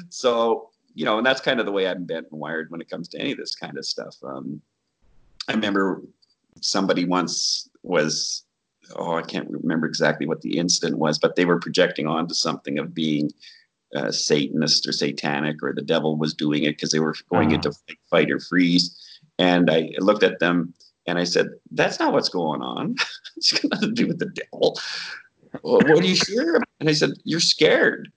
[0.08, 2.90] So you know, and that's kind of the way I'm bent and wired when it
[2.90, 4.16] comes to any of this kind of stuff.
[4.22, 4.60] Um,
[5.48, 6.02] I remember
[6.60, 8.44] somebody once was
[8.96, 12.78] oh, I can't remember exactly what the incident was, but they were projecting onto something
[12.78, 13.30] of being
[13.94, 17.56] uh, Satanist or satanic or the devil was doing it because they were going uh-huh.
[17.56, 18.96] into fight, fight, or freeze.
[19.38, 20.74] And I looked at them
[21.06, 22.96] and I said, "That's not what's going on.
[23.36, 24.78] it's got nothing to do with the devil.
[25.62, 28.10] well, what are you sure?" And I said, "You're scared."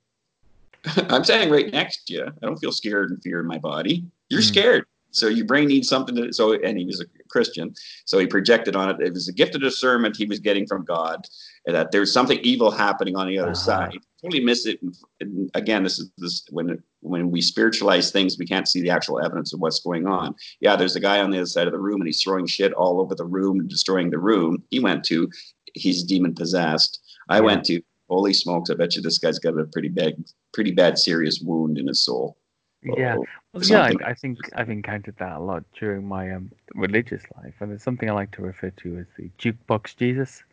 [1.09, 2.25] I'm standing right next to you.
[2.25, 4.03] I don't feel scared and fear in my body.
[4.29, 4.47] You're mm.
[4.47, 4.85] scared.
[5.13, 7.73] So your brain needs something to so and he was a Christian,
[8.05, 8.97] so he projected on it.
[8.99, 11.25] It was a gift of discernment he was getting from God,
[11.65, 13.55] and that there's something evil happening on the other uh-huh.
[13.55, 13.97] side.
[14.21, 14.79] Totally miss it.
[15.19, 19.23] And again, this is this when when we spiritualize things, we can't see the actual
[19.23, 20.35] evidence of what's going on.
[20.61, 22.73] Yeah, there's a guy on the other side of the room, and he's throwing shit
[22.73, 24.63] all over the room and destroying the room.
[24.71, 25.29] He went to,
[25.75, 26.99] he's demon possessed.
[27.29, 27.41] I yeah.
[27.41, 28.69] went to, holy smokes!
[28.69, 30.15] I bet you this guy's got a pretty bad,
[30.53, 32.37] pretty bad, serious wound in his soul.
[32.83, 33.17] Yeah,
[33.53, 37.53] well, yeah, I, I, think I've encountered that a lot during my um, religious life,
[37.59, 40.43] and it's something I like to refer to as the jukebox Jesus.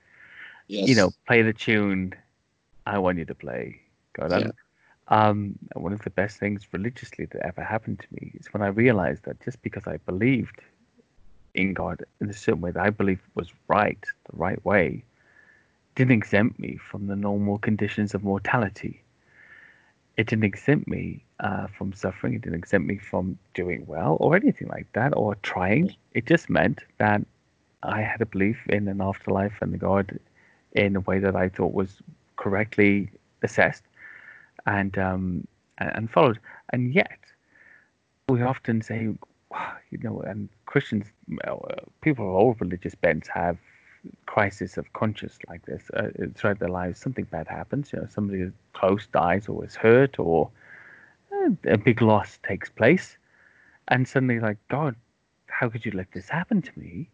[0.68, 0.88] Yes.
[0.88, 2.14] You know, play the tune
[2.86, 3.80] I want you to play.
[4.12, 4.50] God, yeah.
[5.08, 8.68] um, one of the best things religiously that ever happened to me is when I
[8.68, 10.60] realized that just because I believed
[11.54, 13.98] in God in a certain way that I believed was right,
[14.30, 15.04] the right way,
[15.96, 19.02] didn't exempt me from the normal conditions of mortality
[20.20, 22.34] it didn't exempt me uh, from suffering.
[22.34, 25.94] It didn't exempt me from doing well or anything like that or trying.
[26.12, 27.22] It just meant that
[27.82, 30.18] I had a belief in an afterlife and God
[30.72, 32.02] in a way that I thought was
[32.36, 33.10] correctly
[33.42, 33.84] assessed
[34.66, 35.46] and um,
[35.78, 36.38] and followed.
[36.72, 37.18] And yet,
[38.28, 39.08] we often say,
[39.90, 41.06] you know, and Christians,
[41.46, 41.56] uh,
[42.02, 43.56] people of all religious bents have
[44.26, 47.92] crisis of conscience like this uh, throughout their lives, something bad happens.
[47.92, 50.50] You know, somebody close dies or is hurt, or
[51.66, 53.16] a big loss takes place,
[53.88, 54.96] and suddenly like God,
[55.46, 57.08] how could you let this happen to me?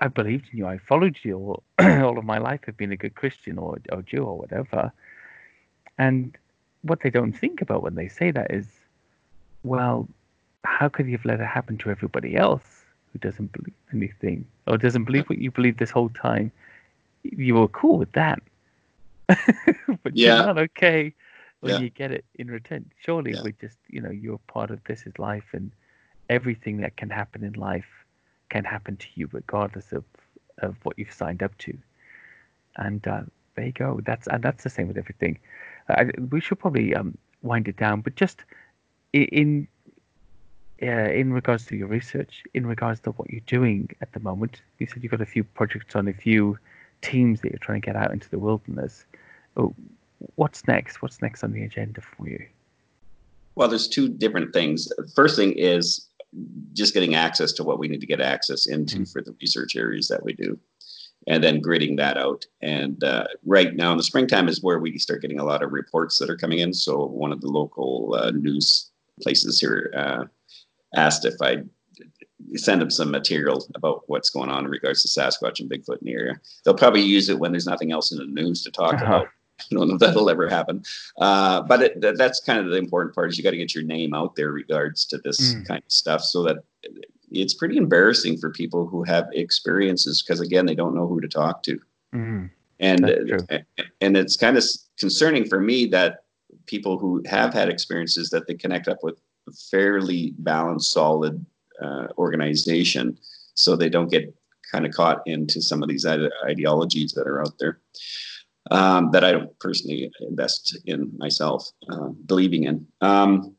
[0.00, 0.66] I believed in you.
[0.66, 2.60] I followed you all, all of my life.
[2.68, 4.92] I've been a good Christian or, or Jew or whatever.
[5.98, 6.36] And
[6.82, 8.66] what they don't think about when they say that is,
[9.62, 10.08] well,
[10.64, 14.76] how could you have let it happen to everybody else who doesn't believe anything or
[14.76, 16.52] doesn't believe what you believe this whole time?
[17.22, 18.42] You were cool with that,
[19.28, 20.34] but Yeah.
[20.36, 21.14] you're not okay
[21.66, 21.80] when Yeah.
[21.84, 22.90] you get it in return.
[23.04, 23.42] Surely Yeah.
[23.42, 25.72] we're just, you know, you're part of this is life, and
[26.28, 27.90] everything that can happen in life
[28.48, 30.04] can happen to you regardless of
[30.62, 31.76] of what you've signed up to.
[32.76, 33.22] And uh,
[33.54, 34.00] there you go.
[34.04, 35.38] That's and that's the same with everything.
[35.88, 38.44] I, we should probably um, wind it down, but just
[39.12, 39.68] in
[40.82, 44.62] uh, in regards to your research, in regards to what you're doing at the moment,
[44.78, 46.58] you said you've got a few projects on a few
[47.02, 49.04] teams that you're trying to get out into the wilderness.
[49.56, 49.74] Oh,
[50.36, 51.02] what's next?
[51.02, 52.44] What's next on the agenda for you?
[53.54, 54.88] Well, there's two different things.
[55.14, 56.08] First thing is
[56.74, 59.12] just getting access to what we need to get access into Mhm.
[59.12, 60.58] for the research areas that we do,
[61.26, 62.44] and then gridding that out.
[62.60, 65.72] And uh, right now in the springtime is where we start getting a lot of
[65.72, 66.74] reports that are coming in.
[66.74, 68.90] So one of the local uh, news
[69.22, 70.24] places here uh,
[70.94, 71.62] asked if I
[72.56, 76.04] send them some material about what's going on in regards to Sasquatch and Bigfoot in
[76.06, 76.38] the area.
[76.64, 79.04] They'll probably use it when there's nothing else in the news to talk Uh-huh.
[79.06, 79.28] about.
[79.60, 80.82] I don't know if that'll ever happen.
[81.18, 83.74] Uh, but it, that, that's kind of the important part is you got to get
[83.74, 85.66] your name out there regards to this Mm.
[85.68, 86.58] kind of stuff so that
[87.32, 91.28] it's pretty embarrassing for people who have experiences because again they don't know who to
[91.28, 91.78] talk to
[92.14, 93.04] Mm, and
[94.00, 94.64] and it's kind of
[94.96, 96.22] concerning for me that
[96.66, 99.18] people who have had experiences that they connect up with
[99.48, 101.44] a fairly balanced solid
[101.82, 103.18] uh, organization
[103.54, 104.32] so they don't get
[104.70, 107.80] kind of caught into some of these ide- ideologies that are out there
[108.70, 112.86] um, that I don't personally invest in myself, uh, believing in.
[113.00, 113.54] Um,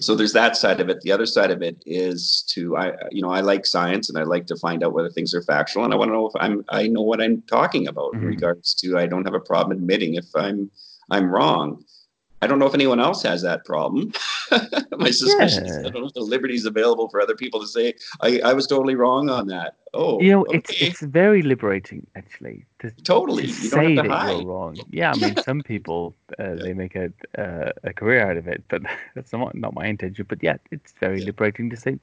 [0.00, 1.00] so there's that side of it.
[1.00, 4.22] The other side of it is to I, you know, I like science and I
[4.22, 6.64] like to find out whether things are factual, and I want to know if I'm
[6.68, 8.26] I know what I'm talking about in Mhm.
[8.26, 8.98] regards to.
[8.98, 10.70] I don't have a problem admitting if I'm
[11.10, 11.84] I'm wrong.
[12.40, 14.12] I don't know if anyone else has that problem.
[14.96, 17.94] My suspicion is I don't know if the liberty's available for other people to say
[18.20, 19.76] I, I was totally wrong on that.
[19.94, 20.86] Oh, you know, it's okay.
[20.86, 23.46] it's very liberating actually to totally.
[23.48, 24.36] to You don't say have to that hide.
[24.36, 24.76] you're wrong.
[24.90, 28.62] Yeah, I mean, some people uh, they make a uh, a career out of it,
[28.68, 28.82] but
[29.14, 30.26] that's not not my intention.
[30.28, 31.26] But yeah, it's very Yeah.
[31.26, 31.98] liberating to say,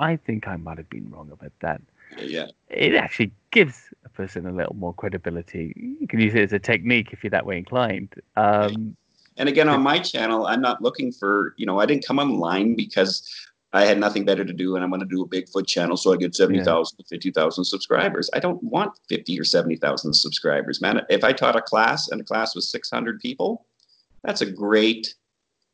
[0.00, 1.80] I think I might have been wrong about that.
[2.18, 2.46] Yeah.
[2.68, 5.72] It actually gives a person a little more credibility.
[6.00, 8.14] You can use it as a technique if you're that way inclined.
[8.36, 8.96] Um,
[9.36, 12.74] And again, on my channel, I'm not looking for, you know, I didn't come online
[12.74, 13.28] because
[13.72, 16.12] I had nothing better to do and I'm going to do a Bigfoot channel so
[16.12, 18.28] I get 70,000 to 50,000 subscribers.
[18.34, 21.00] I don't want 50 or 70,000 subscribers, man.
[21.08, 23.66] If I taught a class and a class was 600 people,
[24.22, 25.14] that's a great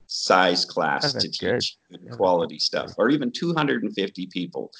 [0.07, 1.61] size class to good.
[1.61, 4.71] teach good quality that's stuff, or even 250 people.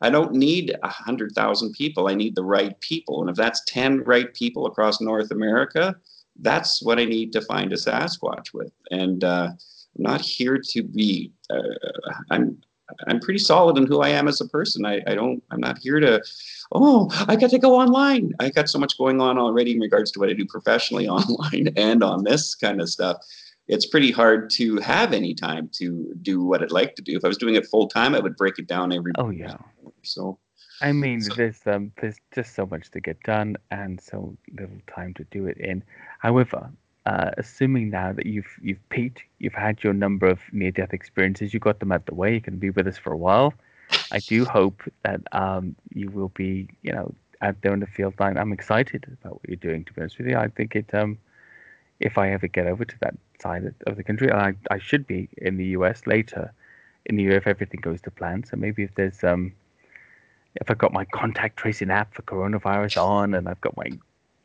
[0.00, 2.08] I don't need 100,000 people.
[2.08, 3.20] I need the right people.
[3.20, 5.96] And if that's 10 right people across North America,
[6.40, 8.72] that's what I need to find a Sasquatch with.
[8.90, 11.32] And uh, I'm not here to be.
[11.50, 11.62] Uh,
[12.30, 12.58] I'm
[13.06, 14.86] I'm pretty solid in who I am as a person.
[14.86, 15.42] I, I don't.
[15.50, 16.22] I'm not here to.
[16.72, 18.32] Oh, I got to go online.
[18.40, 21.68] I got so much going on already in regards to what I do professionally online
[21.76, 23.18] and on this kind of stuff.
[23.66, 27.16] It's pretty hard to have any time to do what I'd like to do.
[27.16, 29.12] If I was doing it full time, I would break it down every.
[29.18, 29.56] oh yeah.
[30.02, 30.38] So
[30.80, 34.80] I mean, So- there's um, there's just so much to get done and so little
[34.86, 35.82] time to do it in.
[36.18, 36.70] However,
[37.06, 41.60] uh, assuming now that you've you've peaked, you've had your number of near-death experiences, you
[41.60, 43.54] got them out the way, you can be with us for a while.
[44.12, 48.14] I do hope that um, you will be, you know, out there in the field.
[48.18, 49.84] I'm, I'm excited about what you're doing.
[49.84, 50.92] To be honest with you, I think it.
[50.94, 51.18] Um,
[52.00, 54.78] if I ever get over to that side of- of the country, and I, I
[54.78, 56.52] should be in the US later
[57.06, 58.44] in the year if everything goes to plan.
[58.44, 59.52] So maybe if there's um,
[60.60, 63.92] if I've got my contact tracing app for coronavirus on, and I've got my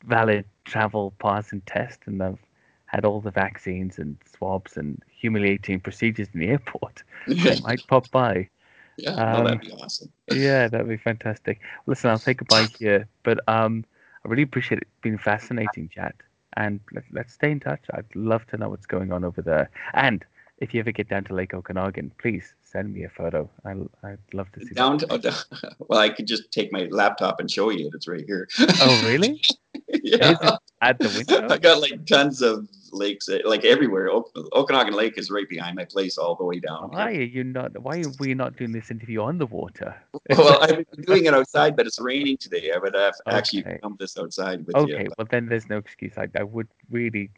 [0.05, 2.39] valid travel pass and test, and I've
[2.85, 7.03] had all the vaccines and swabs and humiliating procedures in the airport,
[7.45, 8.49] I might pop by.
[8.97, 10.11] yeah, no, Um, that'd be awesome.
[10.29, 11.59] Yeah, that'd be fantastic.
[11.85, 13.85] Listen, I'll take a bite here, but um,
[14.25, 14.87] I really appreciate it.
[14.87, 16.15] It's been fascinating chat,
[16.55, 17.83] and let, let's stay in touch.
[17.93, 19.69] I'd love to know what's going on over there.
[19.93, 20.23] And
[20.63, 23.49] if you ever get down to Lake Okanagan, please send me a photo.
[23.65, 23.71] I,
[24.07, 24.75] I'd love to see that.
[24.75, 25.43] Down to, oh,
[25.89, 27.91] well, I could just take my laptop and show you.
[27.93, 28.47] It's right here.
[28.79, 29.41] Oh, really?
[30.03, 30.55] yeah.
[30.81, 31.47] At the window?
[31.53, 34.09] I got like tons of lakes, eh, like everywhere.
[34.09, 36.89] Ok- Okanagan Lake is right behind my place, all the way down.
[36.91, 37.77] Why are you not?
[37.81, 39.95] Why are we not doing this interview on the water?
[40.37, 42.71] well, I've been doing it outside, but it's raining today.
[42.73, 43.79] I would have actually Okay.
[43.81, 45.11] filmed this outside with Okay, you.
[45.17, 46.13] well then there's no excuse.
[46.17, 47.31] I, I would really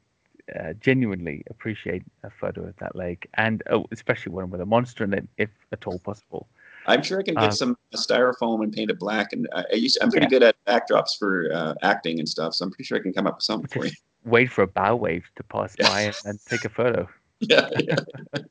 [0.60, 5.04] uh, genuinely appreciate a photo of that lake, and oh, especially one with a monster
[5.04, 6.48] in it, if at all possible.
[6.88, 9.34] I'm sure I can get Um, some styrofoam and paint it black.
[9.34, 10.30] And I, I used, I'm pretty Yeah.
[10.40, 13.26] good at backdrops for uh, acting and stuff, so I'm pretty sure I can come
[13.26, 13.92] up with something for you.
[14.24, 15.88] Wait for a bow wave to pass Yeah.
[15.90, 17.08] by and, and take a photo.
[17.42, 17.96] Yeah, yeah.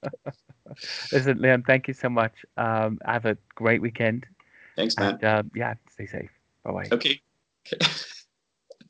[1.11, 2.45] Listen, Liam, thank you so much.
[2.59, 4.27] Um, have a great weekend,
[4.77, 5.15] Thanks, man.
[5.15, 6.31] and um, yeah, stay safe.
[6.65, 6.89] Bye bye.
[6.93, 7.21] Okay.